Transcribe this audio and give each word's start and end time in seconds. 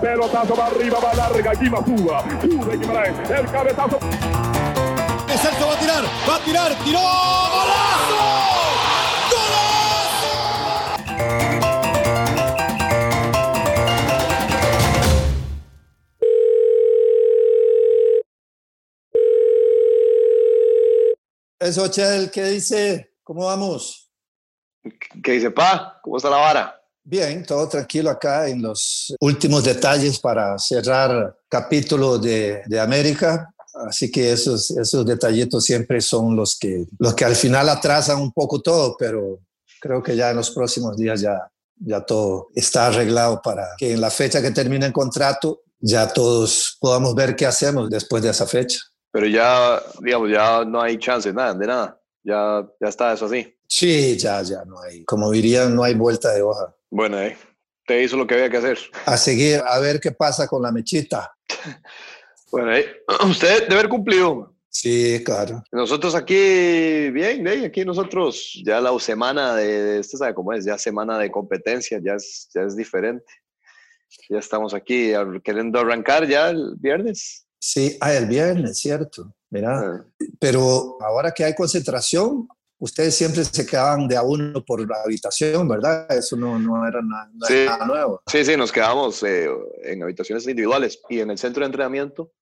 Pelotazo 0.00 0.54
va 0.56 0.66
arriba, 0.66 0.98
va 0.98 1.14
larga, 1.14 1.50
aquí 1.50 1.68
va 1.68 1.84
Suba. 1.84 2.24
Sube 2.40 2.76
Guimaraes, 2.78 3.30
el 3.30 3.46
cabezazo. 3.50 3.98
Celso 5.40 5.66
va 5.66 5.72
a 5.74 5.78
tirar, 5.78 6.04
va 6.28 6.36
a 6.36 6.44
tirar, 6.44 6.74
tiró, 6.84 7.00
golazo. 7.00 8.40
Eso, 21.58 21.88
Chel, 21.88 22.30
¿qué 22.30 22.44
dice? 22.44 23.16
¿Cómo 23.22 23.44
vamos? 23.44 24.10
¿Qué 25.22 25.32
dice, 25.32 25.50
pa? 25.50 26.00
¿Cómo 26.02 26.16
está 26.16 26.30
la 26.30 26.38
vara? 26.38 26.79
Bien, 27.10 27.44
todo 27.44 27.68
tranquilo 27.68 28.08
acá 28.08 28.46
en 28.46 28.62
los 28.62 29.12
últimos 29.18 29.64
detalles 29.64 30.20
para 30.20 30.56
cerrar 30.60 31.36
capítulo 31.48 32.18
de, 32.18 32.62
de 32.64 32.78
América. 32.78 33.52
Así 33.88 34.12
que 34.12 34.30
esos, 34.30 34.70
esos 34.70 35.04
detallitos 35.04 35.64
siempre 35.64 36.00
son 36.00 36.36
los 36.36 36.56
que, 36.56 36.86
los 37.00 37.12
que 37.14 37.24
al 37.24 37.34
final 37.34 37.68
atrasan 37.68 38.20
un 38.20 38.30
poco 38.30 38.62
todo, 38.62 38.94
pero 38.96 39.40
creo 39.80 40.00
que 40.00 40.14
ya 40.14 40.30
en 40.30 40.36
los 40.36 40.52
próximos 40.52 40.96
días 40.96 41.20
ya, 41.20 41.50
ya 41.78 42.00
todo 42.00 42.50
está 42.54 42.86
arreglado 42.86 43.42
para 43.42 43.66
que 43.76 43.92
en 43.92 44.00
la 44.00 44.10
fecha 44.10 44.40
que 44.40 44.52
termine 44.52 44.86
el 44.86 44.92
contrato 44.92 45.62
ya 45.80 46.12
todos 46.12 46.78
podamos 46.80 47.16
ver 47.16 47.34
qué 47.34 47.44
hacemos 47.44 47.90
después 47.90 48.22
de 48.22 48.30
esa 48.30 48.46
fecha. 48.46 48.78
Pero 49.10 49.26
ya, 49.26 49.82
digamos, 50.00 50.30
ya 50.30 50.64
no 50.64 50.80
hay 50.80 50.96
chance, 50.96 51.32
nada, 51.32 51.54
de 51.54 51.66
nada. 51.66 52.00
Ya, 52.22 52.64
ya 52.80 52.88
está 52.88 53.12
eso 53.12 53.26
así. 53.26 53.52
Sí, 53.66 54.16
ya, 54.16 54.42
ya 54.42 54.64
no 54.64 54.80
hay. 54.80 55.04
Como 55.04 55.28
dirían, 55.32 55.74
no 55.74 55.82
hay 55.82 55.94
vuelta 55.94 56.30
de 56.32 56.42
hoja. 56.42 56.72
Bueno, 56.90 57.20
eh, 57.20 57.36
te 57.86 58.02
hizo 58.02 58.16
lo 58.16 58.26
que 58.26 58.34
había 58.34 58.50
que 58.50 58.56
hacer. 58.56 58.78
A 59.06 59.16
seguir, 59.16 59.60
a 59.64 59.78
ver 59.78 60.00
qué 60.00 60.10
pasa 60.10 60.46
con 60.48 60.62
la 60.62 60.72
mechita. 60.72 61.32
bueno, 62.50 62.74
eh, 62.74 62.86
usted 63.28 63.62
debe 63.62 63.74
haber 63.74 63.88
cumplido. 63.88 64.54
Sí, 64.68 65.22
claro. 65.24 65.62
Nosotros 65.72 66.14
aquí, 66.14 67.10
bien, 67.10 67.46
eh, 67.46 67.66
aquí 67.66 67.84
nosotros, 67.84 68.60
ya 68.64 68.80
la 68.80 68.96
semana 69.00 69.54
de, 69.56 69.98
usted 70.00 70.18
sabe 70.18 70.34
cómo 70.34 70.52
es, 70.52 70.64
ya 70.64 70.78
semana 70.78 71.18
de 71.18 71.30
competencia, 71.30 72.00
ya 72.02 72.14
es, 72.14 72.48
ya 72.54 72.62
es 72.62 72.76
diferente. 72.76 73.24
Ya 74.28 74.38
estamos 74.38 74.74
aquí 74.74 75.12
queriendo 75.44 75.78
arrancar 75.78 76.26
ya 76.26 76.50
el 76.50 76.74
viernes. 76.76 77.46
Sí, 77.60 77.96
ah, 78.00 78.12
el 78.14 78.26
viernes, 78.26 78.78
cierto. 78.78 79.34
Mira, 79.50 79.78
Ah. 79.80 80.04
pero 80.38 80.96
ahora 81.00 81.32
que 81.32 81.44
hay 81.44 81.54
concentración, 81.54 82.48
ustedes 82.80 83.14
siempre 83.14 83.44
se 83.44 83.64
quedaban 83.64 84.08
de 84.08 84.16
a 84.16 84.22
uno 84.22 84.64
por 84.64 84.80
la 84.88 84.96
habitación, 85.04 85.68
¿verdad? 85.68 86.10
Eso 86.10 86.36
no, 86.36 86.58
no 86.58 86.86
era, 86.86 87.00
na- 87.02 87.30
no 87.32 87.46
Sí. 87.46 87.52
era 87.54 87.72
nada 87.78 87.86
nuevo. 87.86 88.22
Sí, 88.26 88.44
sí, 88.44 88.56
nos 88.56 88.72
quedamos 88.72 89.22
eh, 89.22 89.48
en 89.84 90.02
habitaciones 90.02 90.46
individuales 90.48 91.00
y 91.08 91.20
en 91.20 91.30
el 91.30 91.38
centro 91.38 91.60
de 91.60 91.66
entrenamiento 91.66 92.32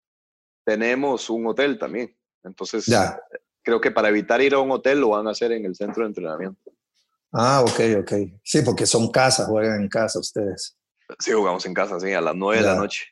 tenemos 0.64 1.28
un 1.30 1.46
hotel 1.46 1.78
también. 1.78 2.16
Entonces, 2.44 2.86
Ya. 2.86 3.20
creo 3.62 3.80
que 3.80 3.90
para 3.90 4.08
evitar 4.08 4.40
ir 4.40 4.54
a 4.54 4.58
un 4.60 4.70
hotel 4.70 5.00
lo 5.00 5.10
van 5.10 5.26
a 5.26 5.30
hacer 5.32 5.52
en 5.52 5.64
el 5.64 5.74
centro 5.74 6.02
de 6.04 6.08
entrenamiento. 6.08 6.70
Ah, 7.32 7.62
ok, 7.62 7.80
ok. 8.00 8.12
Sí, 8.42 8.62
porque 8.62 8.86
son 8.86 9.10
casas, 9.10 9.46
juegan 9.48 9.82
en 9.82 9.88
casa 9.88 10.18
ustedes. 10.18 10.76
Sí, 11.18 11.32
jugamos 11.32 11.64
en 11.66 11.74
casa, 11.74 11.98
sí, 12.00 12.12
a 12.12 12.20
las 12.20 12.34
9 12.34 12.58
de 12.58 12.62
la 12.68 12.74
Ya. 12.74 12.78
noche. 12.80 13.04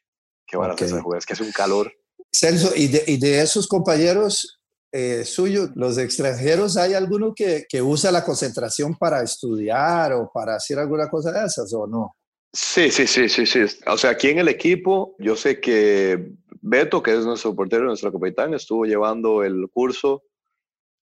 Qué 0.47 0.57
barato 0.57 0.85
Ok. 0.85 0.91
ese 0.91 1.01
juego, 1.01 1.17
es 1.19 1.27
que 1.27 1.33
hace 1.33 1.43
un 1.43 1.53
calor. 1.53 1.93
Celso, 2.33 2.73
¿y 2.77 2.89
de, 2.89 3.05
y 3.07 3.17
de 3.19 3.41
esos 3.41 3.67
compañeros 3.67 4.56
eh, 4.99 5.25
suyos, 5.27 5.73
los 5.75 5.99
extranjeros, 5.99 6.79
hay 6.79 6.95
alguno 6.95 7.35
que, 7.35 7.67
que 7.69 7.83
usa 7.83 8.11
la 8.11 8.25
concentración 8.25 8.97
para 8.97 9.23
estudiar 9.23 10.15
o 10.15 10.31
para 10.33 10.57
hacer 10.57 10.79
alguna 10.79 11.11
cosa 11.11 11.31
de 11.33 11.45
esas 11.45 11.71
o 11.75 11.87
no? 11.87 12.17
Sí, 12.51 12.91
sí, 12.91 13.07
sí, 13.07 13.29
sí, 13.29 13.45
sí. 13.45 13.61
O 13.87 13.99
sea, 13.99 14.13
aquí 14.13 14.29
en 14.29 14.39
el 14.39 14.49
equipo, 14.49 15.15
yo 15.19 15.37
sé 15.37 15.61
que 15.61 16.31
Beto, 16.63 17.03
que 17.03 17.13
es 17.13 17.27
nuestro 17.27 17.55
portero, 17.55 17.85
nuestro 17.85 18.11
capitán, 18.11 18.55
estuvo 18.55 18.87
llevando 18.87 19.45
el 19.45 19.69
curso 19.71 20.23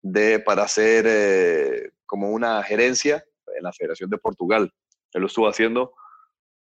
de, 0.02 0.38
para 0.38 0.64
hacer 0.64 1.06
eh, 1.08 1.92
como 2.04 2.30
una 2.30 2.62
gerencia 2.62 3.24
en 3.56 3.62
la 3.62 3.72
Federación 3.72 4.10
de 4.10 4.18
Portugal. 4.18 4.70
Él 5.14 5.20
lo 5.22 5.28
estuvo 5.28 5.48
haciendo 5.48 5.94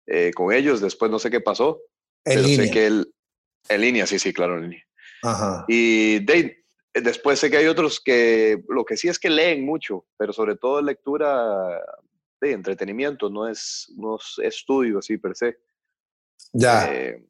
eh, 0.07 0.31
con 0.35 0.51
ellos, 0.51 0.81
después 0.81 1.11
no 1.11 1.19
sé 1.19 1.31
qué 1.31 1.43
pasó, 1.43 1.83
En 2.25 2.37
pero 2.37 2.47
línea. 2.49 2.67
sé 2.67 2.73
que 2.73 2.87
él, 2.87 3.15
en 3.69 3.81
línea, 3.83 4.07
sí, 4.07 4.19
sí, 4.19 4.33
claro, 4.33 4.57
en 4.57 4.63
línea. 4.63 4.85
Ajá. 5.23 5.67
Y 5.69 6.25
de, 6.25 6.62
después 6.95 7.39
sé 7.39 7.51
que 7.51 7.57
hay 7.57 7.67
otros 7.67 8.01
que 8.01 8.63
lo 8.69 8.85
que 8.85 8.97
sí 8.97 9.09
es 9.09 9.19
que 9.19 9.31
leen 9.31 9.65
mucho, 9.65 10.07
pero 10.19 10.33
sobre 10.33 10.57
todo 10.57 10.83
lectura 10.83 11.81
de 12.41 12.53
entretenimiento, 12.53 13.31
no 13.31 13.49
es, 13.49 13.93
no 13.97 14.17
es 14.17 14.39
estudio 14.43 14.99
así 14.99 15.17
per 15.17 15.37
se. 15.37 15.57
Ya. 16.53 16.93
Eh, 16.93 17.25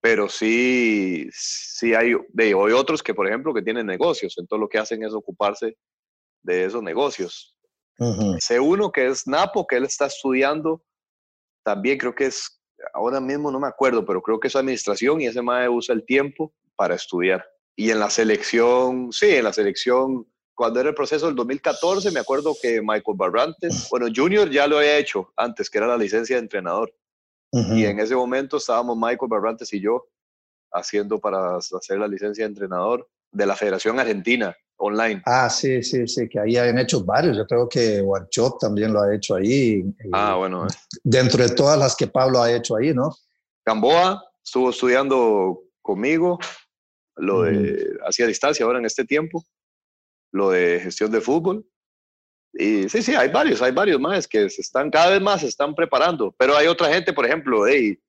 pero 0.00 0.28
sí, 0.28 1.28
sí 1.32 1.94
hay, 1.94 2.14
de, 2.28 2.44
hay 2.44 2.52
otros 2.52 3.02
que, 3.02 3.14
por 3.14 3.26
ejemplo, 3.26 3.54
que 3.54 3.62
tienen 3.62 3.86
negocios, 3.86 4.34
entonces 4.38 4.60
lo 4.60 4.68
que 4.68 4.78
hacen 4.78 5.02
es 5.02 5.12
ocuparse 5.12 5.76
de 6.42 6.64
esos 6.64 6.82
negocios. 6.82 7.56
Ujú. 7.98 8.36
Sé 8.38 8.60
uno 8.60 8.92
que 8.92 9.06
es 9.06 9.26
Napo, 9.26 9.66
que 9.66 9.76
él 9.76 9.84
está 9.84 10.06
estudiando, 10.06 10.84
también 11.64 11.98
creo 11.98 12.14
que 12.14 12.26
es, 12.26 12.62
ahora 12.94 13.20
mismo 13.20 13.50
no 13.50 13.58
me 13.58 13.66
acuerdo, 13.66 14.04
pero 14.04 14.22
creo 14.22 14.38
que 14.38 14.48
es 14.48 14.56
administración 14.56 15.20
y 15.20 15.26
ese 15.26 15.42
mae 15.42 15.68
usa 15.68 15.94
el 15.94 16.04
tiempo 16.04 16.54
para 16.76 16.94
estudiar. 16.94 17.44
Y 17.78 17.92
en 17.92 18.00
la 18.00 18.10
selección, 18.10 19.12
sí, 19.12 19.36
en 19.36 19.44
la 19.44 19.52
selección, 19.52 20.26
cuando 20.52 20.80
era 20.80 20.88
el 20.88 20.96
proceso 20.96 21.26
del 21.26 21.36
2014, 21.36 22.10
me 22.10 22.18
acuerdo 22.18 22.56
que 22.60 22.80
Michael 22.80 23.16
Barrantes, 23.16 23.86
bueno, 23.88 24.08
Junior 24.12 24.50
ya 24.50 24.66
lo 24.66 24.78
había 24.78 24.98
hecho 24.98 25.32
antes, 25.36 25.70
que 25.70 25.78
era 25.78 25.86
la 25.86 25.96
licencia 25.96 26.34
de 26.34 26.42
entrenador. 26.42 26.92
Ujú. 27.52 27.74
Y 27.74 27.86
en 27.86 28.00
ese 28.00 28.16
momento 28.16 28.56
estábamos 28.56 28.96
Michael 28.96 29.28
Barrantes 29.30 29.72
y 29.72 29.80
yo 29.80 30.08
haciendo 30.72 31.20
para 31.20 31.56
hacer 31.58 32.00
la 32.00 32.08
licencia 32.08 32.42
de 32.42 32.48
entrenador 32.48 33.08
de 33.30 33.46
la 33.46 33.54
Federación 33.54 34.00
Argentina 34.00 34.56
online. 34.78 35.22
Ah, 35.24 35.48
sí, 35.48 35.80
sí, 35.84 36.08
sí, 36.08 36.28
que 36.28 36.40
ahí 36.40 36.56
han 36.56 36.80
hecho 36.80 37.04
varios. 37.04 37.36
Yo 37.36 37.46
creo 37.46 37.68
que 37.68 38.00
Warchop 38.00 38.58
también 38.58 38.92
lo 38.92 39.02
ha 39.02 39.14
hecho 39.14 39.36
ahí. 39.36 39.84
Ah, 40.12 40.34
bueno. 40.34 40.66
Dentro 41.04 41.46
de 41.46 41.54
todas 41.54 41.78
las 41.78 41.94
que 41.94 42.08
Pablo 42.08 42.42
ha 42.42 42.52
hecho 42.52 42.74
ahí, 42.74 42.92
¿no? 42.92 43.14
Gamboa 43.64 44.20
estuvo 44.42 44.70
estudiando 44.70 45.62
conmigo 45.80 46.40
lo 47.18 47.42
de 47.42 47.98
hacía 48.06 48.26
distancia 48.26 48.64
ahora 48.64 48.78
en 48.78 48.84
este 48.86 49.04
tiempo, 49.04 49.44
lo 50.32 50.50
de 50.50 50.80
gestión 50.80 51.10
de 51.10 51.20
fútbol. 51.20 51.66
Y 52.52 52.88
sí, 52.88 53.02
sí, 53.02 53.14
hay 53.14 53.28
varios, 53.30 53.60
hay 53.62 53.72
varios 53.72 54.00
más 54.00 54.26
que 54.26 54.48
se 54.48 54.62
están, 54.62 54.90
cada 54.90 55.10
vez 55.10 55.20
más 55.20 55.42
se 55.42 55.48
están 55.48 55.74
preparando. 55.74 56.34
Pero 56.38 56.56
hay 56.56 56.66
otra 56.66 56.92
gente, 56.92 57.12
por 57.12 57.26
ejemplo, 57.26 57.64
de 57.64 58.00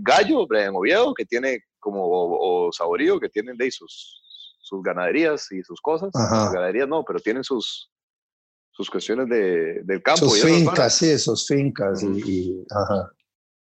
Gallo, 0.00 0.46
Brian 0.46 0.74
Oviedo, 0.74 1.12
que 1.14 1.24
tiene 1.24 1.60
como, 1.78 2.04
o, 2.04 2.66
o 2.68 2.72
Saborío, 2.72 3.20
que 3.20 3.28
tienen 3.28 3.56
de 3.56 3.70
sus, 3.70 4.56
sus 4.60 4.82
ganaderías 4.82 5.50
y 5.52 5.62
sus 5.62 5.80
cosas. 5.80 6.10
Sus 6.12 6.52
ganaderías 6.52 6.88
no, 6.88 7.04
pero 7.04 7.20
tienen 7.20 7.44
sus, 7.44 7.90
sus 8.70 8.90
cuestiones 8.90 9.28
de, 9.28 9.82
del 9.84 10.02
campo. 10.02 10.28
Sus 10.28 10.38
y 10.38 10.42
fincas, 10.42 10.96
sí, 10.96 11.18
sus 11.18 11.46
fincas. 11.46 12.02
Y, 12.02 12.06
y- 12.24 12.64
ajá. 12.70 13.12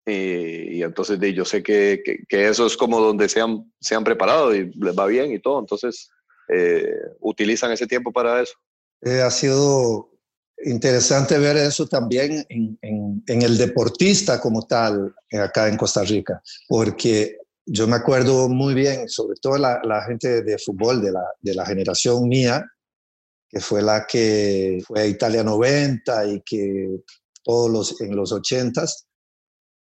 Y, 0.06 0.78
y 0.78 0.82
entonces 0.82 1.18
de, 1.20 1.32
yo 1.32 1.44
sé 1.44 1.62
que, 1.62 2.02
que, 2.04 2.18
que 2.28 2.48
eso 2.48 2.66
es 2.66 2.76
como 2.76 3.00
donde 3.00 3.28
se 3.28 3.40
han, 3.40 3.72
se 3.80 3.94
han 3.94 4.04
preparado 4.04 4.54
y 4.54 4.72
les 4.74 4.98
va 4.98 5.06
bien 5.06 5.32
y 5.32 5.38
todo. 5.40 5.60
Entonces 5.60 6.10
eh, 6.48 6.92
utilizan 7.20 7.70
ese 7.72 7.86
tiempo 7.86 8.12
para 8.12 8.42
eso. 8.42 8.54
Eh, 9.02 9.20
ha 9.20 9.30
sido 9.30 10.10
interesante 10.64 11.38
ver 11.38 11.56
eso 11.56 11.86
también 11.86 12.44
en, 12.48 12.78
en- 12.82 13.22
en 13.26 13.42
el 13.42 13.56
deportista 13.58 14.40
como 14.40 14.62
tal 14.66 15.14
eh, 15.30 15.38
acá 15.38 15.68
en 15.68 15.76
Costa 15.76 16.02
Rica, 16.02 16.40
porque 16.68 17.36
yo 17.66 17.86
me 17.86 17.96
acuerdo 17.96 18.48
muy 18.48 18.74
bien, 18.74 19.08
sobre 19.08 19.38
todo 19.40 19.56
la, 19.58 19.80
la 19.84 20.02
gente 20.04 20.42
de 20.42 20.58
fútbol 20.58 21.00
de 21.00 21.12
la, 21.12 21.22
de 21.40 21.54
la 21.54 21.64
generación 21.66 22.28
mía, 22.28 22.64
que 23.48 23.60
fue 23.60 23.82
la 23.82 24.06
que 24.06 24.82
fue 24.86 25.00
a 25.02 25.06
Italia 25.06 25.44
90 25.44 26.26
y 26.26 26.42
que 26.42 26.88
todos 27.44 27.70
los 27.70 28.00
en 28.00 28.16
los 28.16 28.32
80s 28.32 29.04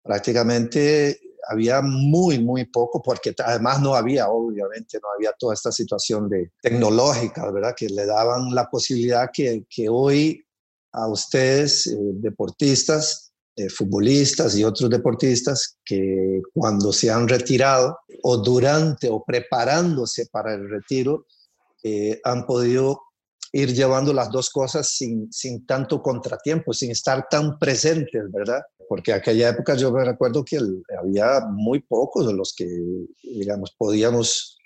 prácticamente 0.03 1.19
había 1.47 1.81
muy, 1.81 2.39
muy 2.39 2.65
poco, 2.65 3.01
porque 3.01 3.33
además 3.43 3.81
no 3.81 3.95
había, 3.95 4.29
obviamente, 4.29 4.99
no 5.01 5.09
había 5.15 5.31
toda 5.37 5.53
esta 5.53 5.71
situación 5.71 6.29
de 6.29 6.51
tecnológica, 6.61 7.49
¿verdad? 7.51 7.73
Que 7.75 7.89
le 7.89 8.05
daban 8.05 8.53
la 8.53 8.69
posibilidad 8.69 9.29
que, 9.33 9.65
que 9.69 9.89
hoy 9.89 10.45
a 10.93 11.07
ustedes, 11.07 11.87
eh, 11.87 11.97
deportistas, 11.97 13.31
eh, 13.55 13.69
futbolistas 13.69 14.55
y 14.55 14.63
otros 14.63 14.89
deportistas, 14.89 15.77
que 15.83 16.41
cuando 16.53 16.93
se 16.93 17.09
han 17.09 17.27
retirado 17.27 17.97
o 18.23 18.37
durante 18.37 19.09
o 19.09 19.23
preparándose 19.23 20.27
para 20.31 20.53
el 20.53 20.69
retiro, 20.69 21.25
eh, 21.83 22.19
han 22.23 22.45
podido 22.45 23.01
ir 23.53 23.73
llevando 23.73 24.13
las 24.13 24.29
dos 24.31 24.49
cosas 24.49 24.95
sin, 24.95 25.31
sin 25.31 25.65
tanto 25.65 26.01
contratiempo, 26.01 26.73
sin 26.73 26.91
estar 26.91 27.27
tan 27.29 27.59
presentes, 27.59 28.23
¿verdad? 28.31 28.61
Porque 28.91 29.13
aquella 29.13 29.47
época 29.47 29.73
yo 29.75 29.89
me 29.89 30.03
recuerdo 30.03 30.43
que 30.43 30.57
el- 30.57 30.83
había 30.99 31.39
muy 31.49 31.79
pocos 31.79 32.27
de 32.27 32.33
los 32.33 32.53
que, 32.53 32.67
digamos, 33.23 33.73
podíamos 33.77 34.57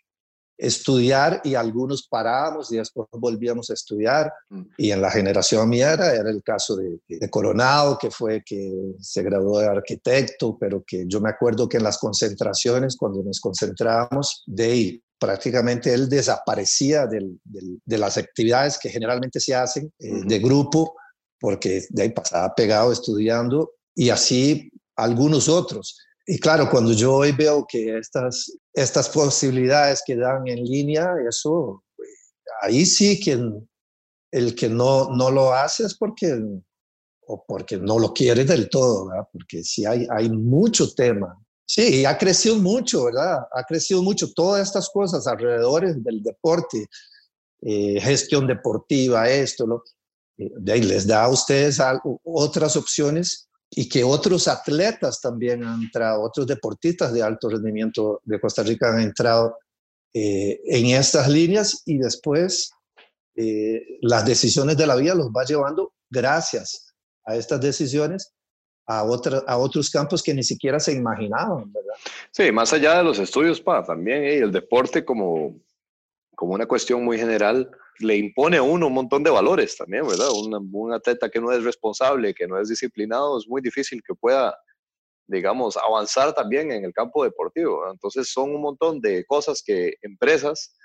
estudiar 0.57 1.41
y 1.43 1.53
algunos 1.53 2.07
parábamos 2.07 2.71
y 2.71 2.77
después 2.77 3.07
volvíamos 3.11 3.69
a 3.69 3.75
estudiar. 3.75 4.33
Mm. 4.49 4.61
Y 4.79 4.89
en 4.89 5.01
la 5.03 5.11
generación 5.11 5.69
mía 5.69 5.93
era, 5.93 6.15
era 6.15 6.31
el 6.31 6.41
caso 6.41 6.75
de, 6.75 6.97
de, 7.07 7.29
Coronado, 7.29 7.99
que 7.99 8.09
fue 8.09 8.41
que 8.43 8.95
se 8.99 9.21
graduó 9.21 9.59
de 9.59 9.67
arquitecto, 9.67 10.57
pero 10.59 10.83
que 10.83 11.05
yo 11.07 11.21
me 11.21 11.29
acuerdo 11.29 11.69
que 11.69 11.77
en 11.77 11.83
las 11.83 11.99
concentraciones, 11.99 12.97
cuando 12.97 13.21
nos 13.21 13.39
concentrábamos, 13.39 14.41
de 14.47 14.63
ahí 14.63 15.03
prácticamente 15.19 15.93
él 15.93 16.09
desaparecía 16.09 17.05
del, 17.05 17.39
del, 17.43 17.79
de 17.85 17.97
las 17.99 18.17
actividades 18.17 18.79
que 18.79 18.89
generalmente 18.89 19.39
se 19.39 19.53
hacen 19.53 19.93
eh, 19.99 20.21
de 20.25 20.39
grupo, 20.39 20.95
porque 21.39 21.83
de 21.89 22.01
ahí 22.01 22.09
pasaba 22.09 22.55
pegado 22.55 22.91
estudiando 22.91 23.69
y 23.95 24.09
así 24.09 24.71
algunos 24.95 25.49
otros. 25.49 25.97
Y 26.27 26.39
claro, 26.39 26.69
cuando 26.69 26.91
yo 26.91 27.15
hoy 27.15 27.31
veo 27.31 27.65
que 27.67 27.97
estas, 27.97 28.51
estas 28.73 29.09
posibilidades 29.09 30.01
que 30.05 30.15
dan 30.15 30.47
en 30.47 30.63
línea, 30.63 31.13
eso, 31.29 31.83
ahí 32.61 32.85
sí 32.85 33.19
que 33.19 33.39
el 34.31 34.55
que 34.55 34.67
no, 34.67 35.09
no 35.11 35.29
lo 35.29 35.53
hace 35.53 35.85
es 35.85 35.95
porque, 35.95 36.35
o 37.27 37.45
porque 37.47 37.77
no 37.77 37.99
lo 37.99 38.11
quiere 38.11 38.43
del 38.43 38.69
todo, 38.69 39.07
¿verdad? 39.07 39.27
porque 39.31 39.63
sí 39.63 39.85
hay, 39.85 40.07
hay 40.09 40.29
mucho 40.29 40.93
tema. 40.93 41.39
Sí, 41.67 42.05
ha 42.05 42.17
crecido 42.17 42.57
mucho, 42.57 43.05
¿verdad? 43.05 43.39
Ha 43.51 43.63
crecido 43.63 44.03
mucho 44.03 44.31
todas 44.33 44.67
estas 44.67 44.89
cosas 44.89 45.25
alrededor 45.25 45.95
del 45.95 46.21
deporte, 46.21 46.87
eh, 47.61 47.99
gestión 47.99 48.45
deportiva, 48.45 49.27
esto, 49.29 49.65
lo, 49.65 49.83
eh, 50.37 50.51
les 50.83 51.07
da 51.07 51.23
a 51.23 51.29
ustedes 51.29 51.79
otras 52.23 52.75
opciones 52.75 53.49
y 53.69 53.89
que 53.89 54.03
otros 54.03 54.47
atletas 54.47 55.19
también 55.21 55.63
han 55.63 55.83
entrado, 55.83 56.21
otros 56.21 56.47
deportistas 56.47 57.13
de 57.13 57.23
alto 57.23 57.49
rendimiento 57.49 58.21
de 58.23 58.39
Costa 58.39 58.63
Rica 58.63 58.89
han 58.93 59.01
entrado 59.01 59.57
eh, 60.13 60.61
en 60.65 60.85
estas 60.87 61.27
líneas 61.27 61.81
y 61.85 61.97
después 61.97 62.71
eh, 63.35 63.81
las 64.01 64.25
decisiones 64.25 64.77
de 64.77 64.87
la 64.87 64.95
vida 64.95 65.13
los 65.13 65.27
va 65.27 65.43
llevando 65.43 65.93
gracias 66.09 66.93
a 67.25 67.35
estas 67.35 67.59
decisiones 67.59 68.33
a, 68.87 69.03
otra, 69.03 69.43
a 69.47 69.57
otros 69.57 69.89
campos 69.89 70.21
que 70.21 70.33
ni 70.33 70.43
siquiera 70.43 70.79
se 70.79 70.93
imaginaban, 70.93 71.71
¿verdad? 71.73 71.95
Sí, 72.31 72.51
más 72.51 72.71
allá 72.71 72.97
de 72.97 73.03
los 73.03 73.19
estudios, 73.19 73.59
pa, 73.59 73.83
también 73.83 74.23
eh, 74.23 74.37
el 74.37 74.51
deporte 74.51 75.03
como, 75.03 75.59
como 76.35 76.53
una 76.53 76.67
cuestión 76.67 77.03
muy 77.03 77.17
general 77.17 77.69
le 77.99 78.17
impone 78.17 78.57
a 78.57 78.63
uno 78.63 78.87
un 78.87 78.93
montón 78.93 79.23
de 79.23 79.29
valores 79.29 79.77
también, 79.77 80.07
¿verdad? 80.07 80.29
Un, 80.31 80.69
un, 80.71 80.93
atleta 80.93 81.29
que 81.29 81.39
no 81.39 81.51
es 81.51 81.63
responsable, 81.63 82.33
que 82.33 82.47
no 82.47 82.59
es 82.59 82.69
disciplinado, 82.69 83.37
es 83.37 83.47
muy 83.47 83.61
difícil 83.61 84.01
que 84.05 84.13
pueda, 84.13 84.57
digamos, 85.27 85.77
avanzar 85.77 86.33
también 86.33 86.71
en 86.71 86.85
el 86.85 86.93
campo 86.93 87.23
deportivo. 87.23 87.89
Entonces 87.91 88.29
son 88.29 88.53
un 88.53 88.61
montón 88.61 88.99
de 89.01 89.25
cosas 89.25 89.63
que 89.65 89.95
empresas 90.01 90.75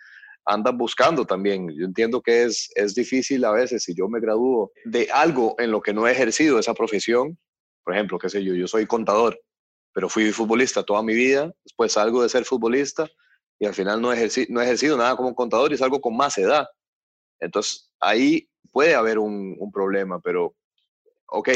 andan 0.47 0.79
buscando 0.79 1.25
también. 1.25 1.69
Yo 1.77 1.85
entiendo 1.85 2.21
que 2.23 2.45
es, 2.45 2.71
es 2.75 2.95
difícil 2.95 3.45
a 3.45 3.53
veces 3.53 3.85
si 3.85 3.95
yo 3.95 4.09
me 4.09 4.21
gradúo 4.21 4.73
de 4.85 5.09
algo 5.13 5.55
en 5.59 5.71
lo 5.71 5.81
que 5.81 5.93
no 5.93 6.07
he 6.07 6.13
ejercido 6.13 6.59
esa 6.59 6.75
profesión, 6.75 7.39
por 7.85 7.95
ejemplo, 7.95 8.19
qué 8.19 8.29
sé 8.29 8.45
yo, 8.45 8.55
yo 8.55 8.67
soy 8.67 8.87
contador, 8.87 9.41
pero 9.93 10.09
fui 10.09 10.31
futbolista 10.33 10.83
toda 10.83 11.03
mi 11.03 11.15
vida, 11.15 11.53
después 11.65 11.93
salgo 11.93 12.23
de 12.23 12.29
ser 12.29 12.45
futbolista 12.45 13.09
y 13.59 13.67
al 13.67 13.75
final 13.75 14.01
no 14.01 14.09
no 14.09 14.61
he 14.61 14.65
ejercido 14.65 14.97
nada 14.97 15.17
como 15.17 15.35
contador 15.35 15.73
y 15.73 15.77
salgo 15.77 16.01
con 16.01 16.17
más 16.17 16.39
edad. 16.39 16.67
Entonces, 17.41 17.91
ahí 18.01 18.49
puede 18.71 18.95
haber 18.95 19.19
un, 19.19 19.57
un, 19.59 19.73
problema, 19.73 20.21
pero, 20.21 20.55
ok, 21.27 21.49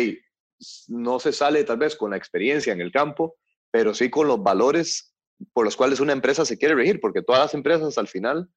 no 0.89 1.21
se 1.21 1.33
sale 1.33 1.65
tal 1.65 1.79
vez 1.79 1.97
con 1.97 2.11
la 2.11 2.17
experiencia 2.17 2.73
en 2.73 2.81
el 2.81 2.91
campo, 2.91 3.37
pero 3.71 3.95
sí 3.95 4.11
con 4.11 4.27
los 4.27 4.43
valores 4.43 5.15
por 5.53 5.65
los 5.65 5.77
cuales 5.77 6.01
una 6.01 6.13
empresa 6.13 6.45
se 6.45 6.59
quiere 6.59 6.75
regir, 6.75 7.01
porque 7.01 7.23
todas 7.23 7.43
las 7.43 7.55
empresas 7.55 7.99
al 7.99 8.09
final 8.09 8.49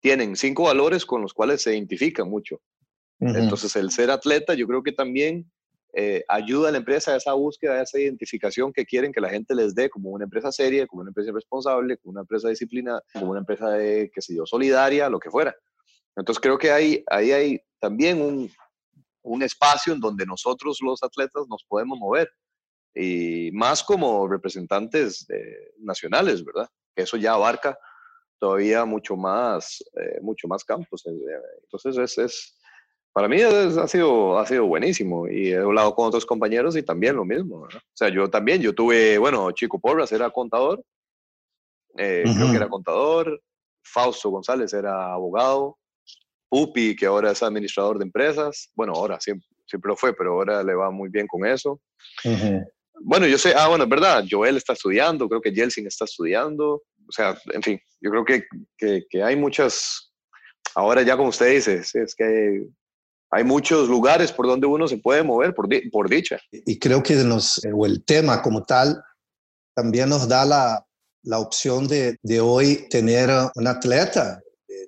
tienen 0.00 0.36
cinco 0.36 0.64
valores 0.64 1.06
con 1.06 1.22
los 1.22 1.32
cuales 1.32 1.62
se 1.62 1.72
identifican 1.72 2.28
mucho. 2.28 2.60
Uh 3.20 3.28
-huh. 3.28 3.38
Entonces, 3.38 3.76
el 3.76 3.90
ser 3.90 4.10
atleta, 4.10 4.54
yo 4.54 4.66
creo 4.66 4.82
que 4.82 4.92
también 4.92 5.50
eh, 5.96 6.24
ayuda 6.28 6.70
a 6.70 6.72
la 6.72 6.78
empresa 6.78 7.12
a 7.12 7.16
esa 7.16 7.34
búsqueda, 7.34 7.74
a 7.74 7.82
esa 7.82 8.00
identificación 8.00 8.72
que 8.72 8.84
quieren 8.84 9.12
que 9.12 9.20
la 9.20 9.30
gente 9.30 9.54
les 9.54 9.74
dé 9.76 9.88
como 9.88 10.10
una 10.10 10.24
empresa 10.24 10.50
seria, 10.50 10.86
como 10.88 11.02
una 11.02 11.10
empresa 11.10 11.30
responsable, 11.32 11.96
como 11.98 12.12
una 12.12 12.22
empresa 12.22 12.48
disciplinada, 12.48 13.00
como 13.12 13.30
una 13.30 13.40
empresa 13.40 13.70
de, 13.70 14.10
qué 14.12 14.20
sé 14.20 14.34
yo, 14.34 14.44
solidaria, 14.44 15.08
lo 15.08 15.20
que 15.20 15.30
fuera. 15.30 15.54
Entonces 16.16 16.40
creo 16.40 16.58
que 16.58 16.70
ahí, 16.70 17.04
ahí 17.08 17.32
hay 17.32 17.60
también 17.80 18.20
un, 18.20 18.50
un, 19.22 19.42
espacio 19.42 19.92
en 19.92 20.00
donde 20.00 20.24
nosotros 20.24 20.78
los 20.80 21.02
atletas 21.02 21.46
nos 21.48 21.64
podemos 21.64 21.98
mover 21.98 22.30
y 22.94 23.50
más 23.52 23.82
como 23.82 24.28
representantes 24.28 25.26
de, 25.26 25.72
nacionales, 25.78 26.44
¿verdad? 26.44 26.68
Que 26.94 27.02
eso 27.02 27.16
ya 27.16 27.32
abarca 27.32 27.76
todavía 28.38 28.84
mucho 28.84 29.16
más, 29.16 29.82
eh, 30.00 30.20
mucho 30.22 30.46
más 30.46 30.64
campos. 30.64 31.04
Entonces 31.06 31.96
es, 31.98 32.18
es 32.18 32.58
para 33.12 33.28
mí 33.28 33.36
es, 33.36 33.76
ha, 33.76 33.88
sido, 33.88 34.38
ha 34.38 34.46
sido 34.46 34.66
buenísimo 34.66 35.28
y 35.28 35.52
he 35.52 35.56
hablado 35.56 35.94
con 35.94 36.06
otros 36.06 36.26
compañeros 36.26 36.76
y 36.76 36.82
también 36.82 37.16
lo 37.16 37.24
mismo. 37.24 37.62
¿verdad? 37.62 37.80
O 37.80 37.96
sea, 37.96 38.08
yo 38.08 38.28
también, 38.28 38.60
yo 38.60 38.74
tuve, 38.74 39.18
bueno, 39.18 39.50
Chico 39.52 39.80
Porras 39.80 40.12
era 40.12 40.30
contador, 40.30 40.84
eh, 41.96 42.24
uh 42.26 42.28
-huh. 42.28 42.34
creo 42.34 42.50
que 42.50 42.56
era 42.56 42.68
contador, 42.68 43.42
Fausto 43.82 44.30
González 44.30 44.72
era 44.72 45.12
abogado, 45.12 45.78
Pupi, 46.48 46.94
que 46.94 47.06
ahora 47.06 47.32
es 47.32 47.42
administrador 47.42 47.98
de 47.98 48.04
empresas. 48.04 48.70
Bueno, 48.74 48.92
ahora 48.94 49.20
siempre, 49.20 49.46
siempre 49.66 49.88
lo 49.88 49.96
fue, 49.96 50.14
pero 50.14 50.32
ahora 50.32 50.62
le 50.62 50.74
va 50.74 50.90
muy 50.90 51.08
bien 51.08 51.26
con 51.26 51.46
eso. 51.46 51.80
Uh 52.24 52.30
-huh. 52.30 52.64
Bueno, 53.00 53.26
yo 53.26 53.38
sé, 53.38 53.54
ah, 53.56 53.68
bueno, 53.68 53.84
es 53.84 53.90
verdad, 53.90 54.24
Joel 54.30 54.56
está 54.56 54.72
estudiando, 54.72 55.28
creo 55.28 55.40
que 55.40 55.52
Jelsin 55.52 55.86
está 55.86 56.04
estudiando. 56.04 56.82
O 57.06 57.12
sea, 57.12 57.36
en 57.52 57.62
fin, 57.62 57.80
yo 58.00 58.10
creo 58.10 58.24
que, 58.24 58.44
que, 58.78 59.04
que 59.10 59.22
hay 59.22 59.36
muchas, 59.36 60.12
ahora 60.74 61.02
ya 61.02 61.16
como 61.16 61.28
usted 61.30 61.50
dice, 61.54 61.82
es 61.82 62.14
que 62.14 62.24
hay, 62.24 62.68
hay, 63.30 63.44
muchos 63.44 63.88
lugares 63.88 64.32
por 64.32 64.46
donde 64.46 64.66
uno 64.66 64.86
se 64.86 64.98
puede 64.98 65.22
mover, 65.22 65.54
por, 65.54 65.68
di, 65.68 65.90
por 65.90 66.08
dicha. 66.08 66.38
Y 66.50 66.78
creo 66.78 67.02
que 67.02 67.14
nos, 67.16 67.60
o 67.72 67.84
el 67.84 68.04
tema 68.04 68.40
como 68.40 68.62
tal 68.62 69.02
también 69.74 70.08
nos 70.08 70.28
da 70.28 70.44
la, 70.44 70.86
la 71.24 71.40
opción 71.40 71.88
de, 71.88 72.16
de 72.22 72.40
hoy 72.40 72.86
tener 72.88 73.28
un 73.54 73.66
atleta 73.66 74.40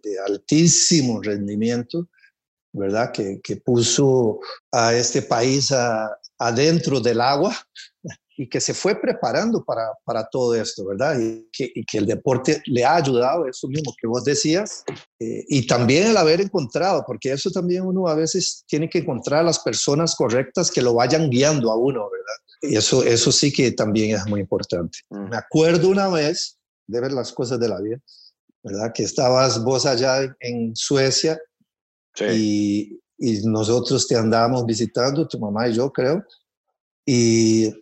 de 0.02 0.18
altísimo 0.26 1.20
rendimiento, 1.22 2.08
¿verdad? 2.72 3.12
Que, 3.12 3.40
que 3.42 3.56
puso 3.56 4.40
a 4.72 4.94
este 4.94 5.22
país 5.22 5.72
adentro 6.38 7.00
del 7.00 7.20
agua 7.20 7.56
y 8.38 8.48
que 8.48 8.60
se 8.60 8.74
fue 8.74 9.00
preparando 9.00 9.64
para, 9.64 9.88
para 10.04 10.28
todo 10.28 10.54
esto, 10.54 10.84
¿verdad? 10.84 11.18
Y 11.18 11.48
que, 11.50 11.70
y 11.74 11.84
que, 11.84 11.98
el 11.98 12.06
deporte 12.06 12.62
le 12.66 12.84
ha 12.84 12.96
ayudado, 12.96 13.48
eso 13.48 13.66
mismo 13.66 13.94
que 13.98 14.06
vos 14.06 14.24
decías, 14.24 14.84
eh, 15.18 15.44
y 15.48 15.66
también 15.66 16.08
el 16.08 16.16
haber 16.16 16.42
encontrado, 16.42 17.02
porque 17.06 17.32
eso 17.32 17.50
también 17.50 17.82
uno 17.82 18.08
a 18.08 18.14
veces 18.14 18.64
tiene 18.66 18.90
que 18.90 18.98
encontrar 18.98 19.40
a 19.40 19.44
las 19.44 19.60
personas 19.60 20.14
correctas 20.14 20.70
que 20.70 20.82
lo 20.82 20.94
vayan 20.94 21.30
guiando 21.30 21.70
a 21.70 21.76
uno, 21.76 22.08
¿verdad? 22.10 22.34
Y 22.62 22.76
eso, 22.76 23.02
eso 23.02 23.32
sí 23.32 23.52
que 23.52 23.72
también 23.72 24.16
es 24.16 24.26
muy 24.26 24.40
importante. 24.40 24.98
Mm. 25.10 25.30
Me 25.30 25.36
acuerdo 25.36 25.88
una 25.88 26.08
vez 26.08 26.58
de 26.86 27.00
ver 27.00 27.12
las 27.12 27.32
cosas 27.32 27.58
de 27.58 27.68
la 27.68 27.80
vida, 27.80 28.00
¿verdad? 28.66 28.92
Que 28.92 29.04
estabas 29.04 29.62
vos 29.62 29.86
allá 29.86 30.34
en 30.40 30.74
Suecia 30.74 31.40
sí. 32.14 32.24
y, 33.18 33.38
y, 33.40 33.46
nosotros 33.46 34.08
te 34.08 34.16
andábamos 34.16 34.66
visitando, 34.66 35.28
tu 35.28 35.38
mamá 35.38 35.68
y 35.68 35.74
yo 35.74 35.92
creo, 35.92 36.24
y 37.06 37.72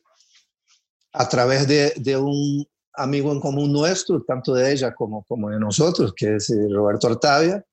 a 1.13 1.29
través 1.29 1.67
de, 1.67 1.95
de 1.97 2.17
un 2.19 2.67
amigo 2.93 3.33
en 3.33 3.41
común 3.41 3.73
nuestro, 3.73 4.23
tanto 4.25 4.53
de 4.53 4.73
ella 4.73 4.95
como, 4.95 5.25
como 5.25 5.49
de 5.49 5.59
nosotros, 5.59 6.13
que 6.15 6.37
es 6.37 6.51
eh, 6.51 6.69
Roberto 6.71 7.07
Artavia, 7.07 7.65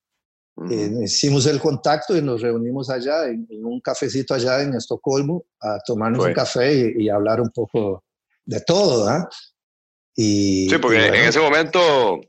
uh 0.56 0.64
-huh. 0.64 1.02
eh, 1.02 1.04
hicimos 1.04 1.46
el 1.48 1.60
contacto 1.60 2.16
y 2.16 2.22
nos 2.22 2.42
reunimos 2.42 2.90
allá 2.90 3.28
en, 3.28 3.46
en, 3.50 3.66
un 3.66 3.82
cafecito 3.82 4.34
allá 4.34 4.62
en 4.62 4.74
Estocolmo 4.76 5.44
a 5.60 5.80
tomarnos 5.86 6.20
Fue. 6.20 6.30
un 6.30 6.34
café 6.34 6.94
y, 6.98 7.04
y, 7.04 7.10
hablar 7.10 7.42
un 7.42 7.50
poco 7.50 8.06
de 8.46 8.62
todo, 8.62 9.10
¿eh? 9.12 9.24
Y, 10.16 10.70
sí, 10.70 10.78
porque 10.78 10.98
y 10.98 11.02
bueno, 11.02 11.16
en 11.16 11.30
ese 11.30 11.40
momento 11.40 12.22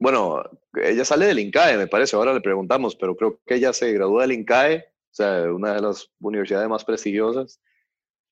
bueno, 0.00 0.42
ella 0.82 1.04
sale 1.04 1.26
del 1.26 1.38
INCAE, 1.38 1.76
me 1.76 1.86
parece, 1.86 2.16
ahora 2.16 2.32
le 2.32 2.40
preguntamos, 2.40 2.96
pero 2.96 3.14
creo 3.14 3.38
que 3.46 3.56
ella 3.56 3.72
se 3.72 3.92
graduó 3.92 4.20
del 4.20 4.32
INCAE, 4.32 4.78
o 4.78 5.14
sea, 5.14 5.52
una 5.52 5.74
de 5.74 5.82
las 5.82 6.08
universidades 6.20 6.68
más 6.68 6.84
prestigiosas, 6.84 7.60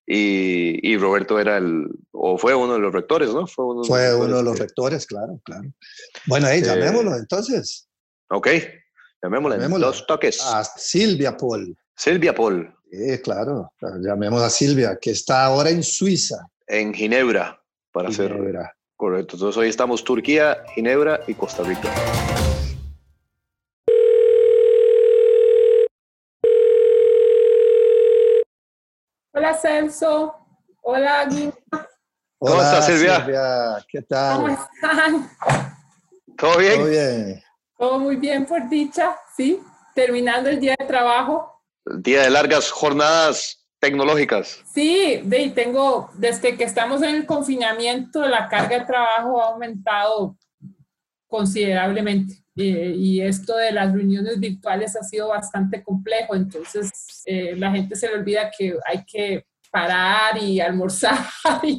y, 0.07 0.81
y 0.83 0.97
Roberto 0.97 1.39
era 1.39 1.59
el, 1.59 1.87
o 2.13 2.39
fue 2.39 2.55
uno 2.55 2.73
de 2.73 2.79
los 2.79 2.91
rectores, 2.91 3.29
¿no? 3.29 3.47
Fue 3.47 3.67
uno, 3.67 3.83
de, 3.83 3.89
los 3.89 4.27
uno 4.27 4.37
de 4.39 4.43
los 4.43 4.55
que... 4.55 4.63
rectores, 4.63 5.07
claro, 5.07 5.39
claro. 5.45 5.71
Bueno, 6.27 6.47
ahí, 6.47 6.63
llamémoslo 6.63 7.15
eh, 7.15 7.19
entonces. 7.19 7.87
Ok, 8.31 8.49
llamémoslo, 9.23 9.57
llamémoslo. 9.57 9.87
dos 9.89 10.07
toques. 10.07 10.41
A 10.43 10.65
Silvia 10.65 11.37
Paul. 11.37 11.77
Silvia 11.95 12.35
Paul. 12.35 12.75
Sí, 12.91 13.19
claro, 13.19 13.71
llamemos 14.01 14.41
a 14.43 14.49
Silvia, 14.49 14.99
que 14.99 15.11
está 15.11 15.45
ahora 15.45 15.69
en 15.69 15.83
Suiza. 15.83 16.49
En 16.67 16.95
Ginebra, 16.95 17.63
para 17.93 18.11
Ginebra. 18.11 18.63
ser 18.63 18.78
Correcto. 18.99 19.37
Entonces 19.37 19.57
hoy 19.57 19.69
estamos 19.69 20.03
Turquía, 20.03 20.65
Ginebra 20.75 21.21
y 21.29 21.35
Costa 21.35 21.63
Rica. 21.63 21.89
Hola 29.33 29.55
Celso. 29.55 30.35
Hola 30.83 31.25
Guina. 31.27 31.53
¿Cómo 32.39 32.61
estás 32.61 32.87
Silvia? 32.87 33.21
Silvia? 33.21 33.87
¿Qué 33.89 34.03
tal? 34.03 34.37
¿Cómo 34.37 34.49
están? 34.49 35.31
¿Todo 36.37 36.59
bien? 36.59 36.79
Todo 36.79 36.89
bien. 36.89 37.45
Todo 37.79 37.99
muy 38.01 38.17
bien, 38.17 38.47
por 38.47 38.69
dicha, 38.69 39.17
sí. 39.37 39.63
Terminando 39.95 40.51
el 40.51 40.59
día 40.59 40.75
de 40.77 40.87
trabajo. 40.87 41.63
Día 41.85 42.23
de 42.23 42.31
largas 42.31 42.73
jornadas 42.73 43.65
tecnológicas. 43.81 44.63
Sí, 44.73 45.21
de, 45.25 45.51
tengo, 45.51 46.11
desde 46.15 46.57
que 46.57 46.65
estamos 46.65 47.03
en 47.03 47.15
el 47.15 47.27
confinamiento, 47.27 48.27
la 48.27 48.49
carga 48.49 48.81
de 48.81 48.85
trabajo 48.87 49.43
ha 49.43 49.49
aumentado 49.49 50.37
considerablemente. 51.27 52.35
Eh, 52.57 52.93
y 52.97 53.21
esto 53.21 53.57
de 53.57 53.71
las 53.71 53.93
reuniones 53.93 54.41
virtuales 54.41 54.97
ha 54.97 55.05
sido 55.05 55.29
bastante 55.29 55.85
complejo, 55.85 56.35
entonces 56.35 57.23
eh, 57.25 57.55
la 57.57 57.71
gente 57.71 57.95
se 57.95 58.09
le 58.09 58.15
olvida 58.15 58.51
que 58.57 58.75
hay 58.85 59.05
que 59.05 59.47
parar 59.71 60.43
y 60.43 60.61
almorzar. 60.61 61.19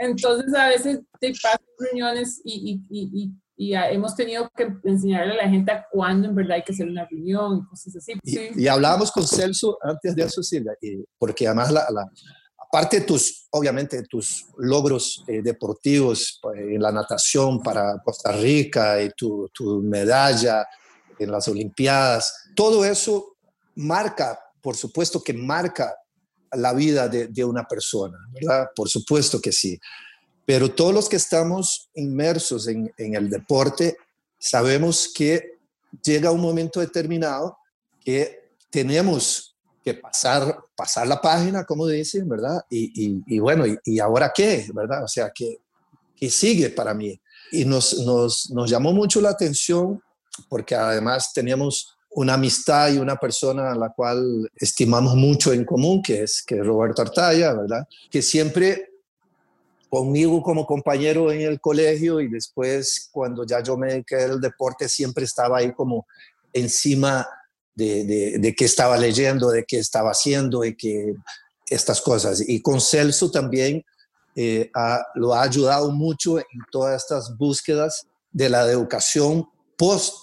Entonces 0.00 0.54
a 0.54 0.68
veces 0.68 1.00
te 1.18 1.32
pasan 1.42 1.66
reuniones 1.78 2.40
y, 2.44 2.80
y, 2.88 3.10
y, 3.12 3.32
y, 3.58 3.74
hemos 3.74 4.14
tenido 4.14 4.48
que 4.56 4.68
enseñarle 4.84 5.32
a 5.32 5.44
la 5.44 5.50
gente 5.50 5.72
a 5.72 5.84
cuándo 5.90 6.28
en 6.28 6.34
verdad 6.34 6.56
hay 6.56 6.62
que 6.62 6.72
hacer 6.72 6.88
una 6.88 7.04
reunión 7.06 7.58
y 7.58 7.68
cosas 7.68 7.96
así. 7.96 8.12
Y, 8.22 8.68
hablábamos 8.68 9.10
con 9.10 9.26
Celso 9.26 9.76
antes 9.82 10.14
de 10.14 10.22
eso, 10.22 10.42
Silvia, 10.42 10.72
porque 11.18 11.46
además 11.46 11.72
la, 11.72 11.84
la 11.90 12.08
aparte 12.56 13.00
de 13.00 13.06
tus, 13.06 13.48
obviamente, 13.50 14.02
tus 14.04 14.46
logros 14.58 15.24
eh, 15.26 15.42
deportivos 15.42 16.38
pues, 16.40 16.60
en 16.60 16.80
la 16.80 16.92
natación 16.92 17.60
para 17.60 18.00
Costa 18.04 18.30
Rica 18.32 19.02
y 19.02 19.10
tu, 19.10 19.48
tu, 19.52 19.80
medalla 19.82 20.66
en 21.18 21.32
las 21.32 21.48
Olimpiadas, 21.48 22.50
todo 22.54 22.84
eso 22.84 23.36
marca, 23.74 24.38
por 24.62 24.76
supuesto 24.76 25.20
que 25.22 25.32
marca 25.32 25.96
la 26.52 26.72
vida 26.72 27.08
de, 27.08 27.26
de, 27.26 27.44
una 27.44 27.64
persona, 27.64 28.18
¿verdad? 28.32 28.68
Por 28.74 28.88
supuesto 28.88 29.40
que 29.40 29.50
sí. 29.50 29.78
Pero 30.48 30.70
todos 30.70 30.94
los 30.94 31.10
que 31.10 31.16
estamos 31.16 31.90
inmersos 31.92 32.68
en, 32.68 32.90
en 32.96 33.14
el 33.14 33.28
deporte 33.28 33.98
sabemos 34.38 35.12
que 35.14 35.58
llega 36.02 36.30
un 36.30 36.40
momento 36.40 36.80
determinado 36.80 37.58
que 38.02 38.48
tenemos 38.70 39.54
que 39.84 39.92
pasar, 39.92 40.58
pasar 40.74 41.06
la 41.06 41.20
página, 41.20 41.66
como 41.66 41.86
dicen, 41.86 42.26
¿verdad? 42.26 42.64
Y, 42.70 43.20
y, 43.26 43.38
bueno, 43.40 43.66
y, 43.84 43.98
ahora 43.98 44.32
qué, 44.34 44.66
¿verdad? 44.72 45.04
O 45.04 45.08
sea, 45.08 45.30
¿qué, 45.34 45.58
qué 46.16 46.30
sigue 46.30 46.70
para 46.70 46.94
mí? 46.94 47.20
Y 47.52 47.66
nos, 47.66 47.98
nos, 48.06 48.48
nos 48.48 48.70
llamó 48.70 48.94
mucho 48.94 49.20
la 49.20 49.28
atención 49.28 50.02
porque 50.48 50.74
además 50.74 51.30
teníamos 51.34 51.94
una 52.12 52.32
amistad 52.32 52.90
y 52.90 52.96
una 52.96 53.16
persona 53.16 53.72
a 53.72 53.74
la 53.74 53.90
cual 53.90 54.50
estimamos 54.56 55.14
mucho 55.14 55.52
en 55.52 55.66
común, 55.66 56.00
que 56.00 56.22
es, 56.22 56.42
que 56.42 56.62
Roberto 56.62 57.02
Artaya, 57.02 57.52
¿verdad? 57.52 57.86
Que 58.10 58.22
siempre 58.22 58.88
conmigo 59.88 60.42
como 60.42 60.66
compañero 60.66 61.32
en 61.32 61.42
el 61.42 61.60
colegio 61.60 62.20
y 62.20 62.28
después 62.28 63.08
cuando 63.10 63.44
ya 63.46 63.62
yo 63.62 63.76
me 63.76 63.88
dediqué 63.88 64.16
al 64.16 64.40
deporte 64.40 64.88
siempre 64.88 65.24
estaba 65.24 65.58
ahí 65.58 65.72
como 65.72 66.06
encima 66.52 67.26
de, 67.74 68.38
de, 68.38 68.54
qué 68.56 68.64
estaba 68.64 68.96
leyendo, 68.96 69.50
de 69.50 69.64
qué 69.64 69.78
estaba 69.78 70.10
haciendo 70.10 70.64
y 70.64 70.74
que 70.76 71.14
estas 71.68 72.00
cosas. 72.00 72.42
Y 72.46 72.60
con 72.60 72.80
Celso 72.80 73.30
también 73.30 73.84
eh, 74.34 74.70
lo 75.14 75.34
ha 75.34 75.42
ayudado 75.42 75.90
mucho 75.92 76.38
en 76.38 76.46
todas 76.72 77.02
estas 77.02 77.36
búsquedas 77.36 78.06
de 78.32 78.48
la 78.48 78.68
educación 78.70 79.48
post 79.76 80.14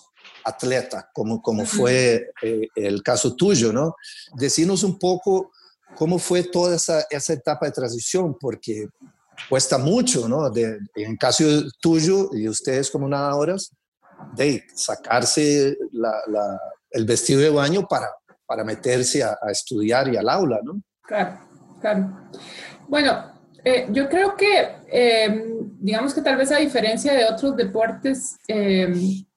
atleta, 0.43 1.10
como, 1.13 1.41
como 1.41 1.65
fue 1.65 2.31
eh, 2.41 2.67
el 2.75 3.01
caso 3.01 3.36
tuyo, 3.36 3.74
¿no? 3.74 3.95
Decinos 4.36 4.84
un 4.84 5.00
poco 5.00 5.51
cómo 5.95 6.19
fue 6.19 6.43
toda 6.43 6.75
esa, 6.75 7.05
esa 7.10 7.34
etapa 7.34 7.65
de 7.65 7.72
transición, 7.72 8.38
porque 8.39 8.88
cuesta 9.50 9.77
mucho, 9.77 10.27
¿no? 10.27 10.50
De, 10.50 10.80
en 10.96 11.15
caso 11.18 11.44
tuyo 11.82 12.30
y 12.34 12.48
ustedes 12.48 12.89
como 12.89 13.08
nadadoras, 13.08 13.72
de 14.36 14.63
sacarse 14.74 15.77
la, 15.92 16.13
el 16.92 17.06
vestido 17.06 17.42
de 17.42 17.50
baño 17.50 17.88
para, 17.88 18.08
para 18.46 18.63
meterse 18.63 19.24
a, 19.24 19.38
estudiar 19.50 20.08
y 20.08 20.18
al 20.18 20.30
aula, 20.30 20.60
¿no? 20.63 20.82
Claro, 21.01 21.39
claro. 21.82 22.30
Bueno, 22.88 23.34
eh, 23.63 23.88
yo 23.92 24.08
creo 24.10 24.36
que, 24.36 24.77
eh, 24.92 25.46
digamos 25.80 26.13
que 26.13 26.22
tal 26.22 26.38
vez 26.38 26.51
a 26.51 26.58
diferencia 26.58 27.13
de 27.13 27.25
otros 27.25 27.56
deportes, 27.56 28.38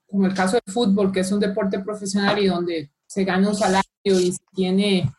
como 0.07 0.27
el 0.27 0.35
caso 0.35 0.59
del 0.65 0.73
fútbol, 0.73 1.13
que 1.13 1.21
es 1.21 1.33
un 1.33 1.41
deporte 1.41 1.79
profesional 1.81 2.39
y 2.39 2.47
donde 2.47 2.91
se 3.07 3.25
gana 3.25 3.49
un 3.49 3.55
salario 3.55 3.85
y 4.05 4.37
tiene 4.55 5.13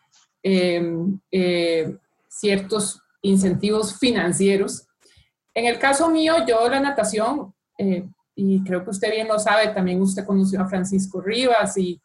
em, 0.44 1.20
eh, 1.32 1.98
ciertos 2.28 3.02
incentivos 3.22 3.98
financieros. 3.98 4.88
En 5.54 5.66
el 5.66 5.80
caso 5.80 6.10
mío, 6.10 6.36
yo 6.48 6.68
la 6.70 6.80
natación, 6.80 7.54
eh, 7.78 8.08
y 8.36 8.64
creo 8.64 8.84
que 8.84 8.92
usted 8.92 9.12
bien 9.12 9.28
lo 9.28 9.40
sabe, 9.40 9.68
también 9.70 10.02
usted 10.02 10.26
conoció 10.26 10.62
a 10.62 10.68
Francisco 10.70 11.22
Rivas 11.22 11.78
y 11.78 12.02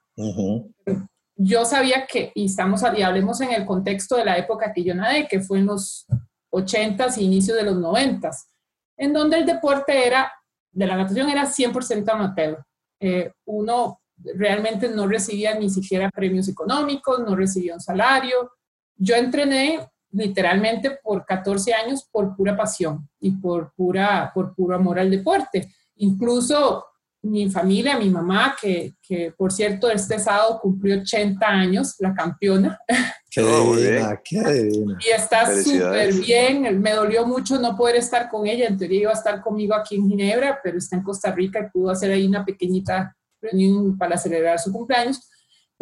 yo 1.37 1.65
sabía 1.65 2.07
que, 2.07 2.33
y 2.35 2.47
estamos, 2.47 2.83
y 2.97 3.03
hablemos 3.03 3.41
en 3.41 3.53
el 3.53 3.67
contexto 3.67 4.17
de 4.17 4.25
la 4.25 4.39
época 4.39 4.73
que 4.73 4.85
yo 4.85 4.95
nadé, 4.95 5.27
que 5.29 5.41
fue 5.41 5.59
en 5.59 5.67
los 5.67 6.07
80s 6.53 7.19
e 7.19 7.23
inicios 7.23 7.57
de 7.57 7.65
los 7.65 7.77
90s, 7.77 8.47
en 8.97 9.13
donde 9.13 9.39
el 9.39 9.47
deporte 9.47 10.07
era, 10.07 10.33
de 10.71 10.87
la 10.87 10.97
natación 10.97 11.29
era 11.29 11.45
100% 11.45 12.09
amateur. 12.09 12.65
Eh, 13.01 13.33
uno 13.47 14.01
realmente 14.37 14.89
no 14.89 15.07
recibía 15.07 15.59
ni 15.59 15.69
siquiera 15.71 16.11
premios 16.11 16.49
económicos, 16.49 17.21
no 17.21 17.35
recibía 17.35 17.75
un 17.75 17.81
salario. 17.81 18.53
Yo 18.97 19.17
entrené 19.17 19.89
literalmente 20.15 20.99
por 21.03 21.25
14 21.25 21.75
años 21.75 22.09
por 22.11 22.37
pura 22.37 22.57
pasión 22.57 23.09
y 23.21 23.33
por, 23.33 23.73
pura, 23.75 24.31
por 24.35 24.55
puro 24.55 24.77
amor 24.77 24.99
al 24.99 25.11
deporte. 25.11 25.75
Incluso 25.97 26.85
mi 27.23 27.51
familia, 27.51 27.99
mi 27.99 28.11
mamá, 28.11 28.55
que, 28.61 28.95
que 29.03 29.33
por 29.37 29.51
cierto 29.53 29.91
este 29.91 30.19
sábado 30.19 30.61
cumplió 30.61 31.01
80 31.01 31.47
años, 31.47 31.95
la 31.99 32.15
campeona. 32.15 32.79
Qué 33.31 33.43
divina, 33.43 34.21
qué 34.23 34.41
divina. 34.45 34.99
Y 35.05 35.11
está 35.11 35.61
súper 35.61 36.15
bien. 36.15 36.81
Me 36.81 36.93
dolió 36.93 37.27
mucho 37.27 37.59
no 37.59 37.77
poder 37.77 37.97
estar 37.97 38.29
con 38.29 38.47
ella. 38.47 38.69
En 38.69 38.79
teoría 38.79 39.01
iba 39.01 39.11
a 39.11 39.15
estar 39.15 39.41
conmigo 39.41 39.75
aquí 39.75 39.97
en 39.97 40.09
Ginebra, 40.09 40.61
pero 40.63 40.79
está 40.79 40.95
en 40.95 41.03
Costa 41.03 41.33
Rica 41.33 41.59
y 41.59 41.71
pudo 41.71 41.91
hacer 41.91 42.13
ahí 42.13 42.27
una 42.27 42.45
pequeñita 42.45 43.17
reunión 43.43 43.99
para 43.99 44.17
celebrar 44.17 44.61
su 44.61 44.73
cumpleaños. 44.73 45.21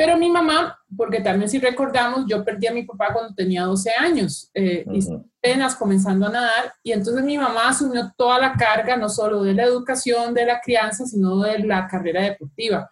Pero 0.04 0.16
mi 0.16 0.28
mamá, 0.28 0.76
porque 0.97 1.21
también 1.21 1.49
si 1.49 1.61
recordamos, 1.61 2.25
yo 2.28 2.44
perdí 2.44 2.66
a 2.66 2.73
mi 2.73 2.82
papá 2.82 3.12
cuando 3.12 3.32
tenía 3.37 3.62
12 3.62 3.92
años 3.92 4.50
eh, 4.52 4.85
y 4.92 5.00
apenas 5.38 5.76
comenzando 5.76 6.26
a 6.26 6.30
nadar 6.30 6.75
y 6.82 6.90
entonces 6.90 7.23
mi 7.23 7.38
mamá 7.38 7.68
asumió 7.68 8.12
toda 8.16 8.40
la 8.40 8.52
carga, 8.54 8.97
no 8.97 9.09
solo 9.09 9.44
de 9.44 9.54
la 9.54 9.62
educación, 9.62 10.35
de 10.35 10.44
la 10.44 10.61
crianza, 10.61 11.06
sino 11.06 11.38
de 11.42 11.61
la 11.61 11.87
carrera 11.87 12.25
deportiva. 12.25 12.90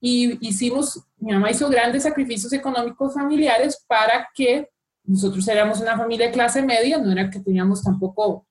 Y 0.00 0.38
hicimos, 0.46 1.02
mi 1.16 1.32
mamá 1.32 1.50
hizo 1.50 1.68
grandes 1.68 2.04
sacrificios 2.04 2.52
económicos 2.52 3.12
familiares 3.12 3.84
para 3.88 4.28
que 4.32 4.68
nosotros 5.02 5.48
éramos 5.48 5.80
una 5.80 5.98
familia 5.98 6.26
de 6.26 6.32
clase 6.32 6.62
media, 6.62 6.96
no 6.96 7.10
era 7.10 7.28
que 7.28 7.40
teníamos 7.40 7.82
tampoco 7.82 8.46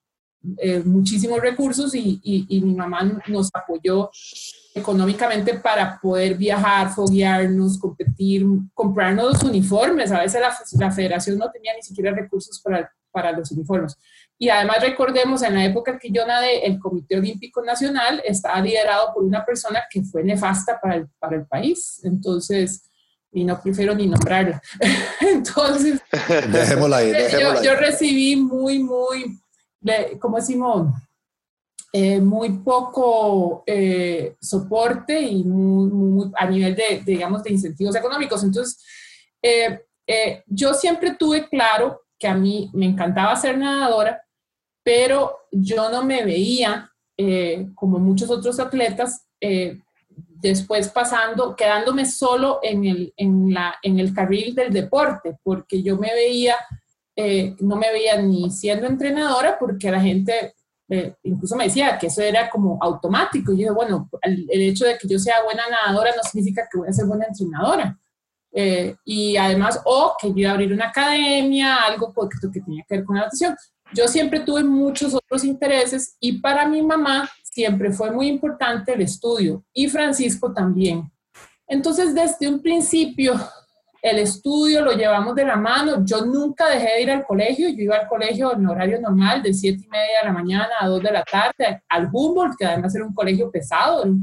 eh, 0.57 0.81
muchísimos 0.83 1.39
recursos 1.39 1.95
y, 1.95 2.19
y, 2.21 2.57
y 2.57 2.59
mi 2.59 2.75
mamá 2.75 3.03
nos 3.29 3.49
apoyó 3.53 4.09
económicamente 4.73 5.55
para 5.55 5.99
poder 5.99 6.35
viajar, 6.35 6.93
foguearnos, 6.93 7.77
competir, 7.77 8.45
comprarnos 8.73 9.33
los 9.33 9.43
uniformes. 9.43 10.11
A 10.11 10.19
veces 10.19 10.41
la, 10.41 10.55
la, 10.85 10.91
federación 10.91 11.37
no 11.37 11.51
tenía 11.51 11.73
ni 11.75 11.81
siquiera 11.81 12.11
recursos 12.11 12.61
para, 12.61 12.91
para 13.11 13.31
los 13.31 13.51
uniformes. 13.51 13.97
Y 14.37 14.49
además 14.49 14.77
recordemos, 14.81 15.43
en 15.43 15.55
la 15.55 15.65
época 15.65 15.99
que 15.99 16.09
yo 16.09 16.25
nadé, 16.25 16.65
el 16.65 16.79
Comité 16.79 17.17
Olímpico 17.17 17.61
Nacional 17.61 18.21
estaba 18.25 18.59
liderado 18.61 19.13
por 19.13 19.23
una 19.23 19.45
persona 19.45 19.83
que 19.89 20.03
fue 20.03 20.23
nefasta 20.23 20.79
para 20.79 20.95
el, 20.95 21.07
para 21.19 21.35
el 21.35 21.45
país. 21.45 21.99
Entonces, 22.03 22.89
y 23.31 23.43
no 23.43 23.61
prefiero 23.61 23.93
ni 23.93 24.07
nombrarla. 24.07 24.61
Entonces, 25.21 26.01
dejémosla 26.49 26.97
ahí, 26.97 27.11
dejémosla 27.11 27.61
yo, 27.61 27.73
yo, 27.73 27.75
recibí 27.75 28.35
muy, 28.35 28.79
muy, 28.79 29.39
¿cómo 30.19 30.37
decimos? 30.37 30.87
Eh, 31.93 32.21
muy 32.21 32.59
poco 32.59 33.65
eh, 33.67 34.37
soporte 34.39 35.21
y 35.21 35.43
a 36.37 36.45
nivel 36.45 36.73
de, 36.73 37.01
digamos, 37.05 37.43
de 37.43 37.51
incentivos 37.51 37.93
económicos. 37.97 38.41
Entonces, 38.45 38.81
eh, 39.41 39.81
yo 40.45 40.73
siempre 40.73 41.15
tuve 41.15 41.49
claro 41.49 42.03
que 42.17 42.29
a 42.29 42.33
mí 42.33 42.69
me 42.73 42.85
encantaba 42.85 43.35
ser 43.35 43.57
nadadora, 43.57 44.21
pero 44.83 45.39
yo 45.51 45.89
no 45.89 46.03
me 46.05 46.23
veía, 46.23 46.87
como 47.75 47.99
muchos 47.99 48.29
otros 48.29 48.59
atletas, 48.59 49.27
después 50.09 50.89
pasando, 50.89 51.55
quedándome 51.55 52.05
solo 52.05 52.59
en 52.63 52.85
el, 52.85 53.13
en, 53.15 53.53
la, 53.53 53.75
en 53.83 53.99
el 53.99 54.13
carril 54.13 54.55
del 54.55 54.73
deporte, 54.73 55.37
porque 55.43 55.83
yo 55.83 55.97
me 55.97 56.13
veía, 56.13 56.55
no 57.59 57.75
me 57.75 57.91
veía 57.91 58.21
ni 58.21 58.49
siendo 58.49 58.87
entrenadora, 58.87 59.57
porque 59.59 59.91
la 59.91 60.01
gente 60.01 60.55
eh, 60.93 61.15
incluso 61.23 61.55
me 61.55 61.63
decía 61.63 61.97
que 61.97 62.07
eso 62.07 62.21
era 62.21 62.49
como 62.49 62.77
automático. 62.81 63.53
Y 63.53 63.55
yo 63.55 63.59
dije, 63.59 63.71
bueno, 63.71 64.09
el, 64.21 64.45
hecho 64.49 64.83
de 64.83 64.97
que 64.97 65.07
yo 65.07 65.17
sea 65.17 65.41
buena 65.41 65.63
nadadora 65.69 66.11
no 66.13 66.21
significa 66.21 66.67
que 66.69 66.79
voy 66.79 66.89
a 66.89 66.91
ser 66.91 67.05
buena 67.05 67.27
entrenadora. 67.27 67.97
Eh, 68.51 68.97
y 69.05 69.37
además, 69.37 69.79
o 69.85 70.15
que 70.19 70.27
yo 70.27 70.35
iba 70.35 70.49
a 70.49 70.53
abrir 70.53 70.73
una 70.73 70.89
academia, 70.89 71.77
algo 71.77 72.13
que 72.13 72.59
tenía 72.59 72.83
que 72.85 72.97
ver 72.97 73.05
con 73.05 73.15
la 73.15 73.21
natación. 73.21 73.55
Yo 73.93 74.09
siempre 74.09 74.41
tuve 74.41 74.65
muchos 74.65 75.13
otros 75.13 75.45
intereses 75.45 76.17
y 76.19 76.39
para 76.41 76.67
mi 76.67 76.81
mamá 76.81 77.29
siempre 77.41 77.93
fue 77.93 78.11
muy 78.11 78.27
importante 78.27 78.93
el 78.93 79.01
estudio 79.01 79.63
y 79.73 79.87
Francisco 79.87 80.53
también. 80.53 81.09
Entonces, 81.67 82.13
desde 82.13 82.49
un 82.49 82.61
principio, 82.61 83.39
el 84.01 84.17
estudio 84.17 84.81
lo 84.81 84.93
llevamos 84.93 85.35
de 85.35 85.45
la 85.45 85.55
mano. 85.55 86.03
Yo 86.03 86.25
nunca 86.25 86.69
dejé 86.69 86.95
de 86.95 87.01
ir 87.03 87.11
al 87.11 87.25
colegio. 87.25 87.69
Yo 87.69 87.83
iba 87.83 87.97
al 87.97 88.07
colegio 88.07 88.53
en 88.53 88.67
horario 88.67 88.99
normal, 88.99 89.43
de 89.43 89.53
7 89.53 89.83
y 89.83 89.87
media 89.87 90.19
de 90.21 90.27
la 90.27 90.33
mañana 90.33 90.69
a 90.79 90.87
2 90.87 91.03
de 91.03 91.11
la 91.11 91.23
tarde, 91.23 91.83
al 91.87 92.09
Humboldt, 92.11 92.55
que 92.57 92.65
además 92.65 92.95
era 92.95 93.05
un 93.05 93.13
colegio 93.13 93.51
pesado, 93.51 94.01
era 94.01 94.09
un 94.09 94.21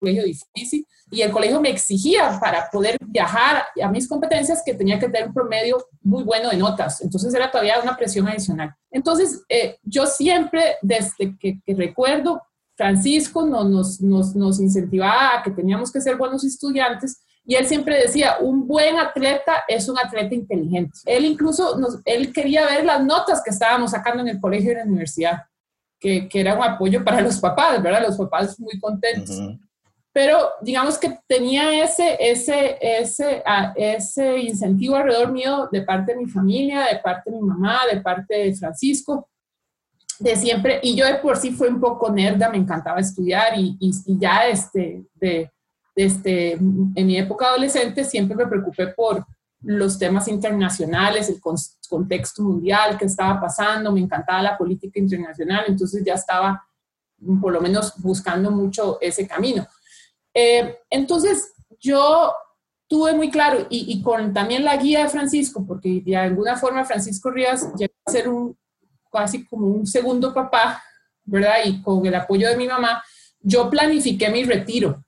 colegio 0.00 0.24
difícil. 0.24 0.86
Y 1.10 1.22
el 1.22 1.30
colegio 1.30 1.60
me 1.60 1.70
exigía 1.70 2.38
para 2.40 2.70
poder 2.70 2.96
viajar 3.06 3.64
a 3.82 3.90
mis 3.90 4.08
competencias 4.08 4.62
que 4.64 4.74
tenía 4.74 4.98
que 4.98 5.08
tener 5.08 5.28
un 5.28 5.34
promedio 5.34 5.78
muy 6.02 6.22
bueno 6.22 6.48
de 6.48 6.56
notas. 6.56 7.02
Entonces 7.02 7.32
era 7.34 7.50
todavía 7.50 7.80
una 7.82 7.96
presión 7.96 8.28
adicional. 8.28 8.74
Entonces, 8.90 9.42
eh, 9.48 9.76
yo 9.82 10.06
siempre, 10.06 10.76
desde 10.80 11.36
que, 11.38 11.60
recuerdo, 11.68 12.42
Francisco 12.76 13.44
nos, 13.44 14.00
nos, 14.00 14.34
nos 14.36 14.60
incentivaba 14.60 15.38
a 15.38 15.42
que 15.42 15.50
teníamos 15.50 15.92
que 15.92 16.00
ser 16.00 16.16
buenos 16.16 16.44
estudiantes 16.44 17.22
y 17.48 17.54
él 17.54 17.66
siempre 17.66 17.98
decía, 17.98 18.36
un 18.42 18.68
buen 18.68 18.98
atleta 18.98 19.64
es 19.66 19.88
un 19.88 19.98
atleta 19.98 20.34
inteligente. 20.34 20.98
Él 21.06 21.24
incluso, 21.24 21.78
nos, 21.78 21.98
él 22.04 22.30
quería 22.30 22.66
ver 22.66 22.84
las 22.84 23.02
notas 23.02 23.42
que 23.42 23.48
estábamos 23.48 23.92
sacando 23.92 24.20
en 24.20 24.28
el 24.28 24.38
colegio 24.38 24.68
y 24.68 24.72
en 24.72 24.78
la 24.80 24.84
universidad, 24.84 25.44
que, 25.98 26.28
que 26.28 26.40
era 26.40 26.54
un 26.54 26.62
apoyo 26.62 27.02
para 27.02 27.22
los 27.22 27.40
papás, 27.40 27.82
¿verdad? 27.82 28.02
Los 28.02 28.18
papás 28.18 28.60
muy 28.60 28.78
contentos. 28.78 29.34
Pero 30.12 30.50
digamos 30.60 30.98
que 30.98 31.18
tenía 31.26 31.82
ese, 31.82 32.18
ese, 32.20 32.76
ese, 32.82 33.42
ese 33.76 34.38
incentivo 34.40 34.96
alrededor 34.96 35.32
mío 35.32 35.70
de 35.72 35.80
parte 35.80 36.12
de 36.12 36.18
mi 36.18 36.26
familia, 36.26 36.84
de 36.92 36.98
parte 36.98 37.30
de 37.30 37.36
mi 37.36 37.42
mamá, 37.48 37.80
de 37.90 38.02
parte 38.02 38.36
de 38.36 38.54
Francisco, 38.56 39.26
de 40.18 40.36
siempre, 40.36 40.80
y 40.82 40.94
yo 40.94 41.06
de 41.06 41.14
por 41.14 41.38
sí 41.38 41.52
fue 41.52 41.68
un 41.68 41.80
poco 41.80 42.12
nerda, 42.12 42.50
me 42.50 42.58
encantaba 42.58 43.00
estudiar 43.00 43.58
y, 43.58 43.74
y, 43.80 43.90
y 44.04 44.18
ya 44.18 44.46
este, 44.48 45.06
de 45.14 45.50
este, 45.98 46.52
en 46.52 47.06
mi 47.06 47.18
época 47.18 47.48
adolescente 47.48 48.04
siempre 48.04 48.36
me 48.36 48.46
preocupé 48.46 48.88
por 48.88 49.26
los 49.62 49.98
temas 49.98 50.28
internacionales, 50.28 51.28
el 51.28 51.40
contexto 51.40 52.42
mundial 52.44 52.96
que 52.96 53.06
estaba 53.06 53.40
pasando, 53.40 53.90
me 53.90 54.00
encantaba 54.00 54.40
la 54.40 54.56
política 54.56 55.00
internacional, 55.00 55.64
entonces 55.66 56.04
ya 56.04 56.14
estaba 56.14 56.64
por 57.40 57.52
lo 57.52 57.60
menos 57.60 57.94
buscando 57.96 58.52
mucho 58.52 58.98
ese 59.00 59.26
camino. 59.26 59.66
Eh, 60.32 60.78
entonces 60.88 61.52
yo 61.80 62.32
tuve 62.86 63.12
muy 63.14 63.28
claro, 63.28 63.66
y, 63.68 64.00
con 64.00 64.32
también 64.32 64.64
la 64.64 64.76
guía 64.76 65.02
de 65.02 65.08
Francisco, 65.08 65.64
porque 65.66 66.00
de 66.06 66.16
alguna 66.16 66.56
forma 66.56 66.84
Francisco 66.84 67.30
Rías 67.32 67.74
llegó 67.76 67.92
a 68.06 68.12
ser 68.12 68.28
un, 68.28 68.56
casi 69.10 69.44
como 69.44 69.66
un 69.66 69.84
segundo 69.84 70.32
papá, 70.32 70.80
¿verdad? 71.24 71.56
Y 71.64 71.82
con 71.82 72.06
el 72.06 72.14
apoyo 72.14 72.48
de 72.48 72.56
mi 72.56 72.68
mamá, 72.68 73.02
yo 73.40 73.68
planifiqué 73.68 74.30
mi 74.30 74.44
retiro. 74.44 75.04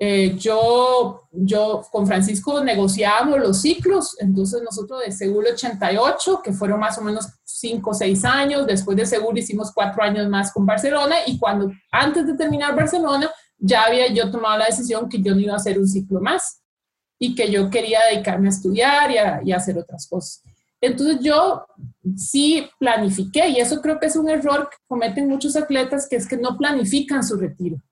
Eh, 0.00 0.36
yo, 0.38 1.28
yo 1.32 1.84
con 1.90 2.06
Francisco 2.06 2.62
negociábamos 2.62 3.40
los 3.40 3.60
ciclos, 3.60 4.16
entonces 4.20 4.62
nosotros 4.62 5.00
de 5.04 5.10
Seúl 5.10 5.44
88, 5.46 6.40
que 6.44 6.52
fueron 6.52 6.78
más 6.78 6.96
o 6.98 7.02
menos 7.02 7.26
5 7.42 7.90
o 7.90 7.94
6 7.94 8.24
años, 8.24 8.66
después 8.66 8.96
de 8.96 9.06
Seúl 9.06 9.36
hicimos 9.36 9.72
4 9.72 10.00
años 10.04 10.28
más 10.28 10.52
con 10.52 10.64
Barcelona 10.64 11.16
y 11.26 11.36
cuando 11.36 11.72
antes 11.90 12.24
de 12.28 12.34
terminar 12.34 12.76
Barcelona 12.76 13.28
ya 13.58 13.82
había 13.82 14.06
yo 14.12 14.30
tomado 14.30 14.58
la 14.58 14.66
decisión 14.66 15.08
que 15.08 15.20
yo 15.20 15.34
no 15.34 15.40
iba 15.40 15.54
a 15.54 15.56
hacer 15.56 15.76
un 15.80 15.88
ciclo 15.88 16.20
más 16.20 16.62
y 17.18 17.34
que 17.34 17.50
yo 17.50 17.68
quería 17.68 17.98
dedicarme 18.08 18.46
a 18.46 18.50
estudiar 18.50 19.10
y 19.42 19.50
a 19.50 19.56
hacer 19.56 19.76
otras 19.78 20.06
cosas. 20.06 20.44
Entonces 20.80 21.18
yo 21.20 21.66
sí 22.16 22.70
planifiqué 22.78 23.48
y 23.48 23.56
eso 23.56 23.80
creo 23.80 23.98
que 23.98 24.06
es 24.06 24.14
un 24.14 24.28
error 24.28 24.68
que 24.70 24.76
cometen 24.86 25.28
muchos 25.28 25.56
atletas, 25.56 26.06
que 26.08 26.14
es 26.14 26.28
que 26.28 26.36
no 26.36 26.56
planifican 26.56 27.24
su 27.24 27.36
retiro 27.36 27.82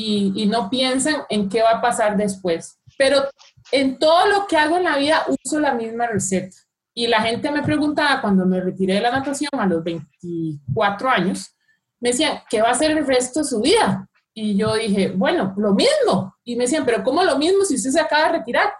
y, 0.00 0.46
no 0.46 0.70
piensan 0.70 1.22
en 1.28 1.48
qué 1.48 1.62
va 1.62 1.72
a 1.72 1.80
pasar 1.80 2.16
después. 2.16 2.78
Pero 2.96 3.24
en 3.72 3.98
todo 3.98 4.26
lo 4.26 4.46
que 4.46 4.56
hago 4.56 4.76
en 4.76 4.84
la 4.84 4.96
vida 4.96 5.26
uso 5.28 5.58
la 5.58 5.74
misma 5.74 6.06
receta. 6.06 6.56
Y 6.94 7.06
la 7.06 7.20
gente 7.22 7.50
me 7.50 7.62
preguntaba 7.62 8.20
cuando 8.20 8.46
me 8.46 8.60
retiré 8.60 8.94
de 8.94 9.00
la 9.00 9.10
natación 9.10 9.50
a 9.52 9.66
los 9.66 9.82
24 9.82 11.10
años, 11.10 11.54
me 12.00 12.10
decían, 12.10 12.40
¿qué 12.48 12.62
va 12.62 12.68
a 12.68 12.72
hacer 12.72 12.92
el 12.92 13.06
resto 13.06 13.40
de 13.40 13.46
su 13.46 13.60
vida? 13.60 14.08
Y 14.32 14.56
yo 14.56 14.74
dije, 14.74 15.12
bueno, 15.14 15.54
lo 15.56 15.74
mismo. 15.74 16.36
Y 16.44 16.56
me 16.56 16.64
decían, 16.64 16.84
pero 16.84 17.02
¿cómo 17.02 17.24
lo 17.24 17.36
mismo 17.38 17.64
si 17.64 17.74
usted 17.74 17.90
se 17.90 18.00
acaba 18.00 18.26
de 18.26 18.38
retirar? 18.38 18.72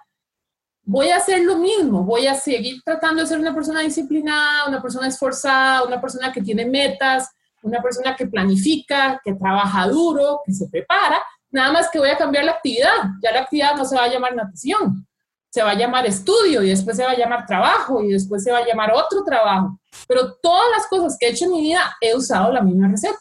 Voy 0.84 1.10
a 1.10 1.16
hacer 1.16 1.42
lo 1.42 1.58
mismo, 1.58 2.02
voy 2.02 2.26
a 2.26 2.34
seguir 2.34 2.80
tratando 2.82 3.20
de 3.20 3.28
ser 3.28 3.38
una 3.38 3.54
persona 3.54 3.80
disciplinada, 3.80 4.68
una 4.68 4.80
persona 4.80 5.08
esforzada, 5.08 5.84
una 5.84 6.00
persona 6.00 6.32
que 6.32 6.40
tiene 6.40 6.64
metas, 6.64 7.28
una 7.62 7.82
persona 7.82 8.16
que 8.16 8.26
planifica, 8.26 9.20
que 9.24 9.34
trabaja 9.34 9.86
duro, 9.88 10.40
que 10.44 10.52
se 10.52 10.68
prepara, 10.68 11.22
nada 11.50 11.72
más 11.72 11.90
que 11.90 11.98
voy 11.98 12.10
a 12.10 12.16
cambiar 12.16 12.44
la 12.44 12.52
actividad. 12.52 12.94
Ya 13.22 13.32
la 13.32 13.40
actividad 13.40 13.76
no 13.76 13.84
se 13.84 13.96
va 13.96 14.04
a 14.04 14.08
llamar 14.08 14.34
natación, 14.34 15.06
se 15.50 15.62
va 15.62 15.70
a 15.70 15.74
llamar 15.74 16.06
estudio 16.06 16.62
y 16.62 16.70
después 16.70 16.96
se 16.96 17.04
va 17.04 17.12
a 17.12 17.16
llamar 17.16 17.46
trabajo 17.46 18.02
y 18.02 18.12
después 18.12 18.42
se 18.44 18.52
va 18.52 18.58
a 18.58 18.66
llamar 18.66 18.92
otro 18.92 19.24
trabajo. 19.24 19.78
Pero 20.06 20.34
todas 20.34 20.70
las 20.76 20.86
cosas 20.86 21.16
que 21.18 21.26
he 21.26 21.30
hecho 21.30 21.46
en 21.46 21.52
mi 21.52 21.60
vida 21.62 21.96
he 22.00 22.14
usado 22.14 22.52
la 22.52 22.62
misma 22.62 22.88
receta. 22.88 23.18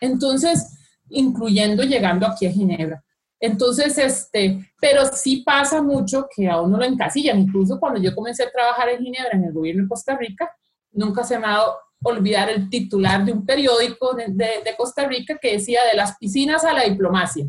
Entonces, 0.00 0.78
incluyendo 1.08 1.82
llegando 1.82 2.26
aquí 2.26 2.46
a 2.46 2.50
Ginebra. 2.50 3.02
Entonces, 3.40 3.98
este, 3.98 4.72
pero 4.80 5.04
sí 5.12 5.42
pasa 5.44 5.82
mucho 5.82 6.26
que 6.34 6.48
a 6.48 6.60
uno 6.60 6.78
lo 6.78 6.84
encasillan. 6.84 7.40
Incluso 7.40 7.78
cuando 7.78 8.00
yo 8.00 8.14
comencé 8.14 8.44
a 8.44 8.50
trabajar 8.50 8.88
en 8.88 9.02
Ginebra, 9.02 9.32
en 9.32 9.44
el 9.44 9.52
gobierno 9.52 9.82
de 9.82 9.88
Costa 9.88 10.16
Rica, 10.16 10.50
nunca 10.92 11.24
se 11.24 11.38
me 11.38 11.46
ha 11.46 11.50
dado 11.50 11.76
olvidar 12.04 12.50
el 12.50 12.70
titular 12.70 13.24
de 13.24 13.32
un 13.32 13.44
periódico 13.44 14.14
de, 14.14 14.26
de, 14.28 14.76
Costa 14.76 15.06
Rica 15.06 15.38
que 15.40 15.52
decía 15.52 15.80
de 15.90 15.96
las 15.96 16.16
piscinas 16.18 16.64
a 16.64 16.72
la 16.72 16.84
diplomacia. 16.84 17.46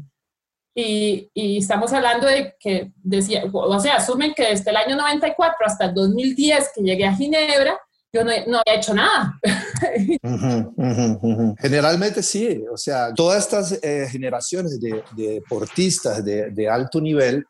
Y, 0.74 1.30
y, 1.34 1.60
estamos 1.60 1.94
hablando 1.94 2.28
de 2.28 2.56
que 2.60 2.92
decía, 3.02 3.44
o 3.52 3.80
sea, 3.80 3.96
asumen 3.96 4.34
que 4.34 4.50
desde 4.50 4.72
el 4.72 4.78
año 4.78 4.98
94 4.98 5.58
hasta 5.66 5.86
el 5.86 5.94
2010 5.94 6.72
que 6.76 6.82
llegué 6.82 7.06
a 7.06 7.16
Ginebra, 7.16 7.80
yo 8.16 8.24
no, 8.24 8.32
no 8.48 8.62
había 8.66 8.80
hecho 8.80 8.94
nada. 8.94 9.38
Generalmente 11.60 12.24
sí, 12.24 12.64
o 12.72 12.78
sea, 12.78 13.14
todas 13.14 13.44
estas 13.44 13.74
eh, 13.84 14.08
generaciones 14.10 14.80
de, 14.80 15.04
deportistas 15.16 16.24
de, 16.24 16.50
de, 16.52 16.70
alto 16.70 17.02
nivel, 17.02 17.46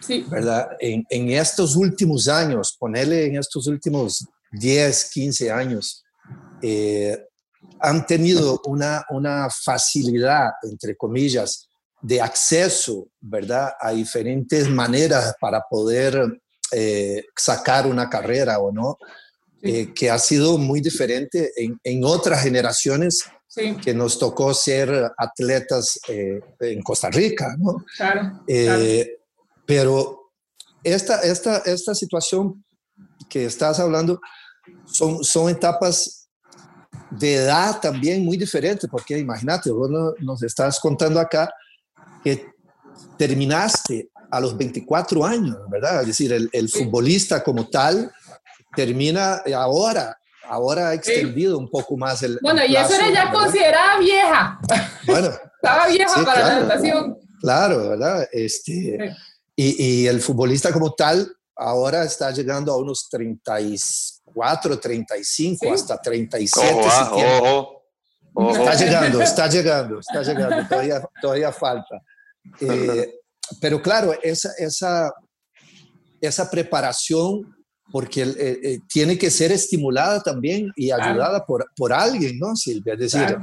sí. 0.00 0.24
¿verdad? 0.30 0.70
En, 0.80 1.04
en, 1.10 1.28
estos 1.30 1.76
últimos 1.76 2.28
años, 2.28 2.74
ponerle 2.78 3.26
en 3.26 3.36
estos 3.36 3.66
últimos 3.66 4.26
10, 4.52 5.10
15 5.12 5.50
años, 5.50 6.02
eh, 6.62 7.26
han 7.80 8.06
tenido 8.06 8.60
una, 8.64 9.04
una 9.10 9.48
facilidad, 9.50 10.50
entre 10.62 10.96
comillas, 10.96 11.68
de 12.00 12.20
acceso, 12.20 13.08
¿verdad?, 13.20 13.72
a 13.78 13.90
diferentes 13.90 14.68
maneras 14.68 15.34
para 15.40 15.62
poder 15.68 16.40
eh, 16.72 17.24
sacar 17.36 17.86
una 17.86 18.08
carrera 18.08 18.58
o 18.58 18.72
no, 18.72 18.96
eh, 19.62 19.92
que 19.94 20.10
ha 20.10 20.18
sido 20.18 20.56
muy 20.56 20.80
diferente 20.80 21.52
en, 21.56 21.78
en 21.84 22.04
otras 22.04 22.42
generaciones 22.42 23.24
que 23.82 23.92
nos 23.92 24.18
tocó 24.18 24.54
ser 24.54 25.10
atletas 25.18 25.98
en 26.06 26.82
Costa 26.82 27.10
Rica, 27.10 27.56
¿no? 27.58 27.84
Claro, 27.96 28.44
Pero 29.66 30.20
esta, 30.84 31.20
esta, 31.22 31.58
esta 31.58 31.94
situación 31.94 32.64
que 33.28 33.44
estás 33.44 33.80
hablando 33.80 34.20
son, 34.86 35.22
son 35.24 35.50
etapas 35.50 36.19
de 37.10 37.34
edad 37.34 37.80
también 37.80 38.24
muy 38.24 38.36
diferente, 38.36 38.86
porque 38.88 39.18
imagínate, 39.18 39.70
vos 39.70 39.90
nos 40.20 40.42
estás 40.42 40.78
contando 40.78 41.18
acá 41.18 41.52
que 42.22 42.46
terminaste 43.16 44.10
a 44.30 44.40
los 44.40 44.56
24 44.56 45.24
años, 45.24 45.56
¿verdad? 45.68 46.02
Es 46.02 46.08
decir, 46.08 46.32
el, 46.32 46.68
futbolista 46.68 47.42
como 47.42 47.68
tal 47.68 48.10
termina 48.74 49.42
ahora, 49.54 50.16
ahora 50.48 50.90
ha 50.90 50.94
extendido 50.94 51.58
un 51.58 51.68
poco 51.68 51.96
más 51.96 52.22
el. 52.22 52.38
Bueno, 52.40 52.64
y 52.64 52.76
eso 52.76 52.94
era 52.94 53.10
ya 53.10 53.32
considerada 53.32 53.98
vieja. 53.98 54.60
Bueno. 55.06 55.30
Estaba 55.62 55.88
vieja 55.88 56.24
para 56.24 56.40
la 56.40 56.60
natación. 56.60 57.18
Claro, 57.38 57.90
¿verdad? 57.90 58.26
Este, 58.32 59.14
y, 59.54 59.84
y, 59.84 60.06
el 60.06 60.22
futbolista 60.22 60.72
como 60.72 60.94
tal 60.94 61.30
ahora 61.54 62.04
está 62.04 62.30
llegando 62.30 62.72
a 62.72 62.78
unos 62.78 63.10
36 63.10 64.19
34, 64.32 64.78
35, 64.80 65.72
hasta 65.72 66.00
37. 66.00 66.80
Está 68.52 68.74
llegando, 68.74 69.20
está 69.22 69.48
llegando, 69.48 70.00
está 70.00 70.22
llegando, 70.22 70.68
todavía, 70.68 71.02
todavía 71.20 71.52
falta. 71.52 72.00
Eh, 72.58 73.16
pero 73.60 73.82
claro, 73.82 74.14
esa, 74.22 74.50
esa, 74.56 75.12
esa 76.22 76.50
preparación, 76.50 77.54
porque 77.92 78.22
eh, 78.22 78.58
eh, 78.62 78.78
tiene 78.88 79.18
que 79.18 79.30
ser 79.30 79.52
estimulada 79.52 80.22
también 80.22 80.72
y 80.74 80.90
ayudada 80.90 81.44
por, 81.44 81.70
por 81.76 81.92
alguien, 81.92 82.38
¿no, 82.38 82.56
Silvia? 82.56 82.94
Es 82.94 83.12
decir, 83.12 83.36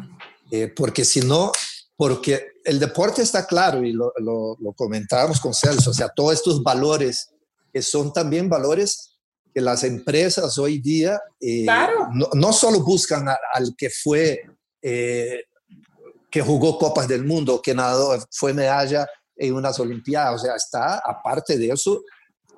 porque 0.75 1.05
si 1.05 1.21
no, 1.21 1.51
porque 1.95 2.53
el 2.65 2.79
deporte 2.79 3.21
está 3.21 3.45
claro 3.45 3.83
y 3.83 3.93
lo, 3.93 4.11
lo, 4.17 4.57
lo 4.59 4.73
comentábamos 4.73 5.39
con 5.39 5.53
Celso, 5.53 5.91
o 5.91 5.93
sea, 5.93 6.09
todos 6.09 6.33
estos 6.33 6.63
valores 6.63 7.29
que 7.71 7.83
son 7.83 8.11
también 8.11 8.49
valores 8.49 9.16
que 9.57 9.61
las 9.61 9.83
empresas 9.83 10.55
hoy 10.59 10.77
día 10.77 11.19
eh, 11.41 11.65
no, 12.13 12.29
no, 12.31 12.53
solo 12.53 12.79
buscan 12.81 13.27
al 13.27 13.75
que 13.75 13.89
fue 13.89 14.39
eh, 14.83 15.45
que 16.29 16.41
jugó 16.43 16.77
Copas 16.77 17.07
del 17.07 17.25
Mundo, 17.25 17.59
que 17.59 17.73
nadó, 17.73 18.15
fue 18.29 18.53
medalla 18.53 19.07
en 19.35 19.55
unas 19.55 19.79
Olimpiadas. 19.79 20.35
O 20.35 20.45
sea, 20.45 20.55
está, 20.55 21.01
aparte 21.03 21.57
de 21.57 21.69
eso, 21.69 22.03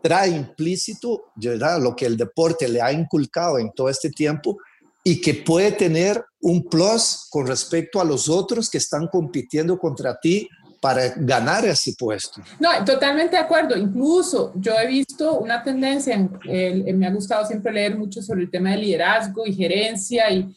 trae 0.04 0.28
implícito 0.28 1.32
¿verdad? 1.36 1.80
lo 1.82 1.96
que 1.96 2.06
el 2.06 2.18
deporte 2.18 2.68
le 2.68 2.82
ha 2.82 2.92
inculcado 2.92 3.60
en 3.60 3.72
todo 3.72 3.88
este 3.88 4.10
tiempo 4.10 4.58
y 5.02 5.22
que 5.22 5.36
puede 5.36 5.72
tener 5.72 6.22
un 6.42 6.66
plus 6.66 7.28
con 7.30 7.48
respecto 7.48 8.02
a 8.02 8.04
los 8.04 8.28
otros 8.28 8.70
que 8.70 8.78
están 8.78 9.08
compitiendo 9.08 9.80
contra 9.80 10.20
ti 10.20 10.50
para 10.80 11.10
ganar 11.16 11.66
ese 11.66 11.94
puesto. 11.98 12.42
No, 12.60 12.70
totalmente 12.86 13.36
de 13.36 13.42
acuerdo. 13.42 13.78
Incluso 13.78 14.54
yo 14.56 14.74
he 14.80 14.88
visto 14.88 15.40
una 15.40 15.64
tendencia, 15.64 16.16
en, 16.16 17.00
me 17.00 17.08
ha 17.08 17.12
gustado 17.12 17.46
siempre 17.46 17.72
leer 17.72 17.98
mucho 17.98 18.22
sobre 18.22 18.44
el 18.44 18.52
tema 18.52 18.72
de 18.72 18.78
liderazgo 18.78 19.46
y 19.46 19.54
gerencia 19.54 20.26
y, 20.32 20.56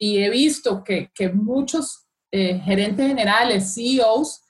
he 0.00 0.30
visto 0.30 0.82
que, 0.84 1.10
que 1.14 1.30
muchos 1.30 2.06
eh, 2.30 2.58
gerentes 2.60 3.06
generales, 3.06 3.74
CEOs, 3.74 4.42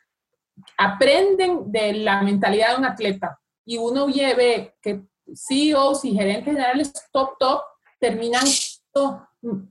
aprenden 0.77 1.71
de 1.71 1.92
la 1.92 2.23
mentalidad 2.23 2.73
de 2.73 2.79
un 2.79 2.85
atleta 2.85 3.38
y 3.64 3.77
uno 3.77 4.07
ve 4.07 4.75
que 4.83 5.03
CEOs 5.35 6.05
y 6.05 6.12
gerentes 6.14 6.47
generales 6.47 6.92
top, 7.12 7.37
top 7.38 7.61
terminan 8.01 8.44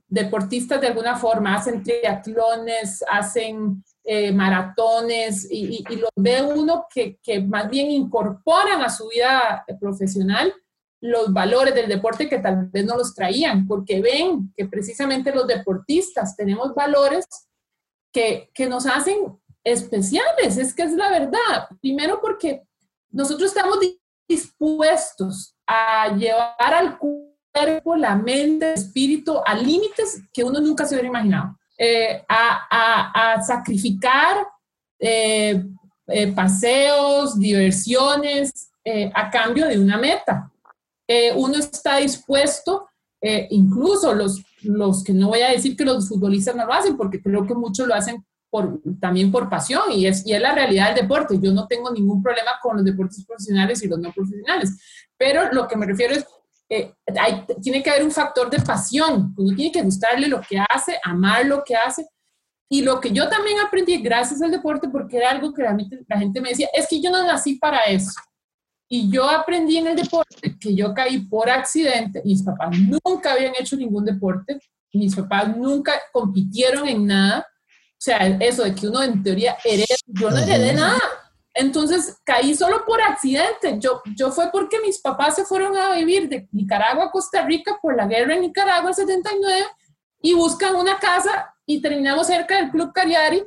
deportistas 0.06 0.80
de 0.80 0.86
alguna 0.86 1.16
forma, 1.16 1.54
hacen 1.54 1.82
triatlones, 1.82 3.04
hacen 3.10 3.84
eh, 4.10 4.32
maratones 4.32 5.46
y, 5.50 5.84
y, 5.86 5.96
los 5.96 6.08
ve 6.16 6.40
uno 6.40 6.86
que, 6.88 7.18
más 7.46 7.68
bien 7.68 7.90
incorporan 7.90 8.80
a 8.80 8.88
su 8.88 9.06
vida 9.06 9.66
profesional 9.78 10.50
los 11.02 11.30
valores 11.30 11.74
del 11.74 11.90
deporte 11.90 12.26
que 12.26 12.38
tal 12.38 12.70
vez 12.72 12.86
no 12.86 12.96
los 12.96 13.14
traían, 13.14 13.66
porque 13.66 14.00
ven 14.00 14.50
que 14.56 14.64
precisamente 14.64 15.34
los 15.34 15.46
deportistas 15.46 16.34
tenemos 16.34 16.74
valores 16.74 17.26
que, 18.10 18.50
que 18.54 18.66
nos 18.66 18.86
hacen 18.86 19.38
especiales, 19.62 20.56
es 20.56 20.74
que 20.74 20.84
es 20.84 20.92
la 20.94 21.10
verdad. 21.10 21.68
Primero 21.78 22.18
porque 22.22 22.62
nosotros 23.10 23.50
estamos 23.50 23.78
dispuestos 24.26 25.54
a 25.66 26.16
llevar 26.16 26.72
al 26.72 26.98
cuerpo, 26.98 27.94
la 27.94 28.16
mente, 28.16 28.72
el 28.72 28.78
espíritu 28.78 29.38
a 29.44 29.54
límites 29.54 30.22
que 30.32 30.44
uno 30.44 30.62
nunca 30.62 30.86
se 30.86 30.94
hubiera 30.94 31.08
imaginado, 31.08 31.57
eh, 31.80 32.24
a, 32.28 33.40
sacrificar 33.46 34.44
eh, 34.98 35.64
eh, 36.08 36.32
paseos, 36.32 37.38
diversiones, 37.38 38.70
a 39.14 39.30
cambio 39.30 39.68
de 39.68 39.78
una 39.78 39.98
meta. 39.98 40.50
uno 41.36 41.58
está 41.58 41.98
dispuesto, 41.98 42.88
incluso 43.50 44.14
los, 44.14 44.42
los 44.62 45.04
que 45.04 45.12
no 45.12 45.28
voy 45.28 45.42
a 45.42 45.50
decir 45.50 45.76
que 45.76 45.84
los 45.84 46.08
futbolistas 46.08 46.56
no 46.56 46.64
lo 46.64 46.72
hacen, 46.72 46.96
porque 46.96 47.20
creo 47.20 47.46
que 47.46 47.54
muchos 47.54 47.86
lo 47.86 47.94
hacen 47.94 48.24
por, 48.48 48.80
también 48.98 49.30
por 49.30 49.50
pasión 49.50 49.92
y 49.92 50.06
es, 50.06 50.26
y 50.26 50.32
es 50.32 50.40
la 50.40 50.54
realidad 50.54 50.86
del 50.94 51.02
deporte. 51.02 51.38
Yo 51.38 51.52
no 51.52 51.66
tengo 51.66 51.90
ningún 51.90 52.22
problema 52.22 52.52
con 52.62 52.76
los 52.76 52.84
deportes 52.84 53.26
profesionales 53.26 53.82
y 53.82 53.88
los 53.88 53.98
no 53.98 54.10
profesionales, 54.10 54.70
pero 55.18 55.52
lo 55.52 55.68
que 55.68 55.76
me 55.76 55.84
refiero 55.84 56.14
es, 56.14 56.24
eh, 56.70 56.92
hay, 57.18 57.44
tiene 57.62 57.82
que 57.82 57.90
haber 57.90 58.04
un 58.04 58.10
factor 58.10 58.50
de 58.50 58.60
pasión, 58.60 59.34
uno 59.36 59.56
tiene 59.56 59.72
que 59.72 59.82
gustarle 59.82 60.28
lo 60.28 60.40
que 60.40 60.58
hace, 60.58 60.98
amar 61.02 61.46
lo 61.46 61.62
que 61.64 61.74
hace. 61.74 62.06
Y 62.70 62.82
lo 62.82 63.00
que 63.00 63.10
yo 63.10 63.28
también 63.28 63.58
aprendí 63.60 63.96
gracias 63.98 64.42
al 64.42 64.50
deporte, 64.50 64.88
porque 64.88 65.16
era 65.16 65.30
algo 65.30 65.54
que 65.54 65.62
realmente 65.62 66.00
la 66.06 66.18
gente 66.18 66.40
me 66.40 66.50
decía, 66.50 66.68
es 66.74 66.86
que 66.86 67.00
yo 67.00 67.10
no 67.10 67.26
nací 67.26 67.54
para 67.54 67.84
eso. 67.84 68.12
Y 68.90 69.10
yo 69.10 69.28
aprendí 69.28 69.78
en 69.78 69.86
el 69.86 69.96
deporte 69.96 70.56
que 70.58 70.74
yo 70.74 70.94
caí 70.94 71.20
por 71.20 71.48
accidente. 71.48 72.22
Mis 72.24 72.42
papás 72.42 72.70
nunca 72.78 73.32
habían 73.32 73.54
hecho 73.58 73.76
ningún 73.76 74.04
deporte. 74.04 74.58
Mis 74.92 75.14
papás 75.14 75.54
nunca 75.56 75.92
compitieron 76.12 76.88
en 76.88 77.06
nada. 77.06 77.46
O 77.70 78.00
sea, 78.00 78.26
eso 78.26 78.64
de 78.64 78.74
que 78.74 78.88
uno 78.88 79.02
en 79.02 79.22
teoría 79.22 79.56
hereda, 79.64 79.96
yo 80.06 80.30
no 80.30 80.38
heredé 80.38 80.72
nada. 80.72 81.00
Entonces 81.58 82.16
caí 82.24 82.54
solo 82.54 82.84
por 82.86 83.02
accidente. 83.02 83.76
Yo, 83.78 84.00
yo 84.16 84.30
fue 84.30 84.48
porque 84.50 84.80
mis 84.80 85.00
papás 85.00 85.34
se 85.34 85.44
fueron 85.44 85.76
a 85.76 85.94
vivir 85.94 86.28
de 86.28 86.48
Nicaragua 86.52 87.06
a 87.06 87.10
Costa 87.10 87.44
Rica 87.44 87.78
por 87.82 87.96
la 87.96 88.06
guerra 88.06 88.34
en 88.34 88.42
Nicaragua 88.42 88.90
en 88.90 88.94
79 88.94 89.66
y 90.22 90.34
buscan 90.34 90.76
una 90.76 90.98
casa 90.98 91.54
y 91.66 91.82
terminamos 91.82 92.28
cerca 92.28 92.56
del 92.56 92.70
Club 92.70 92.92
Cariari 92.92 93.44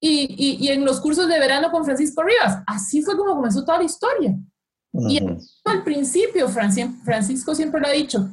y, 0.00 0.58
y, 0.60 0.66
y, 0.66 0.68
en 0.68 0.84
los 0.84 1.00
cursos 1.00 1.28
de 1.28 1.38
verano 1.38 1.70
con 1.70 1.84
Francisco 1.84 2.22
Rivas. 2.22 2.62
Así 2.66 3.02
fue 3.02 3.16
como 3.16 3.34
comenzó 3.34 3.64
toda 3.64 3.78
la 3.78 3.84
historia. 3.84 4.34
Y 4.92 5.20
al 5.64 5.84
principio, 5.84 6.48
Francisco 6.48 7.54
siempre 7.54 7.80
lo 7.80 7.88
ha 7.88 7.92
dicho, 7.92 8.26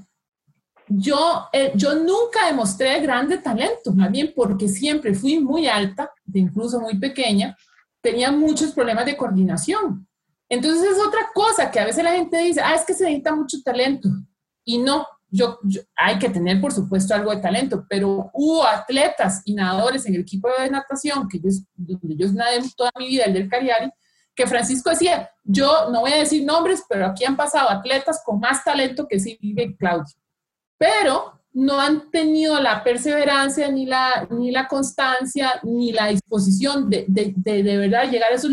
yo, 0.87 1.47
eh, 1.51 1.73
yo 1.75 1.95
nunca 1.95 2.45
demostré 2.47 2.99
grande 3.01 3.39
talento, 3.39 3.91
más 3.93 4.11
bien 4.11 4.31
porque 4.35 4.67
siempre 4.67 5.13
fui 5.13 5.39
muy 5.39 5.67
alta, 5.67 6.11
incluso 6.33 6.79
muy 6.79 6.97
pequeña, 6.97 7.57
tenía 8.05 8.31
muchos 8.31 8.71
problemas 8.71 9.05
de 9.05 9.17
coordinación. 9.17 10.07
Entonces 10.47 10.91
es 10.91 11.03
otra 11.03 11.31
cosa 11.33 11.71
que 11.71 11.79
a 11.79 11.85
veces 11.85 12.03
la 12.03 12.11
gente 12.11 12.37
dice, 12.37 12.61
ah, 12.61 12.75
es 12.75 12.85
que 12.85 12.93
se 12.93 13.03
necesita 13.03 13.35
mucho 13.35 13.57
talento. 13.65 14.07
Y 14.63 14.77
no, 14.77 15.07
yo, 15.27 15.59
hay 15.95 16.19
que 16.19 16.29
tener, 16.29 16.61
por 16.61 16.71
supuesto, 16.71 17.15
algo 17.15 17.31
de 17.31 17.41
talento, 17.41 17.85
pero 17.89 18.29
hubo 18.33 18.63
atletas 18.63 19.41
y 19.45 19.55
nadadores 19.55 20.05
en 20.05 20.13
el 20.13 20.21
equipo 20.21 20.47
de 20.59 20.69
natación, 20.69 21.27
que 21.27 21.39
yo, 21.39 21.49
yo 21.75 22.31
nadé 22.31 22.61
toda 22.77 22.91
mi 22.99 23.07
vida, 23.07 23.23
el 23.25 23.33
del 23.33 23.49
Cariari, 23.49 23.89
que 24.35 24.45
Francisco 24.45 24.91
decía, 24.91 25.29
yo 25.43 25.89
no 25.89 26.01
voy 26.01 26.11
a 26.11 26.17
decir 26.17 26.45
nombres, 26.45 26.83
pero 26.87 27.07
aquí 27.07 27.25
han 27.25 27.35
pasado 27.35 27.69
atletas 27.69 28.21
con 28.23 28.39
más 28.39 28.63
talento 28.63 29.07
que 29.07 29.19
Silvia 29.19 29.63
y 29.63 29.75
Claudio 29.75 30.15
pero 30.77 31.34
no 31.55 31.79
han 31.79 32.11
tenido 32.11 32.59
la 32.59 32.83
perseverancia, 32.83 33.71
ni 33.71 33.85
la, 33.85 34.27
ni 34.29 34.51
la 34.51 34.67
constancia, 34.67 35.53
ni 35.63 35.93
la 35.93 36.07
disposición 36.07 36.89
de 36.89 37.05
de, 37.07 37.33
de, 37.37 37.77
verdad 37.77 38.11
llegar 38.11 38.33
a 38.33 38.35
esos, 38.35 38.51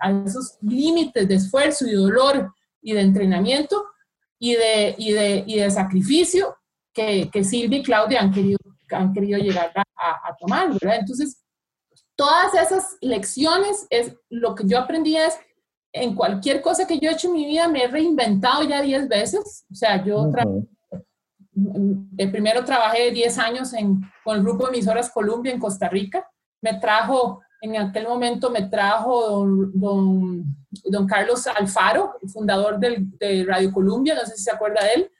a 0.00 0.10
esos 0.26 0.58
límites 0.60 1.28
de 1.28 1.36
esfuerzo 1.36 1.86
y 1.86 1.92
dolor 1.92 2.52
y 2.82 2.94
de 2.94 3.00
entrenamiento 3.00 3.84
y 4.40 4.56
de, 4.56 4.96
y 4.98 5.12
de, 5.12 5.44
y 5.46 5.60
de 5.60 5.70
sacrificio 5.70 6.56
que, 6.92 7.30
que, 7.32 7.44
Silvia 7.44 7.78
y 7.78 7.82
Claudia 7.84 8.20
han 8.20 8.32
querido, 8.32 8.58
han 8.90 9.12
querido 9.12 9.38
llegar 9.38 9.70
a, 9.76 10.10
a, 10.28 10.36
tomar, 10.36 10.68
¿verdad? 10.72 10.98
Entonces, 10.98 11.40
todas 12.16 12.54
esas 12.54 12.96
lecciones 13.00 13.86
es 13.88 14.16
lo 14.30 14.56
que 14.56 14.64
yo 14.66 14.80
aprendí 14.80 15.16
es 15.16 15.38
en 15.92 16.16
cualquier 16.16 16.60
cosa 16.60 16.88
que 16.88 16.98
yo 16.98 17.08
he 17.08 17.12
hecho 17.12 17.28
en 17.28 17.34
mi 17.34 17.46
vida 17.46 17.68
me 17.68 17.84
he 17.84 17.86
reinventado 17.86 18.64
ya 18.64 18.82
10 18.82 19.08
veces, 19.08 19.64
o 19.70 19.74
sea, 19.76 20.04
yo 20.04 20.26
eh, 20.26 20.66
primero 22.30 22.64
trabajé 22.64 23.10
10 23.10 23.38
años 23.38 23.72
en, 23.74 24.00
con 24.24 24.36
el 24.36 24.42
grupo 24.42 24.64
de 24.66 24.74
emisoras 24.74 25.10
Columbia 25.10 25.52
en 25.52 25.60
Costa 25.60 25.88
Rica. 25.88 26.26
Me 26.62 26.74
trajo, 26.74 27.42
en 27.60 27.76
aquel 27.76 28.08
momento 28.08 28.50
me 28.50 28.62
trajo 28.62 29.46
don, 29.74 30.44
don, 30.84 31.06
Carlos 31.06 31.46
Alfaro, 31.46 32.14
fundador 32.32 32.78
del, 32.78 33.10
de 33.18 33.44
Radio 33.44 33.72
Columbia, 33.72 34.14
no 34.14 34.24
sé 34.24 34.36
si 34.36 34.44
se 34.44 34.50
acuerda 34.50 34.84
de 34.84 34.92
él. 34.94 35.10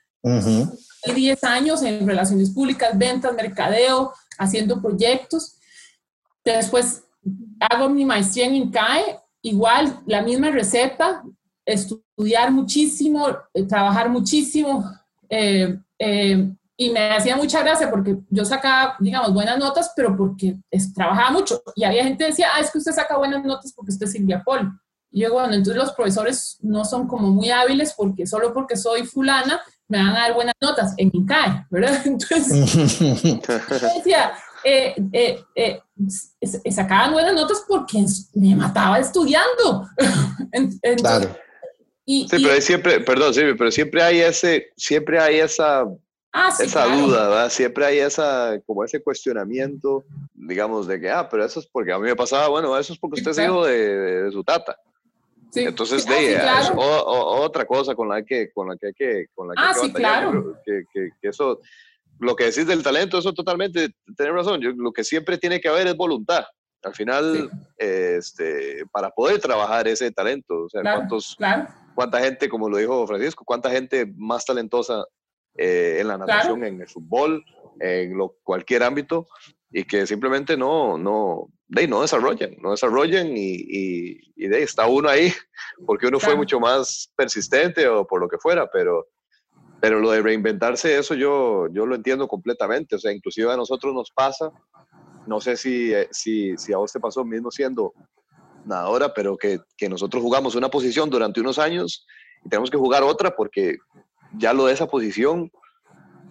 Y 1.05 1.11
10 1.11 1.43
años 1.43 1.83
en 1.83 2.07
relaciones 2.07 2.49
públicas, 2.49 2.97
ventas, 2.97 3.33
mercadeo, 3.33 4.13
haciendo 4.37 4.81
proyectos. 4.81 5.57
Después 6.43 7.03
hago 7.59 7.89
mi 7.89 8.05
maestría 8.05 8.45
en 8.45 8.55
INCAE, 8.55 9.19
igual 9.41 10.01
la 10.05 10.21
misma 10.21 10.49
receta, 10.51 11.23
estudiar 11.65 12.51
muchísimo, 12.51 13.27
eh, 13.53 13.63
trabajar 13.63 14.09
muchísimo, 14.09 14.89
eh, 15.29 15.77
eh, 16.03 16.53
y 16.75 16.89
me 16.89 17.11
hacía 17.11 17.37
mucha 17.37 17.61
gracia 17.61 17.89
porque 17.89 18.17
yo 18.29 18.43
sacaba, 18.43 18.95
digamos, 18.99 19.33
buenas 19.33 19.57
notas, 19.57 19.93
pero 19.95 20.17
porque 20.17 20.57
trabajaba 20.95 21.31
mucho. 21.31 21.61
Y 21.75 21.83
había 21.83 22.03
gente 22.03 22.23
que 22.23 22.31
decía, 22.31 22.49
ah, 22.53 22.59
es 22.59 22.71
que 22.71 22.79
usted 22.79 22.91
saca 22.91 23.17
buenas 23.17 23.43
notas 23.43 23.73
porque 23.75 23.91
usted 23.91 24.07
es 24.07 24.11
Silvia 24.11 24.41
Paul. 24.43 24.71
Y 25.11 25.21
yo, 25.21 25.31
bueno, 25.31 25.53
entonces 25.53 25.75
los 25.75 25.93
profesores 25.93 26.57
no 26.61 26.83
son 26.83 27.07
como 27.07 27.27
muy 27.27 27.51
hábiles 27.51 27.93
porque 27.95 28.25
solo 28.25 28.53
porque 28.53 28.75
soy 28.75 29.05
fulana 29.05 29.61
me 29.87 29.99
van 29.99 30.09
a 30.09 30.19
dar 30.19 30.33
buenas 30.33 30.55
notas 30.59 30.93
en 30.97 31.11
INCAE, 31.13 31.67
¿verdad? 31.69 32.01
Entonces, 32.05 32.99
yo 32.99 33.87
decía, 33.95 34.33
eh, 34.63 34.95
eh, 35.11 35.43
eh, 35.55 36.71
sacaban 36.71 37.11
buenas 37.11 37.35
notas 37.35 37.63
porque 37.67 38.03
me 38.33 38.55
mataba 38.55 38.97
estudiando. 38.97 39.87
claro 40.97 41.35
sí, 42.05 42.27
pero 42.29 42.61
siempre, 42.61 42.99
perdón, 42.99 43.33
sí, 43.33 43.41
pero 43.57 43.71
siempre 43.71 44.01
hay 44.01 44.19
ese, 44.19 44.71
siempre 44.75 45.19
hay 45.19 45.39
esa, 45.39 45.85
ah, 46.31 46.49
esa 46.59 46.85
duda, 46.95 47.29
¿verdad? 47.29 47.49
Siempre 47.49 47.85
hay 47.85 47.99
esa, 47.99 48.59
como 48.65 48.83
ese 48.83 49.01
cuestionamiento, 49.01 50.03
digamos, 50.33 50.87
de 50.87 50.99
que, 50.99 51.09
ah, 51.09 51.27
pero 51.29 51.45
eso 51.45 51.59
es 51.59 51.67
porque 51.67 51.91
a 51.91 51.99
mí 51.99 52.05
me 52.05 52.15
pasaba, 52.15 52.47
bueno, 52.47 52.77
eso 52.77 52.93
es 52.93 52.99
porque 52.99 53.19
usted 53.19 53.31
es 53.31 53.39
hijo 53.39 53.65
de, 53.65 54.29
su 54.31 54.43
tata. 54.43 54.77
Sí. 55.51 55.61
Entonces, 55.61 56.05
de, 56.05 56.37
ah, 56.37 56.61
es 56.61 56.71
otra 56.75 57.65
cosa 57.65 57.93
con 57.93 58.09
la 58.09 58.23
que, 58.23 58.51
con 58.51 58.67
la 58.67 58.75
que 58.75 58.87
hay 58.87 58.93
que, 58.93 59.25
con 59.35 59.47
la 59.47 59.53
que, 59.53 59.61
ah, 59.61 59.73
sí, 59.73 59.93
claro. 59.93 60.59
que, 60.65 60.83
que, 60.91 61.09
que, 61.21 61.27
eso, 61.29 61.59
lo 62.19 62.35
que 62.35 62.45
decís 62.45 62.65
del 62.65 62.83
talento, 62.83 63.17
eso 63.17 63.33
totalmente, 63.33 63.89
tenés 64.15 64.33
razón, 64.33 64.61
Yo, 64.61 64.71
lo 64.71 64.91
que 64.91 65.03
siempre 65.03 65.37
tiene 65.37 65.59
que 65.61 65.67
haber 65.67 65.87
es 65.87 65.95
voluntad. 65.95 66.45
Al 66.83 66.93
final, 66.93 67.49
este, 67.77 68.85
para 68.91 69.09
poder 69.09 69.39
trabajar 69.39 69.87
ese 69.87 70.11
talento, 70.11 70.63
o 70.63 70.69
sea, 70.69 70.81
cuántos, 70.81 71.37
cuánta 71.93 72.19
gente, 72.19 72.49
como 72.49 72.69
lo 72.69 72.77
dijo 72.77 73.07
Francisco, 73.07 73.43
cuánta 73.45 73.69
gente 73.69 74.11
más 74.17 74.45
talentosa 74.45 75.05
eh, 75.55 75.97
en 75.99 76.07
la 76.07 76.17
natación, 76.17 76.63
en 76.63 76.81
el 76.81 76.87
fútbol, 76.87 77.43
en 77.79 78.17
lo, 78.17 78.35
cualquier 78.43 78.83
ámbito, 78.83 79.27
y 79.71 79.83
que 79.85 80.05
simplemente 80.05 80.55
no, 80.57 80.97
no, 80.97 81.47
de, 81.67 81.87
no 81.87 82.01
desarrollan, 82.01 82.55
no 82.59 82.71
desarrollan 82.71 83.35
y, 83.35 83.65
y, 84.35 84.47
de, 84.47 84.63
está 84.63 84.87
uno 84.87 85.09
ahí 85.09 85.31
porque 85.85 86.07
uno 86.07 86.19
fue 86.19 86.35
mucho 86.35 86.59
más 86.59 87.11
persistente 87.15 87.87
o 87.87 88.05
por 88.05 88.21
lo 88.21 88.27
que 88.27 88.37
fuera, 88.37 88.69
pero, 88.71 89.07
pero 89.81 89.99
lo 89.99 90.11
de 90.11 90.21
reinventarse, 90.21 90.97
eso 90.97 91.15
yo, 91.15 91.67
yo 91.71 91.85
lo 91.85 91.95
entiendo 91.95 92.27
completamente, 92.27 92.95
o 92.95 92.99
sea, 92.99 93.11
inclusive 93.11 93.51
a 93.51 93.57
nosotros 93.57 93.93
nos 93.93 94.11
pasa, 94.11 94.51
no 95.25 95.39
sé 95.39 95.57
si, 95.57 95.93
eh, 95.93 96.07
si, 96.11 96.57
si 96.57 96.73
a 96.73 96.77
vos 96.77 96.91
te 96.91 96.99
pasó 96.99 97.23
mismo 97.23 97.49
siendo 97.49 97.93
nadadora, 98.65 99.13
pero 99.13 99.37
que, 99.37 99.59
que 99.77 99.89
nosotros 99.89 100.21
jugamos 100.21 100.55
una 100.55 100.69
posición 100.69 101.09
durante 101.09 101.41
unos 101.41 101.59
años 101.59 102.05
y 102.43 102.49
tenemos 102.49 102.69
que 102.69 102.77
jugar 102.77 103.03
otra 103.03 103.35
porque 103.35 103.77
ya 104.37 104.53
lo 104.53 104.65
de 104.65 104.73
esa 104.73 104.87
posición, 104.87 105.51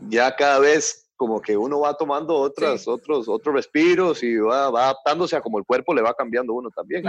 ya 0.08 0.34
cada 0.34 0.58
vez 0.58 1.02
como 1.16 1.40
que 1.40 1.56
uno 1.56 1.80
va 1.80 1.96
tomando 1.96 2.34
otras, 2.34 2.88
otros, 2.88 3.28
otros 3.28 3.54
respiros 3.54 4.22
y 4.22 4.36
va, 4.36 4.70
va, 4.70 4.84
adaptándose 4.86 5.36
a 5.36 5.40
como 5.40 5.58
el 5.58 5.64
cuerpo 5.64 5.94
le 5.94 6.02
va 6.02 6.14
cambiando 6.14 6.52
uno 6.52 6.68
también. 6.70 7.04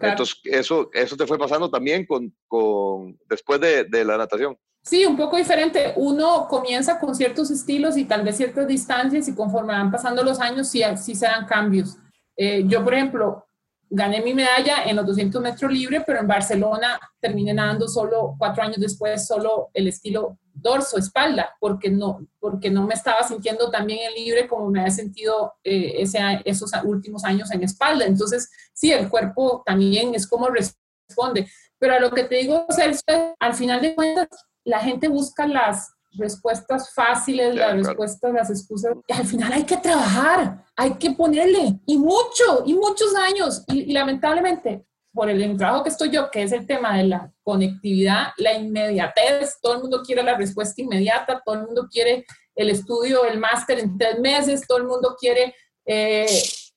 Entonces, 0.00 0.40
eso, 0.44 0.88
eso 0.92 1.16
te 1.16 1.26
fue 1.26 1.38
pasando 1.38 1.70
también 1.70 2.06
con, 2.06 2.34
con 2.48 3.18
después 3.28 3.60
de, 3.60 3.84
de, 3.84 4.04
la 4.04 4.16
natación. 4.16 4.56
Sí, 4.82 5.04
un 5.04 5.16
poco 5.16 5.36
diferente. 5.36 5.92
Uno 5.96 6.46
comienza 6.48 6.98
con 6.98 7.14
ciertos 7.14 7.50
estilos 7.50 7.96
y 7.96 8.04
tal 8.04 8.22
vez 8.22 8.36
ciertas 8.36 8.66
distancias 8.66 9.28
y 9.28 9.34
conforme 9.34 9.72
van 9.72 9.90
pasando 9.90 10.22
los 10.22 10.40
años 10.40 10.68
sí, 10.68 10.82
sí 10.96 11.14
se 11.14 11.26
dan 11.26 11.46
cambios. 11.46 11.98
Eh, 12.36 12.64
yo, 12.66 12.84
por 12.84 12.94
ejemplo, 12.94 13.45
gané 13.88 14.20
mi 14.20 14.34
medalla 14.34 14.84
en 14.84 14.96
los 14.96 15.06
200 15.06 15.40
metros 15.40 15.72
libre, 15.72 16.02
pero 16.06 16.20
en 16.20 16.26
Barcelona 16.26 16.98
terminé 17.20 17.54
nadando 17.54 17.88
solo 17.88 18.34
cuatro 18.38 18.62
años 18.62 18.78
después, 18.78 19.26
solo 19.26 19.70
el 19.72 19.88
estilo 19.88 20.38
dorso, 20.52 20.98
espalda, 20.98 21.54
porque 21.60 21.90
no, 21.90 22.26
porque 22.40 22.70
no 22.70 22.86
me 22.86 22.94
estaba 22.94 23.22
sintiendo 23.22 23.70
tan 23.70 23.86
bien 23.86 24.00
en 24.08 24.14
libre 24.14 24.48
como 24.48 24.70
me 24.70 24.80
había 24.80 24.92
sentido 24.92 25.54
eh, 25.62 25.94
ese, 25.98 26.18
esos 26.44 26.70
últimos 26.84 27.24
años 27.24 27.50
en 27.52 27.62
espalda. 27.62 28.06
Entonces, 28.06 28.50
sí, 28.72 28.90
el 28.90 29.08
cuerpo 29.08 29.62
también 29.64 30.14
es 30.14 30.26
como 30.26 30.48
responde. 30.48 31.48
Pero 31.78 31.94
a 31.94 32.00
lo 32.00 32.10
que 32.10 32.24
te 32.24 32.36
digo, 32.36 32.66
Sergio, 32.70 33.34
al 33.38 33.54
final 33.54 33.80
de 33.80 33.94
cuentas, 33.94 34.28
la 34.64 34.80
gente 34.80 35.08
busca 35.08 35.46
las 35.46 35.95
respuestas 36.18 36.92
fáciles, 36.94 37.54
las 37.54 37.76
respuestas, 37.76 38.32
las 38.32 38.50
excusas. 38.50 38.94
Y 39.06 39.12
al 39.12 39.26
final 39.26 39.52
hay 39.52 39.64
que 39.64 39.76
trabajar, 39.76 40.64
hay 40.76 40.94
que 40.94 41.10
ponerle, 41.12 41.80
y 41.86 41.98
mucho, 41.98 42.64
y 42.64 42.74
muchos 42.74 43.14
años. 43.14 43.64
Y, 43.68 43.92
lamentablemente, 43.92 44.84
por 45.12 45.30
el 45.30 45.56
trabajo 45.56 45.82
que 45.82 45.90
estoy 45.90 46.10
yo, 46.10 46.30
que 46.30 46.42
es 46.42 46.52
el 46.52 46.66
tema 46.66 46.96
de 46.96 47.04
la 47.04 47.32
conectividad, 47.42 48.28
la 48.36 48.54
inmediatez, 48.54 49.58
todo 49.60 49.74
el 49.74 49.80
mundo 49.80 50.02
quiere 50.02 50.22
la 50.22 50.36
respuesta 50.36 50.82
inmediata, 50.82 51.42
todo 51.44 51.54
el 51.54 51.66
mundo 51.66 51.88
quiere 51.90 52.24
el 52.54 52.70
estudio, 52.70 53.24
el 53.24 53.38
máster 53.38 53.78
en 53.78 53.96
tres 53.96 54.18
meses, 54.18 54.66
todo 54.66 54.78
el 54.78 54.84
mundo 54.84 55.16
quiere 55.18 55.54
eh, 55.86 56.26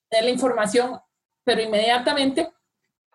tener 0.09 0.25
la 0.25 0.31
información, 0.31 0.99
pero 1.43 1.61
inmediatamente 1.61 2.51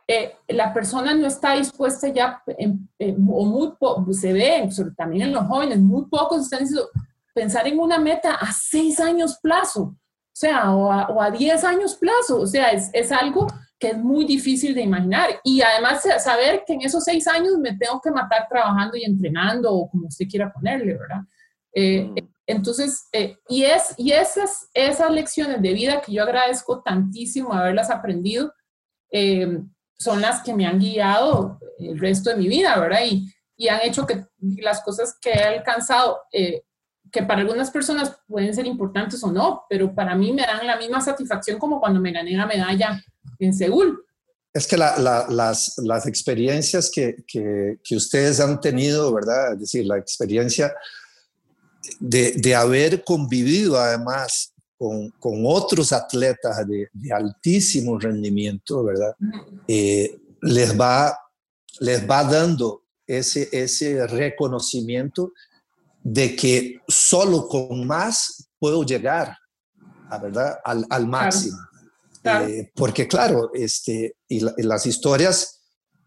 eh, 0.07 0.37
la 0.49 0.73
persona 0.73 1.15
no 1.15 1.27
está 1.27 1.55
dispuesta 1.55 2.09
ya, 2.09 2.43
o 3.29 3.47
muy 3.47 4.15
se 4.15 4.33
ve, 4.33 4.69
también 4.97 5.29
en 5.29 5.33
los 5.33 5.47
jóvenes, 5.47 5.79
muy 5.79 6.05
pocos 6.07 6.43
están 6.43 6.61
diciendo, 6.61 6.89
pensar 7.35 7.67
en 7.67 7.79
una 7.79 7.99
meta 7.99 8.35
a 8.35 8.53
seis 8.53 9.01
años 9.01 9.39
plazo, 9.43 9.83
o 9.83 10.37
sea, 10.37 10.75
o 10.75 11.21
a, 11.21 11.31
diez 11.31 11.65
años 11.65 11.95
plazo, 11.95 12.41
o 12.41 12.47
sea, 12.47 12.71
es, 12.71 12.91
es, 12.93 13.13
algo 13.13 13.47
que 13.79 13.91
es 13.91 13.99
muy 13.99 14.25
difícil 14.25 14.75
de 14.75 14.83
imaginar. 14.83 15.41
Y 15.45 15.63
además 15.63 16.03
saber 16.19 16.65
que 16.67 16.75
en 16.75 16.83
esos 16.83 17.05
seis 17.05 17.27
años 17.27 17.59
me 17.59 17.77
tengo 17.77 18.01
que 18.01 18.11
matar 18.11 18.47
trabajando 18.49 18.97
y 18.97 19.05
entrenando, 19.05 19.73
o 19.73 19.89
como 19.89 20.09
usted 20.09 20.27
quiera 20.29 20.53
ponerle, 20.53 20.95
¿verdad? 20.95 21.23
Eh, 21.73 22.05
mm. 22.05 22.15
entonces, 22.47 23.09
eh, 23.13 23.37
y, 23.49 23.65
es, 23.65 23.95
y 23.97 24.13
esas, 24.13 24.69
esas 24.75 25.11
lecciones 25.11 25.61
de 25.61 25.73
vida 25.73 26.01
que 26.01 26.13
yo 26.13 26.23
agradezco 26.23 26.83
tantísimo 26.83 27.53
haberlas 27.53 27.91
aprendido, 27.91 28.53
eh, 29.11 29.61
son 29.99 30.21
las 30.21 30.43
que 30.43 30.55
me 30.55 30.67
han 30.67 30.79
guiado 30.79 31.59
el 31.79 31.99
resto 31.99 32.31
de 32.31 32.37
mi 32.37 32.49
vida, 32.49 32.79
¿verdad? 32.79 33.01
Y, 33.05 33.33
y 33.57 33.69
han 33.69 33.81
hecho 33.83 34.07
que 34.07 34.25
las 34.59 34.83
cosas 34.83 35.17
que 35.21 35.31
he 35.31 35.43
alcanzado, 35.45 36.19
eh, 36.33 36.63
que 37.11 37.23
para 37.23 37.43
algunas 37.43 37.71
personas 37.71 38.17
pueden 38.27 38.55
ser 38.55 38.67
importantes 38.67 39.23
o 39.23 39.31
no, 39.31 39.65
pero 39.69 39.95
para 39.95 40.15
mí 40.15 40.33
me 40.33 40.43
dan 40.43 40.67
la 40.67 40.77
misma 40.77 41.01
satisfacción 41.01 41.59
como 41.59 41.81
cuando 41.81 42.01
me 42.01 42.13
gané 42.13 42.33
la 42.33 42.47
medalla 42.47 43.03
en 43.39 43.55
Seúl. 43.55 44.05
Es 44.53 44.67
que 44.67 44.77
las, 44.77 44.99
las, 44.99 46.07
experiencias 46.07 46.91
que, 46.93 47.25
que, 47.27 47.81
que, 47.83 47.97
ustedes 47.97 48.39
han 48.39 48.61
tenido, 48.61 49.13
¿verdad? 49.13 49.55
Es 49.55 49.61
decir, 49.61 49.85
la 49.85 49.99
experiencia 49.99 50.73
de, 51.99 52.33
de 52.37 52.55
haber 52.55 53.03
convivido 53.03 53.79
además 53.79 54.54
con, 55.19 55.45
otros 55.47 55.93
atletas 55.93 56.67
de, 56.67 56.89
altísimo 57.13 57.99
rendimiento, 57.99 58.85
¿verdad? 58.85 59.15
Eh, 59.67 60.19
les, 60.43 60.79
va, 60.79 61.17
les 61.81 62.09
va 62.09 62.25
dando 62.25 62.83
ese, 63.07 63.49
ese 63.53 64.07
reconocimiento 64.07 65.33
de 66.03 66.37
que 66.37 66.81
solo 66.87 67.49
con 67.49 67.87
más 67.87 68.49
puedo 68.59 68.85
llegar, 68.85 69.37
¿verdad? 70.21 70.59
Al, 70.65 70.87
al 70.91 71.07
máximo. 71.07 71.59
Eh, 72.25 72.71
porque 72.75 73.07
claro, 73.07 73.51
este, 73.53 74.17
y, 74.29 74.41
las 74.41 74.87
historias, 74.87 75.61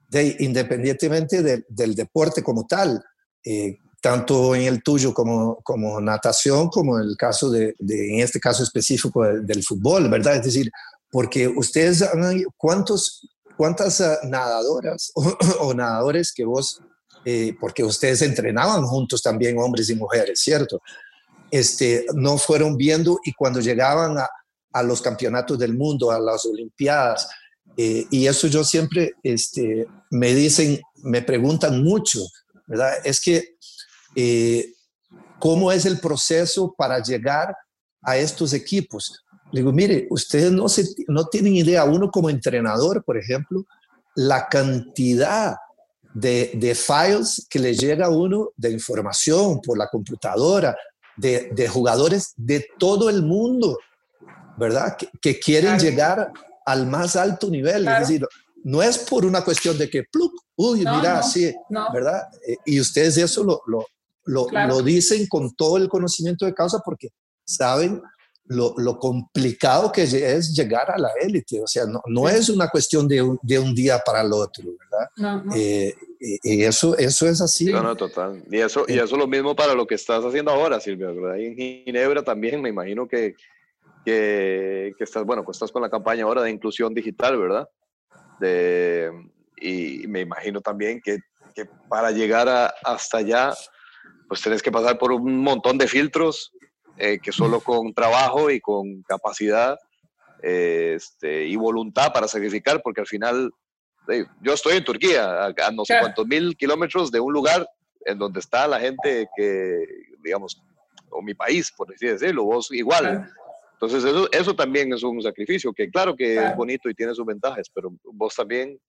de, 0.10 0.36
independientemente 0.40 1.66
del 1.68 1.96
deporte 1.96 2.42
como 2.42 2.66
tal, 2.66 3.04
eh, 3.44 3.78
tanto 4.02 4.56
en 4.56 4.64
el 4.64 4.84
tuyo 4.84 5.14
como, 5.14 5.58
como 5.64 6.00
natación, 6.00 6.70
como 6.70 7.00
en 7.00 7.06
el 7.10 7.18
caso 7.18 7.50
de, 7.50 7.76
en 7.80 8.20
este 8.20 8.40
caso 8.40 8.64
específico 8.64 9.24
del 9.24 9.64
fútbol, 9.64 10.10
¿verdad? 10.10 10.36
Es 10.36 10.44
decir, 10.44 10.72
porque 11.12 11.48
ustedes, 11.48 12.04
¿cuántos, 12.58 13.28
¿cuántas 13.58 14.02
ah, 14.02 14.20
nadadoras 14.24 15.12
o, 15.60 15.74
nadadores 15.74 16.32
que 16.32 16.46
vos, 16.46 16.82
eh, 17.26 17.56
porque 17.60 17.84
ustedes 17.84 18.22
entrenaban 18.22 18.84
juntos 18.84 19.22
también, 19.22 19.58
hombres 19.58 19.90
y 19.90 19.96
mujeres, 19.96 20.40
¿cierto? 20.40 20.80
Este, 21.50 22.06
no 22.14 22.38
fueron 22.38 22.78
viendo 22.78 23.20
y 23.24 23.34
cuando 23.34 23.60
llegaban 23.60 24.18
a, 24.18 24.30
a 24.74 24.84
los 24.84 25.02
campeonatos 25.02 25.58
del 25.58 25.76
mundo, 25.76 26.12
a 26.12 26.20
las 26.20 26.46
Olimpiadas, 26.46 27.28
eh, 27.78 28.08
y 28.10 28.26
eso 28.26 28.48
yo 28.48 28.64
siempre, 28.64 29.14
este, 29.22 29.88
me 30.10 30.34
dicen, 30.34 30.82
me 31.04 31.22
preguntan 31.22 31.84
mucho, 31.84 32.20
¿verdad? 32.66 32.94
Es 33.04 33.22
que 33.22 33.57
eh, 34.20 34.74
cómo 35.38 35.72
es 35.72 35.86
el 35.86 36.00
proceso 36.00 36.74
para 36.76 37.00
llegar 37.04 37.56
a 38.02 38.18
estos 38.18 38.52
equipos. 38.54 39.24
Le 39.52 39.62
digo, 39.62 39.72
mire, 39.72 40.08
ustedes 40.10 40.52
no, 40.52 40.68
se, 40.68 40.88
no 41.08 41.28
tienen 41.28 41.56
idea, 41.56 41.84
uno 41.84 42.10
como 42.10 42.32
entrenador, 42.32 43.04
por 43.04 43.16
ejemplo, 43.16 43.64
la 44.16 44.48
cantidad 44.48 45.56
de, 46.16 46.52
de 46.56 46.74
files 46.74 47.46
que 47.48 47.60
le 47.60 47.76
llega 47.76 48.08
a 48.08 48.10
uno 48.10 48.50
de 48.56 48.72
información 48.72 49.62
por 49.62 49.78
la 49.78 49.88
computadora, 49.88 50.76
de, 51.16 51.52
de 51.54 51.68
jugadores 51.68 52.34
de 52.36 52.66
todo 52.80 53.12
el 53.12 53.22
mundo, 53.22 53.78
¿verdad? 54.58 54.98
Que, 55.22 55.40
quieren 55.40 55.78
llegar 55.78 56.32
al 56.66 56.88
más 56.88 57.16
alto 57.16 57.52
nivel. 57.52 57.88
Es 57.88 58.00
decir, 58.00 58.26
no 58.64 58.82
es 58.82 58.98
por 58.98 59.26
una 59.26 59.44
cuestión 59.44 59.78
de 59.78 59.88
que, 59.92 60.04
pluk, 60.12 60.34
uy, 60.56 60.80
mira, 60.80 61.22
sí, 61.22 61.54
¿verdad? 61.94 62.24
Eh, 62.48 62.58
y 62.66 62.80
ustedes 62.80 63.18
eso 63.18 63.44
lo, 63.44 63.62
lo, 63.68 63.86
lo, 64.28 64.48
lo, 64.52 64.82
dicen 64.82 65.28
con 65.28 65.56
todo 65.56 65.78
el 65.78 65.90
conocimiento 65.90 66.46
de 66.46 66.54
causa 66.54 66.80
porque 66.84 67.10
saben 67.46 68.02
lo, 68.50 68.74
lo, 68.78 68.98
complicado 68.98 69.92
que 69.92 70.04
es 70.04 70.56
llegar 70.56 70.90
a 70.92 70.98
la 70.98 71.10
élite. 71.20 71.62
O 71.62 71.68
sea, 71.68 71.86
no, 71.86 72.02
no 72.08 72.30
es 72.30 72.50
una 72.50 72.70
cuestión 72.70 73.08
de 73.08 73.22
un, 73.22 73.40
de 73.42 73.60
un, 73.60 73.74
día 73.74 74.00
para 74.06 74.22
el 74.22 74.32
otro, 74.32 74.66
¿verdad? 74.80 75.44
Eh, 75.56 75.94
y, 76.20 76.64
eso, 76.64 76.98
eso 76.98 77.28
es 77.28 77.42
así. 77.42 77.66
No, 77.66 77.84
no, 77.84 77.96
total. 77.96 78.44
Y 78.50 78.60
eso, 78.60 78.86
y 78.88 78.94
eh. 78.94 79.04
eso 79.04 79.16
es 79.16 79.20
lo 79.20 79.28
mismo 79.28 79.56
para 79.56 79.74
lo 79.74 79.86
que 79.86 79.96
estás 79.96 80.24
haciendo 80.24 80.52
ahora, 80.52 80.80
Silvia, 80.80 81.08
¿verdad? 81.08 81.38
Y 81.38 81.46
en 81.46 81.56
Ginebra 81.56 82.24
también 82.24 82.62
me 82.62 82.70
imagino 82.70 83.08
que, 83.08 83.36
que, 84.06 84.94
que 84.98 85.04
estás, 85.04 85.26
bueno, 85.26 85.44
pues 85.44 85.56
estás 85.58 85.72
con 85.72 85.82
la 85.82 85.90
campaña 85.90 86.24
ahora 86.24 86.44
de 86.44 86.52
inclusión 86.52 86.94
digital, 86.94 87.38
¿verdad? 87.38 87.68
De, 88.40 89.12
y 89.60 90.08
me 90.08 90.22
imagino 90.22 90.62
también 90.62 91.02
que, 91.02 91.18
que 91.54 91.66
para 91.90 92.12
llegar 92.12 92.48
a, 92.48 92.74
hasta 92.84 93.18
allá 93.18 93.54
pues 94.28 94.42
tienes 94.42 94.62
que 94.62 94.72
pasar 94.72 94.98
por 94.98 95.12
un 95.12 95.42
montón 95.42 95.78
de 95.78 95.88
filtros 95.88 96.52
eh, 96.98 97.20
que 97.20 97.32
solo 97.32 97.62
con 97.62 97.94
trabajo 97.94 98.50
y 98.50 98.60
con 98.60 99.04
capacidad 99.04 99.78
este, 100.42 101.46
y 101.46 101.56
voluntad 101.56 102.12
para 102.12 102.28
sacrificar, 102.28 102.82
porque 102.82 103.02
al 103.02 103.08
final 103.08 103.52
yo 104.42 104.54
estoy 104.54 104.78
en 104.78 104.84
Turquía, 104.84 105.46
a, 105.46 105.72
no 105.72 105.84
sé 105.84 105.98
cuántos 106.00 106.26
mil 106.26 106.56
kilómetros 106.56 107.12
de 107.12 107.20
un 107.20 107.34
lugar 107.34 107.68
en 108.06 108.18
donde 108.18 108.40
está 108.40 108.68
la 108.68 108.80
gente 108.80 109.28
que, 109.36 109.84
digamos, 110.24 110.62
o 111.10 111.22
mi 111.22 111.34
país, 111.34 111.72
por 111.76 111.94
así 111.94 112.08
decirlo, 112.08 112.46
vos 112.46 112.70
igual. 112.72 113.30
Entonces 113.74 114.04
eso, 114.04 114.28
eso 114.32 114.56
también 114.56 114.92
es 114.94 115.04
un 115.04 115.22
sacrificio, 115.22 115.74
que 115.74 115.90
claro 115.90 116.16
que 116.16 116.38
es 116.38 116.56
bonito 116.56 116.90
y 116.90 116.94
tiene 116.94 117.14
sus 117.14 117.26
ventajas, 117.26 117.70
pero 117.74 117.92
vos 118.04 118.34
también... 118.34 118.80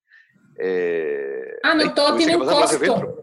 Eh, 0.61 1.53
ah, 1.63 1.75
no, 1.75 1.93
todo 1.95 2.17
tiene 2.17 2.37
un 2.37 2.47
costo. 2.47 3.23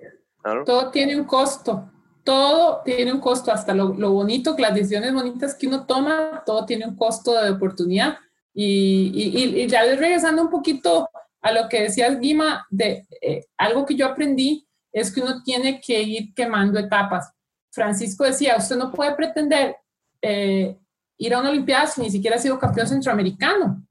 Todo 0.65 0.91
tiene 0.91 1.15
un 1.15 1.25
costo. 1.25 1.91
todo 2.23 2.81
tiene 2.83 3.13
un 3.13 3.19
costo, 3.19 3.51
hasta 3.51 3.73
lo, 3.73 3.93
lo, 3.93 4.11
bonito, 4.11 4.55
las 4.57 4.73
decisiones 4.73 5.13
bonitas 5.13 5.53
que 5.53 5.67
uno 5.67 5.85
toma, 5.85 6.41
todo 6.45 6.65
tiene 6.65 6.87
un 6.87 6.95
costo 6.95 7.39
de 7.39 7.51
oportunidad. 7.51 8.17
Y, 8.53 9.11
y, 9.13 9.61
y 9.61 9.67
ya 9.67 9.83
regresando 9.83 10.41
un 10.41 10.49
poquito 10.49 11.09
a 11.41 11.51
lo 11.51 11.69
que 11.69 11.83
decías, 11.83 12.19
Guima, 12.19 12.65
de 12.71 13.05
eh, 13.21 13.45
algo 13.57 13.85
que 13.85 13.95
yo 13.95 14.07
aprendí 14.07 14.67
es 14.91 15.13
que 15.13 15.21
uno 15.21 15.43
tiene 15.43 15.79
que 15.79 16.01
ir 16.01 16.33
quemando 16.33 16.79
etapas. 16.79 17.31
Francisco 17.69 18.23
decía, 18.23 18.55
usted 18.57 18.77
no 18.77 18.91
puede 18.91 19.13
pretender 19.13 19.75
eh, 20.21 20.75
ir 21.17 21.33
a 21.35 21.39
una 21.39 21.51
Olimpiada 21.51 21.85
si 21.85 22.01
ni 22.01 22.09
siquiera 22.09 22.37
ha 22.37 22.39
sido 22.39 22.57
campeón 22.57 22.87
centroamericano. 22.87 23.84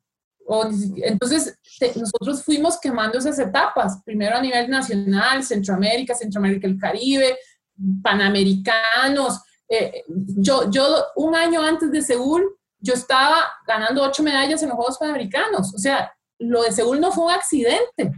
O, 0.47 0.69
entonces, 0.97 1.59
nosotros 1.97 2.43
fuimos 2.43 2.79
quemando 2.79 3.19
esas 3.19 3.39
etapas, 3.39 4.01
primero 4.05 4.37
a 4.37 4.41
nivel 4.41 4.71
nacional, 4.71 5.43
Centroamérica, 5.43 6.15
Centroamérica, 6.15 6.67
el 6.67 6.79
Caribe, 6.79 7.39
Panamericanos. 8.03 9.41
Eh, 9.69 10.03
yo, 10.07 10.71
yo, 10.71 11.07
un 11.17 11.35
año 11.35 11.63
antes 11.63 11.91
de 11.91 12.03
Seúl, 12.03 12.43
yo 12.79 12.95
estaba 12.95 13.37
ganando 13.67 14.03
ocho 14.03 14.23
medallas 14.23 14.63
en 14.63 14.69
los 14.69 14.77
Juegos 14.77 14.99
Panamericanos. 14.99 15.75
O 15.75 15.79
sea, 15.79 16.13
lo 16.39 16.63
de 16.63 16.73
Seúl 16.73 17.01
no 17.01 17.11
fue 17.11 17.25
un 17.25 17.33
accidente. 17.33 18.13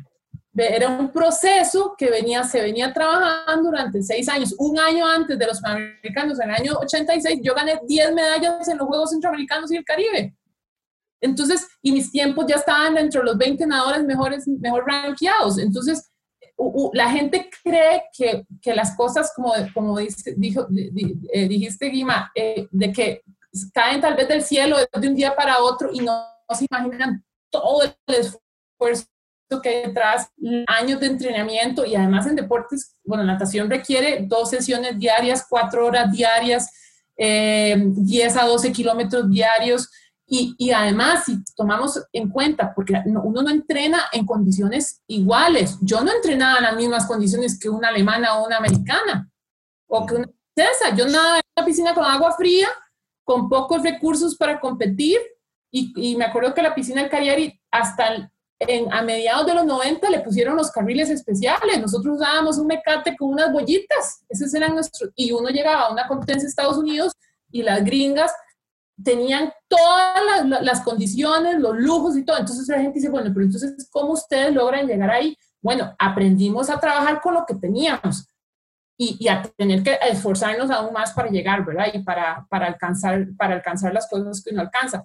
Era 0.57 0.89
un 0.89 1.13
proceso 1.13 1.95
que 1.99 2.11
venía, 2.11 2.43
se 2.43 2.63
venía 2.63 2.93
trabajando 2.93 3.65
durante 3.71 4.03
seis 4.03 4.29
años. 4.29 4.55
Un 4.59 4.79
año 4.79 5.07
antes 5.07 5.39
de 5.39 5.47
los 5.47 5.61
Panamericanos, 5.61 6.41
en 6.41 6.51
el 6.51 6.57
año 6.57 6.79
86, 6.81 7.41
yo 7.43 7.55
gané 7.55 7.79
10 7.87 8.15
medallas 8.15 8.67
en 8.67 8.79
los 8.79 8.87
Juegos 8.87 9.11
Centroamericanos 9.11 9.71
y 9.71 9.77
el 9.77 9.85
Caribe. 9.85 10.35
Entonces, 11.21 11.67
y 11.83 11.93
mis 11.93 12.11
tiempos 12.11 12.47
ya 12.47 12.57
estaban 12.57 12.95
dentro 12.95 13.21
de 13.21 13.27
los 13.27 13.39
20 13.39 13.67
nadadores 13.67 14.05
mejores, 14.05 14.47
mejor 14.47 14.85
rankeados. 14.87 15.59
Entonces, 15.59 16.11
la 16.93 17.11
gente 17.11 17.51
cree 17.63 18.05
que, 18.17 18.47
que, 18.63 18.75
las 18.75 18.97
cosas, 18.97 19.33
como, 19.35 19.53
como 19.75 19.99
dijo, 20.37 20.67
eh, 21.33 21.49
dijiste, 21.49 21.87
Guima, 21.87 22.31
eh, 22.35 22.67
de 22.71 22.93
que 22.93 23.23
caen 23.73 24.01
tal 24.01 24.15
vez 24.15 24.29
del 24.29 24.43
cielo 24.43 24.77
de 24.79 25.09
un 25.09 25.15
día 25.15 25.35
para 25.35 25.63
otro 25.63 25.91
y 25.93 26.01
no, 26.01 26.13
no 26.49 26.57
se 26.57 26.67
imaginan 26.71 27.25
todo 27.51 27.83
el 27.83 27.95
esfuerzo 28.07 29.07
que 29.63 29.69
hay 29.69 29.87
detrás, 29.87 30.29
años 30.67 30.99
de 31.01 31.07
entrenamiento 31.07 31.85
y 31.85 31.95
además 31.95 32.27
en 32.27 32.35
deportes, 32.35 32.97
bueno, 33.05 33.23
natación 33.23 33.71
requiere 33.71 34.25
dos 34.27 34.51
sesiones 34.51 34.99
diarias, 34.99 35.47
cuatro 35.49 35.87
horas 35.87 36.11
diarias, 36.11 36.69
eh, 37.17 37.77
10 37.79 38.37
a 38.37 38.45
12 38.45 38.73
kilómetros 38.73 39.31
diarios. 39.31 39.89
Y, 40.27 40.55
y, 40.59 40.73
además, 40.73 41.25
si 41.25 41.39
tomamos 41.55 42.03
en 42.13 42.29
cuenta, 42.29 42.75
porque 42.75 42.95
uno 43.07 43.43
no 43.43 43.51
entrena 43.51 44.07
en 44.13 44.27
condiciones 44.27 45.01
iguales, 45.07 45.79
yo 45.81 46.01
no 46.03 46.13
entrenaba 46.13 46.59
en 46.59 46.65
las 46.65 46.77
mismas 46.77 47.07
condiciones 47.07 47.59
que 47.59 47.69
una 47.69 47.89
alemana 47.89 48.37
o 48.37 48.47
una 48.47 48.57
americana, 48.57 49.31
o 49.87 50.05
que 50.05 50.17
una 50.17 50.29
francesa, 50.55 50.97
yo 50.97 51.07
nadaba 51.07 51.37
en 51.37 51.45
una 51.57 51.67
piscina 51.67 51.95
con 51.95 52.05
agua 52.05 52.33
fría, 52.33 52.69
con 53.25 53.49
pocos 53.49 53.83
recursos 53.83 54.37
para 54.37 54.59
competir, 54.59 55.19
y, 55.71 55.93
y 55.97 56.17
me 56.17 56.25
acuerdo 56.25 56.55
que 56.55 56.63
la 56.63 56.75
piscina 56.75 57.03
del 57.03 57.11
Cariari 57.11 57.61
hasta 57.71 58.31
en, 58.59 58.93
a 58.93 59.03
mediados 59.03 59.47
de 59.47 59.55
los 59.55 59.67
90 59.67 60.09
le 60.11 60.21
pusieron 60.21 60.57
los 60.57 60.71
carriles 60.71 61.11
especiales. 61.11 61.81
Nosotros 61.81 62.17
usábamos 62.17 62.59
un 62.59 62.67
mecate 62.67 63.17
con 63.17 63.31
unas 63.31 63.53
bollitas. 63.53 64.25
Esos 64.29 64.53
eran 64.55 64.75
nuestros. 64.75 65.11
Y 65.15 65.33
uno 65.33 65.49
llegaba 65.49 65.83
a 65.83 65.93
una 65.93 66.09
competencia 66.09 66.45
de 66.45 66.49
Estados 66.49 66.79
Unidos 66.79 67.13
y 67.51 67.63
las 67.63 67.85
gringas 67.85 68.33
tenían 69.03 69.53
todas 69.69 70.47
las, 70.47 70.63
las, 70.63 70.81
condiciones, 70.81 71.59
los 71.59 71.77
lujos 71.77 72.17
y 72.17 72.25
todo. 72.25 72.39
Entonces 72.39 72.67
la 72.69 72.81
gente 72.81 72.99
dice, 72.99 73.11
bueno, 73.11 73.31
pero 73.33 73.45
entonces, 73.45 73.89
¿cómo 73.91 74.13
ustedes 74.13 74.55
logran 74.55 74.87
llegar 74.87 75.11
ahí? 75.11 75.37
Bueno, 75.61 75.95
aprendimos 75.99 76.71
a 76.71 76.81
trabajar 76.81 77.21
con 77.21 77.35
lo 77.35 77.45
que 77.47 77.55
teníamos 77.55 78.29
y, 78.97 79.17
y 79.21 79.29
a 79.29 79.43
tener 79.57 79.83
que 79.83 79.99
esforzarnos 80.11 80.71
aún 80.71 80.93
más 80.93 81.13
para 81.13 81.29
llegar, 81.29 81.65
¿verdad? 81.65 81.89
Y 81.93 81.99
para, 82.01 82.47
para, 82.49 82.67
alcanzar, 82.67 83.27
para 83.37 83.55
alcanzar 83.55 83.93
las 83.93 84.09
cosas 84.09 84.43
que 84.43 84.53
uno 84.53 84.63
alcanza. 84.63 85.05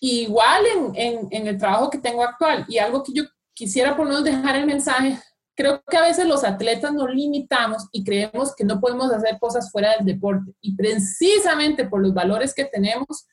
Igual 0.00 0.62
en, 0.66 0.92
en, 0.94 1.28
en, 1.30 1.46
el 1.46 1.58
trabajo 1.58 1.90
que 1.90 1.98
tengo 1.98 2.22
actual 2.22 2.64
y 2.68 2.78
algo 2.78 3.02
que 3.02 3.12
yo 3.12 3.24
quisiera 3.54 3.96
por 3.96 4.06
lo 4.06 4.10
menos 4.10 4.24
dejar 4.24 4.56
el 4.56 4.66
mensaje, 4.66 5.18
creo 5.54 5.82
que 5.88 5.96
a 5.96 6.02
veces 6.02 6.26
los 6.26 6.44
atletas 6.44 6.92
nos 6.92 7.10
limitamos 7.10 7.88
y 7.92 8.04
creemos 8.04 8.54
que 8.54 8.64
no 8.64 8.80
podemos 8.80 9.12
hacer 9.12 9.38
cosas 9.38 9.70
fuera 9.70 9.96
del 9.96 10.06
deporte 10.06 10.52
y 10.60 10.74
precisamente 10.74 11.86
por 11.86 12.00
los 12.00 12.14
valores 12.14 12.54
que 12.54 12.64
tenemos, 12.64 13.26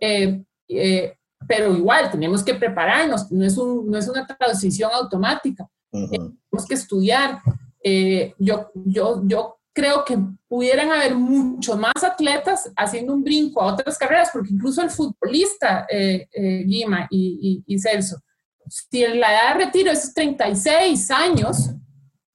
eh, 0.00 0.42
eh, 0.68 1.14
pero 1.46 1.74
igual 1.74 2.10
tenemos 2.10 2.42
que 2.42 2.54
prepararnos, 2.54 3.30
no 3.30 3.44
es, 3.44 3.56
un, 3.56 3.90
no 3.90 3.98
es 3.98 4.08
una 4.08 4.26
transición 4.26 4.90
automática, 4.92 5.68
uh 5.92 5.98
-huh. 5.98 6.10
tenemos 6.10 6.66
que 6.68 6.74
estudiar. 6.74 7.40
Eh, 7.82 8.34
yo, 8.38 8.70
yo, 8.74 9.22
yo 9.24 9.58
creo 9.78 10.04
que 10.04 10.18
pudieran 10.48 10.90
haber 10.90 11.14
mucho 11.14 11.76
más 11.76 12.02
atletas 12.02 12.68
haciendo 12.76 13.14
un 13.14 13.22
brinco 13.22 13.62
a 13.62 13.74
otras 13.74 13.96
carreras, 13.96 14.30
porque 14.32 14.52
incluso 14.52 14.82
el 14.82 14.90
futbolista 14.90 15.86
eh, 15.88 16.26
eh, 16.32 16.64
y, 16.66 16.84
y, 17.10 17.62
y, 17.64 17.78
Celso, 17.78 18.20
si 18.68 19.06
la 19.06 19.32
edad 19.32 19.54
de 19.54 19.64
retiro 19.64 19.90
es 19.90 20.12
36 20.14 21.10
años, 21.10 21.70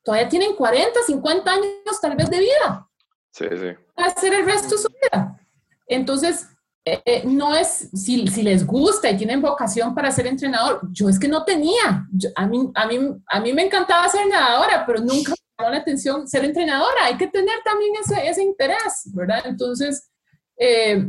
todavía 0.04 0.30
tienen 0.30 0.56
40, 0.56 1.00
50 1.06 1.52
años 1.52 2.02
tal 2.02 2.15
vez 2.15 2.30
de 2.30 2.39
vida. 2.39 2.89
Sí, 3.32 3.46
sí. 3.50 3.67
Va 4.00 4.06
a 4.06 4.19
ser 4.19 4.34
el 4.34 4.46
resto 4.46 4.76
de 4.76 4.82
su 4.82 4.88
vida. 4.89 5.39
Entonces, 5.88 6.48
eh, 6.86 7.24
no 7.26 7.56
es, 7.56 7.89
si, 7.93 8.28
si, 8.28 8.43
les 8.43 8.67
gusta 8.67 9.10
y 9.10 9.15
tienen 9.15 9.41
vocación 9.41 9.96
para 9.96 10.12
ser 10.12 10.28
entrenador, 10.28 10.82
yo 10.91 11.08
es 11.08 11.17
que 11.17 11.30
no 11.30 11.46
tenía. 11.46 12.06
Yo, 12.12 12.30
a, 12.36 12.46
mí, 12.46 12.69
a, 12.76 12.88
mí, 12.88 13.00
a 13.28 13.39
mí 13.39 13.54
me 13.54 13.65
encantaba 13.65 14.10
ser 14.10 14.28
nadadora, 14.28 14.86
pero 14.86 15.00
nunca 15.00 15.34
llamó 15.58 15.72
la 15.72 15.78
atención 15.78 16.28
ser 16.28 16.43
entrenadora, 16.43 17.06
hay 17.06 17.15
que 17.17 17.28
tener 17.28 17.56
también 17.63 17.93
ese, 18.04 18.28
ese 18.28 18.43
interés, 18.43 19.10
¿verdad? 19.13 19.43
Entonces, 19.46 20.10
eh, 20.58 21.06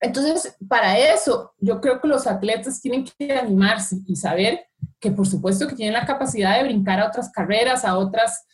entonces, 0.00 0.56
para 0.68 0.98
eso, 0.98 1.52
yo 1.58 1.80
creo 1.80 2.00
que 2.00 2.08
los 2.08 2.26
atletas 2.26 2.80
tienen 2.80 3.04
que 3.04 3.32
animarse 3.32 3.96
y 4.06 4.16
saber 4.16 4.66
que 4.98 5.10
por 5.10 5.26
supuesto 5.26 5.68
que 5.68 5.74
tienen 5.74 5.94
la 5.94 6.06
capacidad 6.06 6.56
de 6.56 6.64
brincar 6.64 7.00
a 7.00 7.08
otras 7.08 7.30
carreras, 7.30 7.84
a 7.84 7.98
otras, 7.98 8.46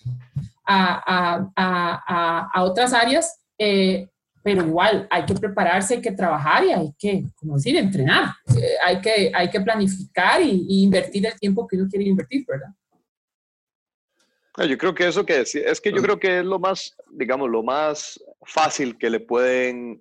a, 0.65 1.03
a, 1.07 1.53
a, 1.57 2.51
a 2.53 2.63
otras 2.65 2.93
áreas, 2.93 3.41
eh, 3.59 4.09
pero 4.43 4.65
igual 4.65 5.07
hay 5.11 5.25
que 5.25 5.35
prepararse, 5.35 5.95
hay 5.95 6.01
que 6.01 6.13
trabajar 6.13 6.65
y 6.65 6.73
hay 6.73 6.95
que, 6.99 7.25
como 7.37 7.57
decir, 7.57 7.77
entrenar. 7.77 8.35
Eh, 8.57 8.75
hay, 8.85 9.01
que, 9.01 9.33
hay 9.35 9.51
que 9.51 9.61
planificar 9.61 10.43
y, 10.43 10.67
y 10.69 10.83
invertir 10.83 11.27
el 11.27 11.39
tiempo 11.39 11.67
que 11.67 11.77
uno 11.77 11.89
quiere 11.89 12.07
invertir, 12.07 12.45
¿verdad? 12.47 12.73
Yo 14.69 14.79
creo 14.79 14.95
que 14.95 15.07
eso 15.07 15.27
que 15.27 15.39
decía, 15.39 15.63
es 15.67 15.81
que 15.81 15.93
yo 15.93 16.01
creo 16.01 16.19
que 16.19 16.39
es 16.39 16.45
lo 16.45 16.59
más, 16.59 16.97
digamos, 17.11 17.51
lo 17.51 17.63
más 17.63 18.19
fácil 18.43 18.97
que 18.97 19.11
le 19.11 19.21
pueden 19.21 20.01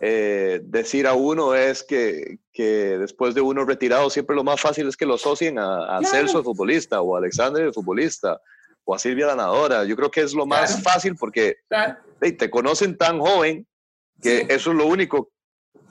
eh, 0.00 0.60
decir 0.64 1.06
a 1.06 1.12
uno 1.12 1.54
es 1.54 1.82
que, 1.82 2.38
que, 2.52 2.98
después 2.98 3.34
de 3.34 3.42
uno 3.42 3.64
retirado, 3.64 4.08
siempre 4.08 4.34
lo 4.34 4.42
más 4.42 4.60
fácil 4.60 4.88
es 4.88 4.96
que 4.96 5.04
lo 5.04 5.14
asocien 5.14 5.58
a, 5.58 5.96
a 5.96 5.98
claro. 5.98 6.06
Celso 6.06 6.38
el 6.38 6.44
futbolista 6.44 7.02
o 7.02 7.14
a 7.14 7.18
Alexander 7.18 7.62
el 7.62 7.74
futbolista 7.74 8.40
o 8.84 8.94
a 8.94 8.98
Silvia 8.98 9.26
la 9.26 9.36
nadadora. 9.36 9.84
Yo 9.84 9.96
creo 9.96 10.10
que 10.10 10.22
es 10.22 10.32
lo 10.32 10.46
más 10.46 10.70
claro. 10.76 10.82
fácil 10.82 11.16
porque 11.16 11.56
claro. 11.68 11.96
hey, 12.20 12.32
te 12.32 12.48
conocen 12.48 12.96
tan 12.96 13.20
joven 13.20 13.66
que 14.22 14.38
sí. 14.38 14.46
eso 14.48 14.70
es 14.70 14.76
lo 14.76 14.86
único 14.86 15.30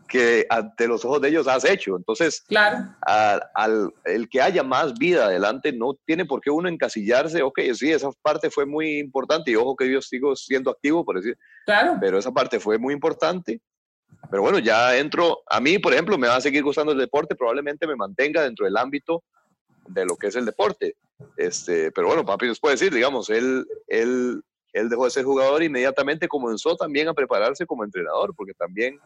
que 0.10 0.46
ante 0.50 0.88
los 0.88 1.06
ojos 1.06 1.22
de 1.22 1.30
ellos 1.30 1.48
has 1.48 1.64
hecho. 1.64 1.96
Entonces, 1.96 2.42
claro. 2.42 2.96
al, 3.02 3.44
al, 3.54 3.94
el 4.06 4.28
que 4.28 4.42
haya 4.42 4.64
más 4.64 4.96
vida 4.96 5.26
adelante 5.26 5.72
no 5.72 5.94
tiene 6.06 6.26
por 6.26 6.42
qué 6.42 6.50
uno 6.50 6.68
encasillarse. 6.68 7.44
Ok, 7.44 7.60
sí, 7.76 7.92
esa 7.92 8.10
parte 8.24 8.50
fue 8.50 8.66
muy 8.66 8.98
importante 8.98 9.52
y 9.52 9.56
ojo 9.56 9.76
que 9.76 9.90
yo 9.90 10.02
sigo 10.02 10.36
siendo 10.36 10.72
activo, 10.72 11.06
por 11.06 11.18
decir. 11.18 11.38
Claro. 11.66 11.98
Pero 12.02 12.18
esa 12.18 12.32
parte 12.32 12.60
fue 12.60 12.78
muy 12.80 12.94
importante. 12.94 13.62
Pero 14.30 14.42
bueno, 14.42 14.60
ya 14.60 14.98
entro. 14.98 15.40
A 15.50 15.60
mí, 15.60 15.80
por 15.80 15.94
ejemplo, 15.94 16.18
me 16.18 16.28
va 16.28 16.36
a 16.36 16.42
seguir 16.42 16.64
gustando 16.64 16.92
el 16.92 17.00
deporte, 17.00 17.36
probablemente 17.36 17.88
me 17.88 17.96
mantenga 17.96 18.44
dentro 18.44 18.66
del 18.66 18.78
ámbito 18.78 19.24
de 19.88 20.06
lo 20.06 20.16
que 20.16 20.28
es 20.28 20.36
el 20.36 20.46
deporte. 20.46 20.96
Este, 21.36 21.92
pero 21.92 22.08
bueno, 22.08 22.26
papi 22.26 22.48
nos 22.48 22.60
puede 22.60 22.76
decir, 22.76 22.94
digamos, 22.94 23.30
él, 23.30 23.66
él, 23.88 24.42
él 24.74 24.90
dejó 24.90 25.06
de 25.06 25.12
ser 25.12 25.26
jugador 25.26 25.62
e 25.62 25.66
inmediatamente 25.66 26.28
comenzó 26.28 26.76
también 26.76 27.08
a 27.08 27.14
prepararse 27.14 27.66
como 27.66 27.84
entrenador, 27.84 28.34
porque 28.36 28.54
también 28.54 29.00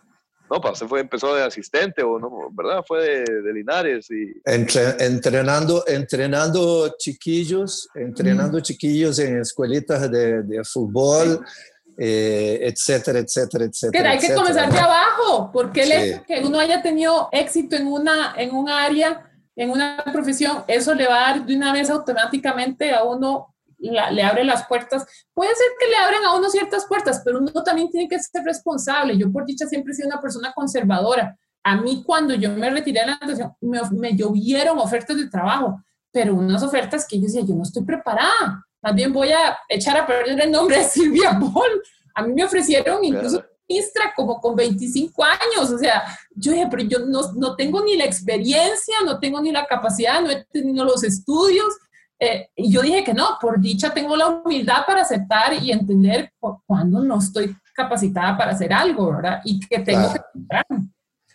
no, 0.52 0.60
pues 0.60 0.80
fue, 0.88 1.00
empezó 1.00 1.34
de 1.34 1.44
asistente 1.44 2.04
o 2.04 2.20
no, 2.20 2.50
¿verdad? 2.52 2.84
Fue 2.86 3.02
de, 3.02 3.42
de 3.42 3.54
Linares 3.54 4.12
y... 4.12 4.34
Entre, 4.46 5.04
entrenando, 5.04 5.84
entrenando 5.88 6.96
chiquillos, 6.98 7.88
entrenando 7.96 8.60
mm. 8.60 8.62
chiquillos 8.62 9.20
en 9.20 9.40
escuelitas 9.40 10.12
de, 10.12 10.44
de 10.44 10.64
fútbol, 10.64 11.40
sí. 11.40 11.73
Eh, 11.98 12.60
etcétera, 12.62 13.20
etcétera, 13.20 13.66
etcétera. 13.66 14.04
Que 14.04 14.10
hay 14.10 14.18
etcétera. 14.18 14.36
que 14.36 14.42
comenzar 14.42 14.72
de 14.72 14.80
abajo, 14.80 15.52
porque 15.52 15.84
el 15.84 15.88
sí. 15.88 15.94
hecho 15.94 16.24
que 16.26 16.40
uno 16.46 16.60
haya 16.60 16.82
tenido 16.82 17.30
éxito 17.32 17.76
en 17.76 17.88
una, 17.88 18.34
en 18.38 18.56
un 18.56 18.70
área, 18.70 19.30
en 19.56 19.70
una 19.70 20.04
profesión, 20.12 20.64
eso 20.68 20.94
le 20.94 21.08
va 21.08 21.18
a 21.18 21.32
dar 21.32 21.46
de 21.46 21.56
una 21.56 21.72
vez 21.74 21.90
automáticamente 21.90 22.92
a 22.92 23.04
uno 23.04 23.54
la, 23.78 24.12
le 24.12 24.24
abre 24.24 24.44
las 24.44 24.66
puertas. 24.68 25.06
Puede 25.34 25.54
ser 25.56 25.68
que 25.80 25.88
le 25.88 25.98
abran 25.98 26.24
a 26.24 26.36
uno 26.36 26.50
ciertas 26.50 26.86
puertas, 26.86 27.22
pero 27.24 27.40
uno 27.40 27.52
también 27.64 27.90
tiene 27.90 28.08
que 28.08 28.20
ser 28.20 28.44
responsable. 28.44 29.18
Yo 29.18 29.32
por 29.32 29.46
dicha 29.46 29.68
siempre 29.68 29.94
he 29.94 29.96
sido 29.96 30.08
una 30.08 30.22
persona 30.22 30.54
conservadora. 30.54 31.38
A 31.64 31.78
mí 31.78 32.04
cuando 32.06 32.34
yo 32.34 32.50
me 32.52 32.70
retiré 32.70 33.02
de 33.02 33.08
la 33.08 33.18
natación, 33.20 33.54
me, 33.62 33.80
me 33.92 34.16
llovieron 34.16 34.80
ofertas 34.80 35.18
de 35.18 35.30
trabajo, 35.30 35.82
pero 36.12 36.36
unas 36.36 36.64
ofertas 36.64 37.08
que 37.08 37.18
yo 37.18 37.24
decía, 37.24 37.42
yo 37.42 37.56
no 37.56 37.64
estoy 37.64 37.84
preparada. 37.84 38.66
Más 38.84 38.94
bien 38.94 39.14
voy 39.14 39.32
a 39.32 39.58
echar 39.70 39.98
a 39.98 40.06
perder 40.06 40.40
el 40.40 40.52
nombre 40.52 40.78
de 40.78 40.84
Silvia 40.90 41.40
Paul, 41.40 41.82
A 42.14 42.22
mí 42.22 42.34
me 42.34 42.44
ofrecieron 42.44 43.04
incluso 43.04 43.44
ministra 43.68 44.14
como 44.14 44.40
con 44.42 44.56
25 44.56 45.24
años, 45.24 45.72
o 45.72 45.80
sea, 45.80 46.04
yo 46.36 46.52
dije, 46.52 46.68
pero 46.70 46.84
yo 46.84 47.00
no, 47.00 47.32
no 47.34 47.56
tengo 47.56 47.84
ni 47.84 47.96
la 47.96 48.04
experiencia, 48.04 48.96
no 49.06 49.20
tengo 49.20 49.42
ni 49.42 49.52
la 49.52 49.66
capacidad, 49.66 50.22
no 50.22 50.30
he 50.30 50.44
tenido 50.52 50.84
los 50.84 51.02
estudios, 51.04 51.74
eh, 52.20 52.50
y 52.56 52.72
yo 52.72 52.82
dije 52.82 53.04
que 53.04 53.14
no, 53.14 53.38
por 53.40 53.60
dicha 53.60 53.94
tengo 53.94 54.16
la 54.16 54.28
humildad 54.28 54.86
para 54.86 55.02
aceptar 55.02 55.54
y 55.54 55.72
entender 55.72 56.32
cuando 56.66 57.00
no 57.02 57.20
estoy 57.20 57.56
capacitada 57.74 58.38
para 58.38 58.52
hacer 58.52 58.72
algo, 58.72 59.12
¿verdad? 59.12 59.42
Y 59.44 59.60
que 59.60 59.80
tengo 59.80 60.14
que 60.14 60.20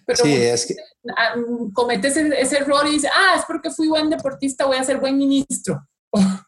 Pero 0.07 0.23
sí, 0.23 0.33
es 0.35 0.67
que... 0.67 0.77
Ah, 1.17 1.35
cometes 1.73 2.17
ese, 2.17 2.59
error 2.59 2.87
y 2.87 2.93
dices, 2.93 3.11
ah, 3.15 3.35
es 3.39 3.45
porque 3.47 3.71
fui 3.71 3.89
buen 3.89 4.09
deportista, 4.09 4.67
voy 4.67 4.77
a 4.77 4.85
ser 4.85 4.99
buen 4.99 5.17
ministro. 5.17 5.87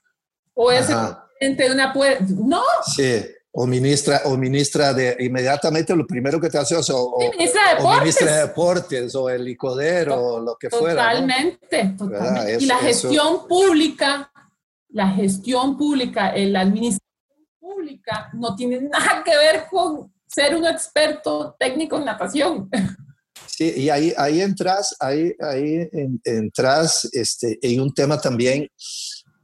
O, 0.55 0.64
voy 0.64 0.76
a 0.76 0.82
ser 0.82 0.96
presidente 1.38 1.64
de 1.64 1.70
una... 1.72 1.92
No. 2.28 2.62
Sí, 2.94 3.22
o 3.53 3.66
ministra, 3.66 4.22
o 4.26 4.36
ministra 4.36 4.94
de, 4.94 5.16
inmediatamente 5.18 5.94
lo 5.96 6.07
primero 6.07 6.40
que 6.40 6.48
te 6.48 6.59
hace, 6.59 6.76
o, 6.76 6.82
o, 6.82 7.30
ministra 7.30 7.62
de 7.62 7.74
deportes. 7.74 7.84
o 7.84 8.01
ministra 8.01 8.32
de 8.32 8.40
deportes, 8.40 9.14
o 9.14 9.30
el 9.30 9.44
licodero, 9.44 10.22
o 10.22 10.40
lo 10.40 10.57
que 10.57 10.70
fuera. 10.70 11.11
Totalmente, 11.11 11.94
totalmente. 11.98 12.64
y 12.64 12.66
la 12.66 12.78
gestión 12.78 13.48
pública, 13.48 14.30
la 14.90 15.09
gestión 15.09 15.76
pública, 15.76 16.32
la 16.36 16.61
administración 16.61 17.09
pública 17.59 18.30
no 18.34 18.55
tiene 18.55 18.80
nada 18.82 19.22
que 19.24 19.36
ver 19.36 19.64
con 19.68 20.12
ser 20.26 20.55
un 20.55 20.66
experto 20.66 21.57
técnico 21.59 21.96
en 21.96 22.05
natación. 22.05 22.70
Sí, 23.46 23.72
y 23.76 23.90
ahí, 23.90 24.14
ahí 24.16 24.40
entras, 24.40 24.96
ahí, 25.01 25.34
ahí 25.40 25.88
entras 26.24 27.09
este, 27.12 27.59
en 27.61 27.80
un 27.80 27.92
tema 27.92 28.18
también 28.20 28.68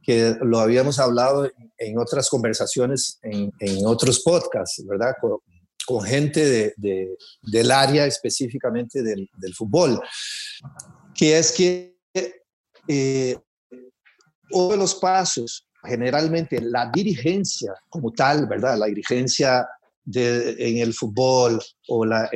que 0.07 0.37
lo 0.39 0.61
habíamos 0.61 0.99
hablado 0.99 1.51
en 1.77 1.99
otras 1.99 2.29
conversaciones, 2.29 3.19
en, 3.23 3.51
en 3.59 3.85
otros 3.85 4.21
podcasts, 4.21 4.81
¿verdad? 4.87 5.13
Con, 5.19 5.39
con 5.85 6.01
gente 6.01 6.45
de, 6.45 6.73
de, 6.77 7.17
del 7.41 7.69
área 7.71 8.05
específicamente 8.05 9.03
del, 9.03 9.29
del, 9.35 9.53
fútbol, 9.53 9.99
que 11.13 11.37
es 11.37 11.51
que 11.51 11.97
eh, 12.87 13.37
uno 14.51 14.69
de 14.69 14.77
los 14.77 14.95
pasos, 14.95 15.67
generalmente 15.83 16.61
la 16.61 16.89
dirigencia 16.89 17.73
como 17.89 18.13
tal, 18.13 18.47
¿verdad? 18.47 18.77
La 18.77 18.85
dirigencia 18.85 19.67
en 20.13 20.77
el 20.77 20.93
fútbol, 20.93 21.61
o 21.89 22.05
la, 22.05 22.31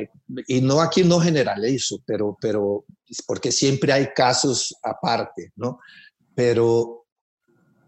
y 0.46 0.60
no 0.60 0.82
aquí 0.82 1.04
no 1.04 1.20
generalizo, 1.20 2.02
pero, 2.04 2.36
pero 2.38 2.84
porque 3.26 3.50
siempre 3.50 3.94
hay 3.94 4.08
casos 4.14 4.76
aparte, 4.82 5.52
¿no? 5.56 5.78
Pero 6.34 7.01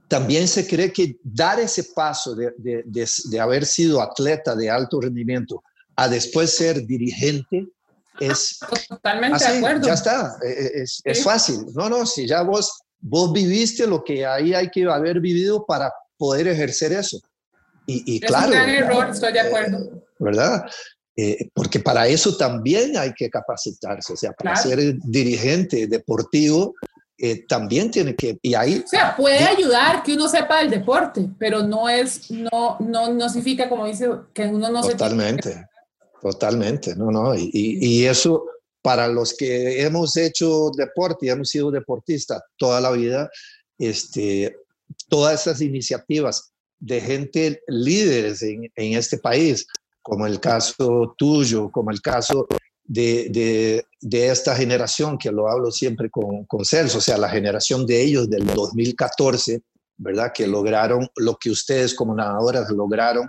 también 0.09 0.47
se 0.49 0.67
cree 0.67 0.93
que 0.93 1.17
dar 1.23 1.61
ese 1.61 1.85
paso 1.85 2.35
de, 2.35 2.53
de, 2.57 2.85
de, 2.85 3.41
haber 3.41 3.65
sido 3.65 4.03
atleta 4.03 4.55
de 4.55 4.71
alto 4.71 5.01
rendimiento 5.01 5.63
a 5.97 6.09
después 6.09 6.55
ser 6.55 6.87
dirigente 6.87 7.67
es... 8.21 8.59
Totalmente 8.89 9.45
de 9.45 9.59
acuerdo. 9.59 9.87
Ya 9.87 9.95
está, 9.95 10.37
e, 10.43 10.49
e, 10.49 10.83
es, 10.83 11.01
es, 11.05 11.23
fácil. 11.23 11.67
No, 11.75 11.89
no, 11.89 12.07
si 12.07 12.27
ya 12.27 12.43
vos, 12.43 12.83
vos 13.01 13.33
viviste 13.33 13.87
lo 13.87 14.05
que 14.05 14.25
ahí 14.27 14.55
hay 14.55 14.71
que 14.71 14.85
haber 14.85 15.21
vivido 15.21 15.65
para 15.67 15.93
poder 16.17 16.49
ejercer 16.49 16.93
eso. 16.93 17.19
Y, 17.87 18.15
y 18.15 18.17
es 18.17 18.31
claro... 18.31 18.47
un 18.47 18.53
gran 18.53 18.69
error, 18.71 19.11
estoy 19.11 19.33
de 19.33 19.41
acuerdo. 19.41 19.79
Eh, 19.79 20.03
¿Verdad? 20.19 20.67
Eh, 21.17 21.49
porque 21.55 21.81
para 21.81 22.09
eso 22.09 22.37
también 22.37 22.97
hay 22.97 23.13
que 23.15 23.31
capacitarse, 23.31 24.13
o 24.13 24.17
sea, 24.17 24.33
para 24.33 24.55
claro. 24.55 24.69
ser 24.69 24.99
dirigente 24.99 25.87
deportivo 25.87 26.75
eh, 27.27 27.47
también 27.49 27.91
tiene 27.91 28.15
que, 28.15 28.39
y 28.43 28.55
ahí... 28.55 28.83
O 28.85 28.87
sea, 28.87 29.17
puede 29.17 29.39
ayudar 29.39 30.03
que 30.03 30.13
uno 30.13 30.29
sepa 30.29 30.61
el 30.61 30.69
deporte, 30.69 31.27
pero 31.39 31.63
no 31.63 31.89
es, 31.89 32.31
no, 32.31 32.77
no, 32.81 33.15
no 33.15 33.29
significa, 33.31 33.67
como 33.67 33.87
dice, 33.87 34.11
que 34.35 34.43
uno 34.43 34.69
no 34.71 34.83
Totalmente, 34.83 35.55
se 35.55 35.67
totalmente, 36.21 36.95
no, 36.95 37.11
no, 37.11 37.35
y, 37.35 37.49
y, 37.51 37.79
y, 37.87 38.05
eso 38.05 38.45
para 38.83 39.09
los 39.09 39.35
que 39.35 39.81
hemos 39.81 40.19
hecho 40.19 40.71
deporte 40.77 41.25
y 41.25 41.31
hemos 41.31 41.49
sido 41.49 41.71
deportistas 41.71 42.43
toda 42.59 42.79
la 42.79 42.91
vida, 42.91 43.31
este, 43.79 44.55
todas 45.09 45.41
esas 45.41 45.63
iniciativas 45.63 46.53
de 46.79 47.01
gente 47.01 47.63
líderes 47.69 48.43
en, 48.43 48.71
en 48.77 48.99
este 48.99 49.17
país, 49.17 49.67
como 50.03 50.27
el 50.27 50.41
caso 50.41 51.15
tuyo, 51.17 51.71
como 51.71 51.91
el 51.91 52.03
caso 52.03 52.47
de, 52.85 53.29
de, 53.31 53.87
de, 54.01 54.29
esta 54.29 54.55
generación, 54.55 55.17
que 55.17 55.33
lo 55.33 55.49
hablo 55.49 55.71
siempre 55.71 56.11
con, 56.11 56.45
con 56.45 56.65
Celso, 56.65 56.99
o 56.99 57.01
sea, 57.01 57.17
la 57.17 57.31
generación 57.31 57.87
de 57.87 58.03
ellos 58.03 58.29
del 58.29 58.47
2014, 58.47 59.63
¿verdad? 59.97 60.33
Que 60.35 60.47
lograron 60.47 61.09
lo 61.17 61.37
que 61.37 61.51
ustedes 61.51 61.95
como 61.95 62.15
nadadoras 62.15 62.71
lograron 62.71 63.29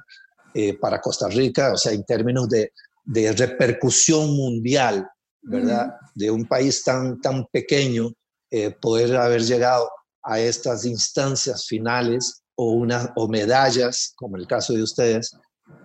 eh, 0.54 0.78
para 0.78 1.00
Costa 1.00 1.30
Rica, 1.30 1.74
o 1.74 1.78
sea, 1.78 1.94
en 1.94 2.04
términos 2.04 2.50
de, 2.50 2.72
de 3.06 3.32
repercusión 3.32 4.36
mundial, 4.36 5.08
¿verdad? 5.42 5.96
De 6.14 6.32
un 6.32 6.46
país 6.46 6.84
tan, 6.84 7.22
tan 7.22 7.46
pequeño, 7.52 8.12
eh, 8.52 8.72
poder 8.72 9.16
haber 9.16 9.42
llegado 9.44 9.90
a 10.24 10.40
estas 10.40 10.86
instancias 10.86 11.66
finales 11.68 12.42
o, 12.56 12.72
una, 12.72 13.12
o 13.16 13.28
medallas, 13.28 14.14
como 14.16 14.38
el 14.38 14.48
caso 14.48 14.74
de 14.74 14.84
ustedes, 14.84 15.36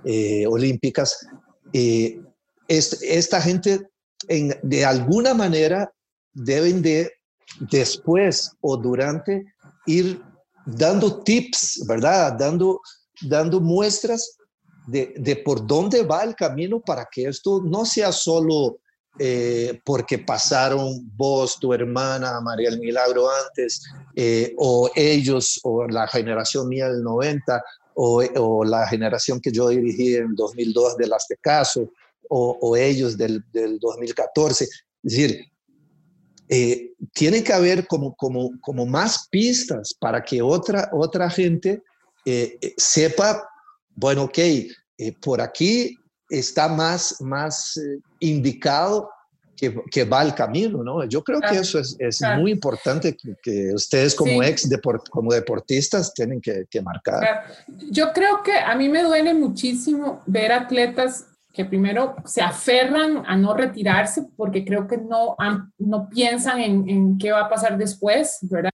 eh, 0.05 0.47
olímpicas, 0.47 1.27
eh, 1.73 2.21
esta 2.71 3.41
gente 3.41 3.89
en, 4.29 4.59
de 4.63 4.85
alguna 4.85 5.35
manera 5.35 5.93
deben 6.33 6.83
de 6.83 7.13
después 7.71 8.53
o 8.61 8.77
durante 8.77 9.45
ir 9.87 10.23
dando 10.65 11.23
tips, 11.23 11.85
¿verdad? 11.87 12.35
Dando, 12.39 12.81
dando 13.23 13.61
muestras 13.61 14.37
de, 14.87 15.15
de 15.17 15.37
por 15.37 15.67
dónde 15.67 16.03
va 16.03 16.23
el 16.23 16.35
camino 16.35 16.81
para 16.81 17.09
que 17.11 17.25
esto 17.25 17.61
no 17.65 17.85
sea 17.85 18.13
solo 18.13 18.79
eh, 19.19 19.81
porque 19.85 20.19
pasaron 20.19 21.11
vos, 21.17 21.59
tu 21.59 21.75
hermana, 21.75 22.41
María 22.41 22.69
el 22.69 22.79
Milagro 22.79 23.29
antes, 23.47 23.83
eh, 24.15 24.55
o 24.57 24.89
ellos, 24.95 25.61
o 25.65 25.87
la 25.89 26.07
generación 26.07 26.69
mía 26.69 26.89
del 26.89 27.03
90, 27.03 27.63
o, 27.95 28.23
o, 28.37 28.65
la 28.65 28.87
generación 28.87 29.41
que 29.41 29.51
yo 29.51 29.69
dirigí 29.69 30.15
en 30.15 30.35
2002 30.35 30.97
de 30.97 31.07
las 31.09 31.27
de 31.29 31.37
caso, 31.39 31.91
o, 32.29 32.59
o 32.61 32.77
ellos 32.77 33.17
del, 33.17 33.45
del, 33.53 33.79
2014. 33.79 34.65
Es 34.65 34.71
decir, 35.03 35.45
eh, 36.49 36.93
tiene 37.13 37.43
que 37.43 37.53
haber 37.53 37.87
como, 37.87 38.15
como, 38.17 38.51
como 38.61 38.87
más 38.87 39.29
pistas 39.31 39.95
para 39.99 40.23
que 40.23 40.43
otra, 40.43 40.91
otra 40.93 41.31
gente 41.31 41.83
eh, 42.25 42.59
eh 42.61 42.75
sepa, 42.77 43.49
bueno, 43.95 44.25
ok, 44.25 44.39
eh, 44.39 44.69
por 45.21 45.41
aquí 45.41 45.97
está 46.29 46.69
más, 46.69 47.21
más 47.21 47.81
indicado 48.21 49.09
que, 49.57 49.75
que, 49.91 50.05
va 50.05 50.23
el 50.23 50.35
camino, 50.35 50.83
¿no? 50.83 51.05
Yo 51.05 51.23
creo 51.23 51.39
claro, 51.39 51.55
que 51.55 51.61
eso 51.61 51.79
es, 51.79 51.95
es 51.99 52.19
claro. 52.19 52.41
muy 52.41 52.51
importante 52.51 53.15
que, 53.15 53.35
que 53.43 53.75
ustedes 53.75 54.15
como 54.15 54.43
sí. 54.43 54.49
ex 54.49 54.69
deport, 54.69 55.09
como 55.11 55.33
deportistas 55.33 56.15
tienen 56.15 56.41
que, 56.41 56.65
que 56.71 56.81
marcar. 56.81 57.21
Claro. 57.21 57.55
Yo 57.91 58.13
creo 58.13 58.43
que 58.43 58.55
a 58.55 58.75
mí 58.75 58.89
me 58.89 59.03
duele 59.03 59.35
muchísimo 59.35 60.23
ver 60.27 60.53
atletas 60.53 61.27
que 61.53 61.65
primero 61.65 62.17
se 62.25 62.43
aferran 62.43 63.25
a 63.27 63.37
no 63.37 63.55
retirarse 63.55 64.29
porque 64.37 64.65
creo 64.65 64.87
que 64.87 64.99
no, 64.99 65.37
no 65.79 66.09
piensan 66.09 66.61
en, 66.61 66.89
en 66.89 67.19
qué 67.19 67.33
va 67.33 67.43
a 67.43 67.49
pasar 67.49 67.77
después, 67.77 68.39
¿verdad? 68.43 68.71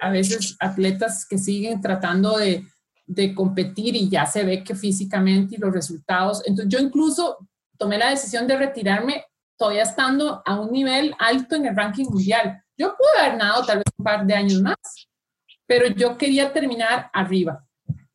A 0.00 0.10
veces 0.10 0.56
atletas 0.60 1.26
que 1.28 1.38
siguen 1.38 1.80
tratando 1.80 2.38
de, 2.38 2.64
de 3.06 3.34
competir 3.34 3.96
y 3.96 4.08
ya 4.08 4.24
se 4.26 4.44
ve 4.44 4.62
que 4.62 4.76
físicamente 4.76 5.56
y 5.56 5.58
los 5.58 5.72
resultados. 5.72 6.42
Entonces 6.46 6.72
yo 6.72 6.78
incluso 6.78 7.38
tomé 7.76 7.98
la 7.98 8.10
decisión 8.10 8.46
de 8.46 8.56
retirarme 8.56 9.24
todavía 9.58 9.82
estando 9.82 10.42
a 10.46 10.60
un 10.60 10.70
nivel 10.70 11.14
alto 11.18 11.56
en 11.56 11.66
el 11.66 11.76
ranking 11.76 12.04
mundial. 12.04 12.62
Yo 12.78 12.96
pude 12.96 13.26
haber 13.26 13.38
nadado 13.38 13.66
tal 13.66 13.78
vez 13.78 13.84
un 13.98 14.04
par 14.04 14.24
de 14.24 14.34
años 14.34 14.62
más, 14.62 14.76
pero 15.66 15.88
yo 15.88 16.16
quería 16.16 16.52
terminar 16.52 17.10
arriba. 17.12 17.66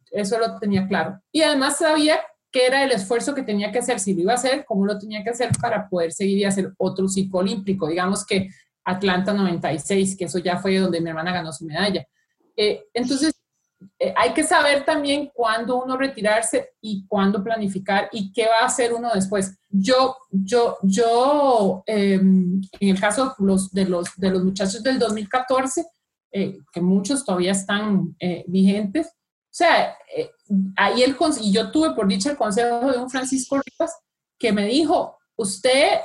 Eso 0.10 0.40
lo 0.40 0.58
tenía 0.60 0.88
claro. 0.88 1.20
Y 1.32 1.42
además 1.42 1.78
sabía 1.78 2.20
qué 2.56 2.68
era 2.68 2.86
el 2.86 2.92
esfuerzo 2.94 3.36
que 3.36 3.44
tenía 3.44 3.70
que 3.70 3.80
hacer, 3.80 4.00
si 4.00 4.14
lo 4.14 4.22
iba 4.22 4.32
a 4.32 4.36
hacer, 4.36 4.64
cómo 4.64 4.86
lo 4.86 4.98
tenía 4.98 5.22
que 5.22 5.32
hacer 5.32 5.52
para 5.60 5.90
poder 5.90 6.14
seguir 6.14 6.38
y 6.38 6.46
hacer 6.46 6.72
otro 6.78 7.06
ciclo 7.10 7.40
olímpico. 7.40 7.86
Digamos 7.86 8.26
que 8.26 8.48
Atlanta 8.86 9.34
96, 9.34 10.16
que 10.16 10.24
eso 10.24 10.40
ya 10.40 10.58
fue 10.58 10.78
donde 10.78 11.02
mi 11.02 11.10
hermana 11.10 11.34
ganó 11.34 11.52
su 11.52 11.66
medalla. 11.66 12.08
Eh, 12.56 12.86
entonces, 12.94 13.34
eh, 14.00 14.14
hay 14.16 14.34
que 14.34 14.46
saber 14.46 14.86
también 14.86 15.30
cuándo 15.34 15.84
uno 15.84 15.98
retirarse 15.98 16.70
y 16.80 17.06
cuándo 17.08 17.44
planificar 17.44 18.08
y 18.14 18.32
qué 18.32 18.46
va 18.46 18.62
a 18.62 18.68
hacer 18.68 18.94
uno 18.94 19.12
después. 19.14 19.58
Yo, 19.70 20.16
yo, 20.32 20.78
yo, 20.82 21.84
eh, 21.86 22.14
en 22.14 22.62
el 22.80 23.00
caso 23.02 23.36
los, 23.40 23.70
de, 23.74 23.84
los, 23.84 24.16
de 24.16 24.30
los 24.30 24.46
muchachos 24.46 24.82
del 24.82 24.98
2014, 24.98 25.86
eh, 26.32 26.60
que 26.72 26.80
muchos 26.80 27.26
todavía 27.26 27.52
están 27.52 28.16
eh, 28.18 28.46
vigentes, 28.48 29.12
sea, 29.58 29.96
eh, 30.14 30.32
ahí 30.76 31.02
el, 31.02 31.16
y 31.40 31.54
yo 31.54 31.72
tuve 31.72 31.92
por 31.92 32.08
dicho 32.08 32.30
el 32.30 32.36
consejo 32.36 32.92
de 32.92 32.98
un 32.98 33.10
Francisco 33.10 33.56
Rivas 33.56 33.98
que 34.38 34.52
me 34.52 34.66
dijo, 34.66 35.18
usted, 35.38 36.02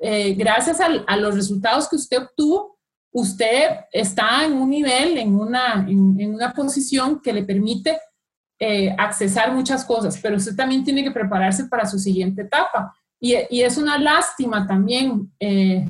eh, 0.00 0.34
gracias 0.34 0.80
a, 0.80 1.16
los 1.16 1.34
resultados 1.34 1.88
que 1.88 1.96
usted 1.96 2.22
obtuvo, 2.22 2.78
usted 3.10 3.70
está 3.90 4.44
en 4.44 4.52
un 4.52 4.70
nivel, 4.70 5.18
en 5.18 5.34
una, 5.34 5.84
en, 5.88 6.32
una 6.32 6.52
posición 6.52 7.20
que 7.20 7.32
le 7.32 7.42
permite 7.42 7.98
eh, 8.60 8.94
accesar 8.96 9.52
muchas 9.52 9.84
cosas, 9.84 10.18
pero 10.22 10.36
usted 10.36 10.54
también 10.54 10.84
tiene 10.84 11.02
que 11.02 11.10
prepararse 11.10 11.64
para 11.64 11.86
su 11.86 11.98
siguiente 11.98 12.42
etapa. 12.42 12.94
Y, 13.18 13.34
y 13.50 13.62
es 13.62 13.78
una 13.78 13.98
lástima 13.98 14.64
también 14.64 15.32
eh, 15.40 15.84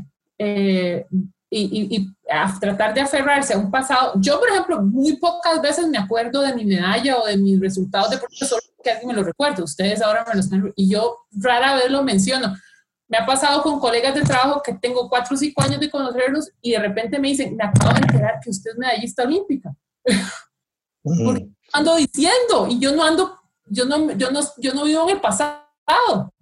eh, 1.57 1.69
y, 1.71 1.97
y, 1.97 2.17
a 2.31 2.59
tratar 2.59 2.93
de 2.93 3.01
aferrarse 3.01 3.55
a 3.55 3.59
un 3.59 3.71
pasado. 3.71 4.13
Yo, 4.21 4.39
por 4.39 4.49
ejemplo, 4.51 4.83
muy 4.83 5.17
pocas 5.17 5.63
veces 5.63 5.87
me 5.89 5.97
acuerdo 5.97 6.43
de 6.43 6.55
mi 6.55 6.65
medalla 6.65 7.19
o 7.19 7.27
de 7.27 7.37
mis 7.37 7.59
resultados 7.59 8.11
de 8.11 8.19
profesor 8.19 8.61
que 8.83 8.91
alguien 8.91 9.09
me 9.09 9.15
lo 9.15 9.23
recuerda. 9.23 9.65
Ustedes 9.65 10.03
ahora 10.03 10.25
me 10.29 10.35
lo 10.35 10.41
están... 10.41 10.73
Y 10.77 10.91
yo 10.91 11.21
rara 11.33 11.77
vez 11.77 11.91
lo 11.91 12.03
menciono. 12.03 12.55
Me 13.09 13.19
ha 13.19 13.25
pasado 13.25 13.63
con 13.63 13.81
colegas 13.81 14.15
de 14.15 14.23
trabajo 14.23 14.61
que 14.63 14.75
tengo 14.75 15.09
cuatro 15.09 15.35
o 15.35 15.39
cinco 15.39 15.63
años 15.63 15.81
de 15.81 15.91
conocerlos 15.91 16.51
y 16.61 16.73
de 16.73 16.79
repente 16.81 17.19
me 17.19 17.29
dicen, 17.29 17.57
me 17.57 17.65
acabo 17.65 17.95
de 17.95 18.01
enterar 18.01 18.41
que 18.43 18.51
usted 18.51 18.73
es 18.73 18.79
medallista 18.79 19.23
olímpica. 19.23 19.75
Porque 21.03 21.49
ando 21.73 21.97
diciendo 21.97 22.67
y 22.69 22.79
yo 22.81 22.93
no 22.95 23.05
ando, 23.05 23.39
yo 23.67 23.85
no, 23.85 24.13
yo 24.13 24.31
no, 24.31 24.41
yo 24.59 24.75
no 24.75 24.85
vivo 24.85 25.05
en 25.05 25.17
el 25.17 25.21
pasado, 25.21 26.35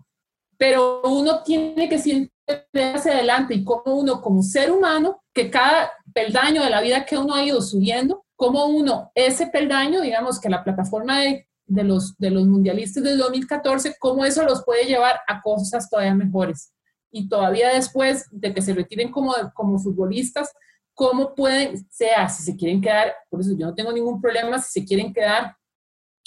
pero 0.57 1.03
uno 1.03 1.43
tiene 1.43 1.89
que 1.89 1.99
hacia 2.47 3.13
adelante 3.13 3.55
y 3.55 3.65
como 3.65 3.95
uno 3.95 4.21
como 4.21 4.43
ser 4.43 4.71
humano, 4.71 5.23
que 5.33 5.51
cada 5.51 5.91
peldaño 6.13 6.63
de 6.63 6.71
la 6.71 6.81
vida 6.81 7.05
que 7.05 7.19
uno 7.19 7.35
ha 7.35 7.45
ido 7.45 7.61
subiendo, 7.63 8.25
como 8.37 8.67
uno, 8.67 9.11
ese 9.15 9.47
peldaño, 9.47 10.01
digamos 10.01 10.41
que 10.41 10.49
la 10.49 10.65
plataforma 10.65 11.21
de, 11.21 11.49
de 11.67 11.85
los, 11.85 12.17
de 12.19 12.31
los 12.31 12.47
mundialistas 12.47 13.03
del 13.03 13.19
2014, 13.19 13.97
cómo 13.99 14.25
eso 14.25 14.45
los 14.45 14.65
puede 14.65 14.85
llevar 14.85 15.21
a 15.27 15.41
cosas 15.41 15.89
todavía 15.89 16.15
mejores. 16.15 16.73
Y 17.11 17.29
todavía 17.29 17.69
después 17.73 18.27
de 18.31 18.53
que 18.53 18.61
se 18.61 18.75
retiren 18.75 19.11
como, 19.11 19.35
como 19.55 19.79
futbolistas, 19.79 20.53
cómo 20.95 21.35
pueden, 21.35 21.89
sea, 21.91 22.29
si 22.29 22.43
se 22.43 22.57
quieren 22.57 22.81
quedar, 22.81 23.15
por 23.31 23.41
eso 23.41 23.51
yo 23.57 23.67
no 23.67 23.75
tengo 23.75 23.93
ningún 23.93 24.21
problema 24.21 24.59
si 24.59 24.81
se 24.81 24.87
quieren 24.87 25.13
quedar 25.13 25.57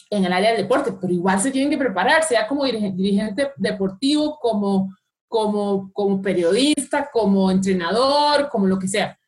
en 0.10 0.26
el 0.26 0.32
área 0.32 0.52
del 0.52 0.62
deporte, 0.62 0.94
pero 1.00 1.12
igual 1.12 1.40
se 1.40 1.52
tienen 1.52 1.70
que 1.70 1.78
preparar, 1.78 2.24
sea 2.24 2.48
como 2.48 2.64
dirigente 2.64 3.52
deportivo, 3.58 4.38
como, 4.40 4.96
como, 5.28 5.92
como 5.94 6.22
periodista, 6.22 7.10
como 7.12 7.52
entrenador, 7.52 8.50
como 8.50 8.68
lo 8.68 8.80
que 8.80 8.88
sea, 8.88 9.20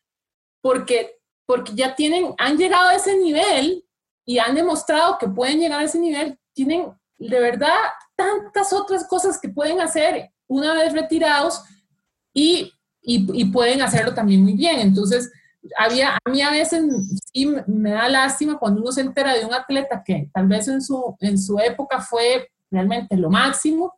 porque, 0.60 1.18
porque 1.46 1.74
ya 1.74 1.94
tienen, 1.94 2.34
han 2.38 2.56
llegado 2.56 2.88
a 2.88 2.94
ese 2.94 3.16
nivel 3.16 3.84
y 4.24 4.38
han 4.38 4.54
demostrado 4.54 5.18
que 5.18 5.28
pueden 5.28 5.60
llegar 5.60 5.80
a 5.80 5.84
ese 5.84 5.98
nivel, 5.98 6.38
tienen 6.54 6.92
de 7.18 7.40
verdad 7.40 7.76
tantas 8.16 8.72
otras 8.72 9.06
cosas 9.06 9.38
que 9.40 9.48
pueden 9.48 9.80
hacer 9.80 10.30
una 10.46 10.74
vez 10.74 10.92
retirados 10.92 11.62
y 12.32 12.72
y, 13.02 13.44
pueden 13.46 13.82
hacerlo 13.82 14.14
también 14.14 14.42
muy 14.42 14.54
bien. 14.54 14.80
Entonces, 14.80 15.30
había, 15.76 16.16
a 16.24 16.30
mí 16.30 16.42
a 16.42 16.50
veces 16.50 16.82
sí 17.32 17.52
me 17.66 17.90
da 17.90 18.08
lástima 18.08 18.58
cuando 18.58 18.80
uno 18.80 18.92
se 18.92 19.02
entera 19.02 19.34
de 19.34 19.44
un 19.44 19.54
atleta 19.54 20.02
que 20.04 20.30
tal 20.32 20.48
vez 20.48 20.68
en 20.68 20.80
su, 20.80 21.16
en 21.20 21.38
su 21.38 21.58
época 21.58 22.00
fue 22.00 22.48
realmente 22.70 23.16
lo 23.16 23.30
máximo 23.30 23.94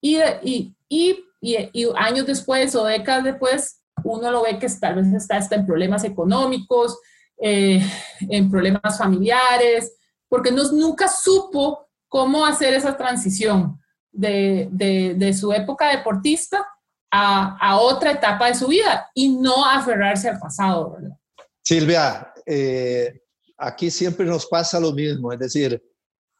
y, 0.00 0.18
y, 0.42 0.74
y, 0.88 1.24
y 1.54 1.88
años 1.96 2.26
después 2.26 2.74
o 2.74 2.84
décadas 2.84 3.24
después 3.24 3.82
uno 4.04 4.30
lo 4.30 4.42
ve 4.42 4.58
que 4.58 4.68
tal 4.80 4.96
vez 4.96 5.12
está, 5.12 5.38
está 5.38 5.56
en 5.56 5.66
problemas 5.66 6.04
económicos, 6.04 6.98
eh, 7.38 7.82
en 8.20 8.50
problemas 8.50 8.98
familiares, 8.98 9.94
porque 10.28 10.50
no, 10.50 10.62
nunca 10.72 11.08
supo 11.08 11.88
cómo 12.08 12.44
hacer 12.44 12.74
esa 12.74 12.96
transición 12.96 13.80
de, 14.12 14.68
de, 14.70 15.14
de 15.14 15.34
su 15.34 15.52
época 15.52 15.90
deportista 15.90 16.66
a, 17.10 17.78
otra 17.80 18.12
etapa 18.12 18.48
de 18.48 18.54
su 18.54 18.66
vida 18.68 19.10
y 19.14 19.28
no 19.36 19.64
aferrarse 19.64 20.28
al 20.28 20.38
pasado, 20.38 20.92
¿verdad? 20.92 21.16
Silvia, 21.62 22.32
eh, 22.44 23.22
aquí 23.56 23.90
siempre 23.90 24.26
nos 24.26 24.46
pasa 24.46 24.78
lo 24.78 24.92
mismo, 24.92 25.32
es 25.32 25.38
decir, 25.38 25.82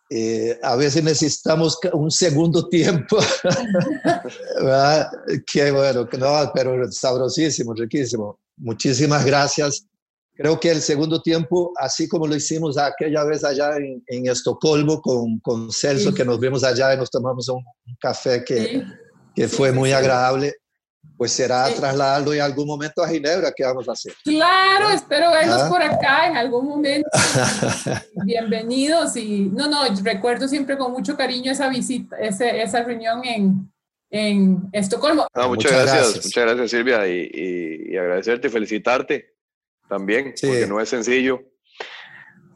eh, 0.09 0.59
a 0.63 0.77
veces 0.77 1.03
necesitamos 1.03 1.79
un 1.93 2.11
segundo 2.11 2.69
tiempo, 2.69 3.17
que 5.53 5.71
bueno, 5.73 6.09
no, 6.19 6.53
pero 6.55 6.91
sabrosísimo, 6.93 7.75
riquísimo. 7.75 8.39
Muchísimas 8.57 9.25
gracias. 9.25 9.85
Creo 10.35 10.61
que 10.61 10.71
el 10.71 10.83
segundo 10.83 11.23
tiempo, 11.23 11.73
así 11.77 12.09
como 12.09 12.27
lo 12.27 12.37
hicimos 12.37 12.79
aquella 12.79 13.25
vez 13.25 13.43
allá 13.43 13.77
en, 13.77 14.03
en 14.07 14.29
Estocolmo 14.29 15.01
con, 15.01 15.41
con 15.41 15.73
Celso, 15.73 16.15
que 16.15 16.25
nos 16.25 16.39
vimos 16.39 16.63
allá 16.63 16.95
y 16.95 16.99
nos 16.99 17.11
tomamos 17.11 17.49
un, 17.49 17.65
café 17.99 18.45
que, 18.45 18.85
que 19.35 19.49
fue 19.49 19.73
muy 19.73 19.93
agradable, 19.93 20.55
pues 21.17 21.33
será 21.33 21.69
trasladarlo 21.75 22.35
en 22.35 22.43
algún 22.43 22.67
momento 22.67 23.03
a 23.03 23.09
Ginebra, 23.09 23.53
¿qué 23.55 23.65
vamos 23.65 23.89
a 23.89 23.93
hacer? 23.93 24.15
Claro, 24.23 24.91
espero 24.91 25.31
verlos 25.31 25.63
¿Ah? 25.63 25.69
por 25.69 25.83
acá 25.83 26.29
en 26.29 26.37
algún 26.37 26.67
momento. 26.67 27.09
Bienvenidos 28.25 29.17
y 29.17 29.51
no, 29.53 29.69
no, 29.69 29.83
recuerdo 30.03 30.47
siempre 30.47 30.77
con 30.77 30.93
mucho 30.93 31.17
cariño 31.17 31.53
esa 31.53 31.69
visita, 31.69 32.17
ese, 32.19 32.63
esa 32.63 32.83
reunión 32.83 33.25
en, 33.25 33.73
en 34.11 34.69
Estocolmo. 34.73 35.27
muchas, 35.49 35.73
gracias, 35.73 36.25
muchas 36.25 36.45
gracias 36.45 36.71
Silvia 36.71 37.09
y, 37.09 37.31
y, 37.91 37.97
agradecerte 37.97 38.49
y 38.49 38.51
felicitarte 38.51 39.35
también, 39.89 40.35
porque 40.41 40.67
no 40.67 40.81
es 40.81 40.89
sencillo. 40.89 41.41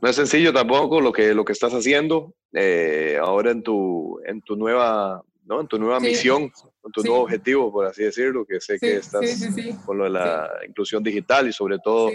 No 0.02 0.08
es 0.08 0.16
sencillo 0.16 0.52
tampoco 0.52 1.00
lo 1.00 1.12
que, 1.12 1.34
lo 1.34 1.44
que 1.44 1.52
estás 1.52 1.72
haciendo 1.72 2.34
eh, 2.54 3.18
ahora 3.20 3.50
en 3.50 3.62
tu, 3.62 4.18
en 4.24 4.40
tu 4.40 4.56
nueva 4.56 5.22
¿no? 5.50 5.60
En 5.60 5.66
tu 5.66 5.78
nueva 5.78 5.98
misión, 5.98 6.44
en 6.44 6.92
tu 6.92 7.02
nuevo 7.02 7.24
objetivo, 7.24 7.72
por 7.72 7.84
así 7.84 8.04
decirlo, 8.04 8.46
que 8.46 8.60
sé 8.60 8.78
que 8.78 8.98
estás 8.98 9.20
con 9.84 9.98
lo 9.98 10.04
de 10.04 10.10
la 10.10 10.48
inclusión 10.66 11.02
digital 11.02 11.48
y 11.48 11.52
sobre 11.52 11.80
todo 11.80 12.10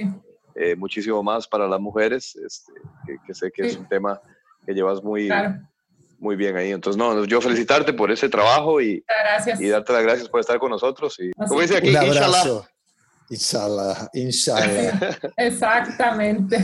eh, 0.56 0.76
muchísimo 0.78 1.22
más 1.22 1.46
para 1.46 1.68
las 1.68 1.82
mujeres, 1.82 2.34
este, 2.38 2.72
que, 3.28 3.34
sé 3.34 3.52
que 3.52 3.68
es 3.68 3.76
un 3.76 3.90
tema 3.90 4.22
que 4.66 4.74
llevas 4.74 5.04
muy, 5.04 5.30
muy 6.18 6.38
bien 6.38 6.56
ahí. 6.56 6.72
Entonces, 6.72 6.98
no, 6.98 7.26
yo 7.26 7.42
felicitarte 7.42 7.92
por 7.92 8.10
ese 8.10 8.30
trabajo 8.30 8.80
y, 8.82 9.04
y 9.60 9.68
darte 9.68 9.92
las 9.92 10.04
gracias 10.04 10.30
por 10.30 10.40
estar 10.40 10.58
con 10.58 10.72
nosotros. 10.72 11.18
Y, 11.20 11.32
como 11.32 11.60
dice 11.60 11.76
aquí, 11.76 11.90
un 11.90 11.98
abrazo. 11.98 12.66
Inshallah, 13.30 14.10
inshallah. 14.14 15.18
Exactamente. 15.38 16.58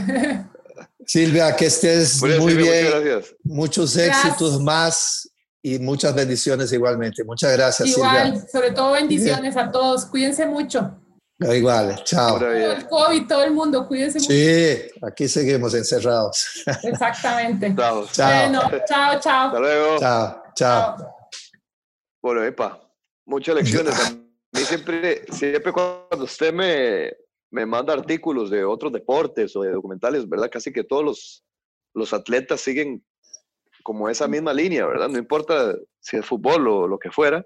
Silvia, 1.05 1.53
que 1.53 1.65
estés 1.65 2.21
muy, 2.39 2.55
bien. 2.55 2.85
Muchos 3.43 3.97
éxitos 3.97 4.61
más 4.61 5.30
y 5.63 5.79
muchas 5.79 6.15
bendiciones 6.15 6.71
igualmente. 6.73 7.23
Muchas 7.23 7.53
gracias. 7.53 7.89
Igual, 7.89 8.47
sobre 8.49 8.71
todo 8.71 8.93
bendiciones 8.93 9.55
a 9.57 9.71
todos. 9.71 10.05
Cuídense 10.05 10.45
mucho. 10.45 10.97
Igual, 11.39 12.03
chao. 12.03 12.37
Todo 12.37 12.51
el 12.51 12.87
COVID, 12.87 13.27
todo 13.27 13.43
el 13.43 13.51
mundo, 13.51 13.87
cuídense 13.87 14.19
mucho. 14.19 14.31
Sí, 14.31 14.91
aquí 15.01 15.27
seguimos 15.27 15.73
encerrados. 15.73 16.63
Exactamente. 16.83 17.73
chao. 17.75 18.05
Bueno, 18.15 18.61
chao, 18.87 19.19
chao. 19.19 19.47
Hasta 19.47 19.59
luego. 19.59 19.99
Chao, 19.99 20.43
chao. 20.55 21.15
Bueno, 22.21 22.43
epa, 22.43 22.79
muchas 23.25 23.55
lecciones. 23.55 23.99
A 23.99 24.11
mí 24.11 24.65
siempre, 24.65 25.25
siempre 25.31 25.71
cuando 25.71 26.25
usted 26.25 26.53
me, 26.53 27.11
me 27.51 27.65
manda 27.65 27.93
artículos 27.93 28.51
de 28.51 28.63
otros 28.63 28.91
deportes 28.91 29.55
o 29.55 29.63
de 29.63 29.71
documentales, 29.71 30.29
¿verdad? 30.29 30.49
Casi 30.51 30.71
que 30.71 30.83
todos 30.83 31.03
los, 31.03 31.43
los 31.95 32.13
atletas 32.13 32.61
siguen 32.61 33.03
como 33.83 34.09
esa 34.09 34.27
misma 34.27 34.53
línea, 34.53 34.85
¿verdad? 34.85 35.09
No 35.09 35.17
importa 35.17 35.75
si 35.99 36.17
es 36.17 36.25
fútbol 36.25 36.67
o 36.67 36.87
lo 36.87 36.97
que 36.97 37.11
fuera, 37.11 37.45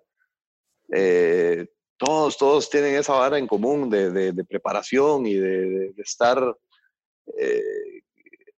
eh, 0.94 1.68
todos, 1.98 2.38
todos 2.38 2.70
tienen 2.70 2.96
esa 2.96 3.14
vara 3.14 3.38
en 3.38 3.48
común 3.48 3.90
de, 3.90 4.46
preparación 4.48 5.26
y 5.26 5.36
de, 5.36 5.94
estar, 5.98 6.56
eh, 7.40 8.02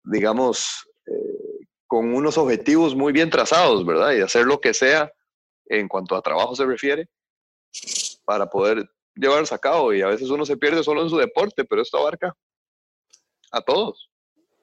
digamos, 0.03 0.87
eh, 1.05 1.65
con 1.85 2.13
unos 2.13 2.37
objetivos 2.37 2.95
muy 2.95 3.13
bien 3.13 3.29
trazados, 3.29 3.85
¿verdad? 3.85 4.13
Y 4.13 4.21
hacer 4.21 4.45
lo 4.45 4.59
que 4.59 4.73
sea 4.73 5.11
en 5.67 5.87
cuanto 5.87 6.15
a 6.15 6.21
trabajo 6.21 6.55
se 6.55 6.65
refiere 6.65 7.07
para 8.25 8.49
poder 8.49 8.89
llevarse 9.15 9.53
a 9.53 9.59
cabo. 9.59 9.93
Y 9.93 10.01
a 10.01 10.07
veces 10.07 10.29
uno 10.29 10.45
se 10.45 10.57
pierde 10.57 10.83
solo 10.83 11.03
en 11.03 11.09
su 11.09 11.17
deporte, 11.17 11.63
pero 11.63 11.81
esto 11.81 11.97
abarca 11.97 12.35
a 13.51 13.61
todos. 13.61 14.09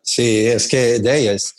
Sí, 0.03 0.47
es 0.47 0.69
que 0.69 0.99
de 0.99 1.19
ellas 1.19 1.35
es 1.35 1.57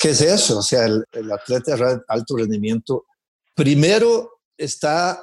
que 0.00 0.10
es 0.10 0.20
eso, 0.20 0.58
o 0.58 0.62
sea, 0.62 0.84
el, 0.84 1.32
atleta 1.32 1.76
de 1.76 2.00
alto 2.08 2.36
rendimiento, 2.36 3.06
primero 3.54 4.40
está 4.56 5.22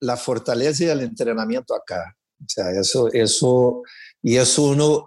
la 0.00 0.16
fortaleza 0.16 0.84
y 0.84 0.88
el 0.88 1.00
entrenamiento 1.00 1.74
acá. 1.74 2.16
O 2.40 2.48
sea, 2.48 2.70
eso, 2.72 3.08
eso, 3.12 3.82
y 4.20 4.36
eso 4.36 4.64
uno 4.64 5.06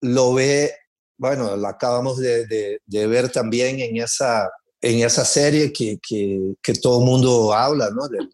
lo 0.00 0.34
ve, 0.34 0.74
bueno, 1.16 1.56
lo 1.56 1.68
acabamos 1.68 2.18
de, 2.18 2.80
ver 2.86 3.30
también 3.30 3.78
en 3.80 3.98
esa, 3.98 4.50
en 4.80 5.04
esa 5.04 5.24
serie 5.24 5.72
que, 5.72 5.98
que, 6.02 6.74
todo 6.74 7.00
el 7.00 7.06
mundo 7.06 7.52
habla, 7.52 7.90
¿no? 7.90 8.08
Del, 8.08 8.28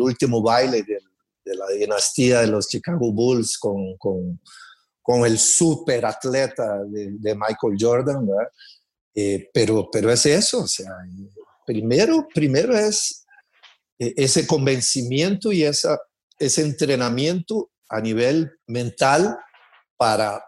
último 0.00 0.42
baile 0.42 0.82
de, 0.82 1.54
la 1.54 1.68
dinastía 1.68 2.40
de 2.40 2.46
los 2.46 2.66
Chicago 2.66 3.12
Bulls 3.12 3.58
con, 3.58 3.96
con, 3.98 4.40
con 5.02 5.26
el 5.26 5.38
super 5.38 6.06
atleta 6.06 6.82
de, 6.84 7.10
de 7.18 7.34
Michael 7.34 7.76
Jordan, 7.78 8.26
¿verdad? 8.26 8.48
Eh, 9.14 9.50
pero, 9.52 9.88
pero 9.90 10.10
es 10.10 10.24
eso, 10.26 10.60
o 10.60 10.66
sea, 10.66 10.90
primero, 11.66 12.26
primero 12.32 12.76
es 12.76 13.24
eh, 13.98 14.14
ese 14.16 14.46
convencimiento 14.46 15.52
y 15.52 15.64
esa, 15.64 16.00
ese 16.38 16.62
entrenamiento 16.62 17.70
a 17.90 18.00
nivel 18.00 18.52
mental 18.66 19.36
para 19.96 20.42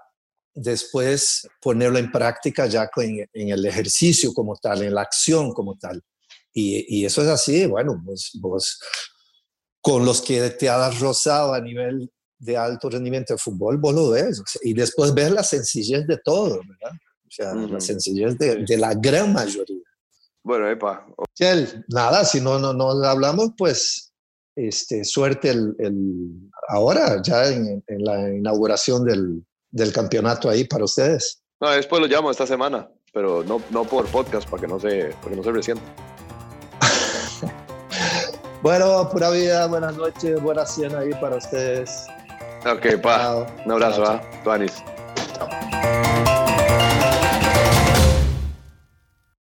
después 0.55 1.47
ponerlo 1.61 1.99
en 1.99 2.11
práctica 2.11 2.67
ya 2.67 2.89
en, 2.97 3.29
en, 3.33 3.49
el 3.51 3.67
ejercicio 3.67 4.33
como 4.33 4.57
tal, 4.57 4.83
en 4.83 4.95
la 4.95 5.03
acción 5.03 5.53
como 5.53 5.77
tal. 5.77 6.03
Y, 6.53 7.01
y 7.01 7.05
eso 7.05 7.23
es 7.23 7.29
así, 7.29 7.67
bueno, 7.67 8.01
vos, 8.03 8.31
vos, 8.41 8.81
con 9.81 10.05
los 10.07 10.23
que 10.23 10.51
te 10.51 10.69
has 10.71 10.99
rozado 11.01 11.53
a 11.53 11.61
nivel 11.61 12.11
de 12.39 12.57
alto 12.57 12.89
rendimiento 12.89 13.35
de 13.35 13.39
fútbol, 13.39 13.79
vos 13.79 13.95
lo 13.95 14.11
ves. 14.11 14.43
y 14.63 14.73
después 14.73 15.13
ves 15.13 15.31
la 15.31 15.43
sencillez 15.43 16.07
de 16.07 16.19
todo, 16.19 16.61
¿verdad? 16.67 16.97
Sea, 17.35 17.53
uh 17.53 17.57
-huh. 17.57 17.71
la 17.71 17.81
sencillez 17.81 18.39
de, 18.39 18.65
de, 18.65 18.77
la 18.77 18.95
gran 18.95 19.33
mayoría. 19.33 19.83
Bueno, 20.45 20.69
epa. 20.69 21.05
Chel, 21.35 21.85
nada, 21.89 22.25
si 22.25 22.41
no, 22.41 22.59
no, 22.59 22.73
no 22.73 22.91
hablamos, 23.03 23.51
pues 23.59 24.13
este, 24.55 25.05
suerte 25.05 25.51
el, 25.51 25.75
el 25.79 25.95
ahora, 26.69 27.21
ya 27.23 27.49
en, 27.49 27.83
en 27.87 28.05
la 28.05 28.29
inauguración 28.33 29.05
del, 29.05 29.45
del 29.73 29.93
campeonato 29.93 30.49
ahí 30.49 30.65
para 30.65 30.85
ustedes. 30.85 31.43
No, 31.61 31.71
después 31.71 32.01
lo 32.01 32.07
llamo 32.07 32.31
esta 32.31 32.47
semana, 32.47 32.89
pero 33.13 33.43
no, 33.43 33.61
no 33.71 33.85
por 33.85 34.07
podcast, 34.07 34.49
para 34.49 34.61
que 34.61 34.69
no 34.69 34.79
se, 34.79 35.07
para 35.21 35.31
que 35.31 35.37
no 35.37 35.43
se 35.43 35.51
resienta. 35.51 35.83
bueno, 38.63 39.09
pura 39.11 39.31
vida, 39.31 39.67
buenas 39.67 39.97
noches, 39.97 40.41
buena 40.41 40.65
cena 40.67 41.01
ahí 41.01 41.11
para 41.21 41.37
ustedes. 41.37 42.07
Ok, 42.65 43.01
pa. 43.03 43.47
Un 43.65 43.73
abrazo, 43.73 44.05
¿ah? 44.05 44.23
Tuanis. 44.45 44.73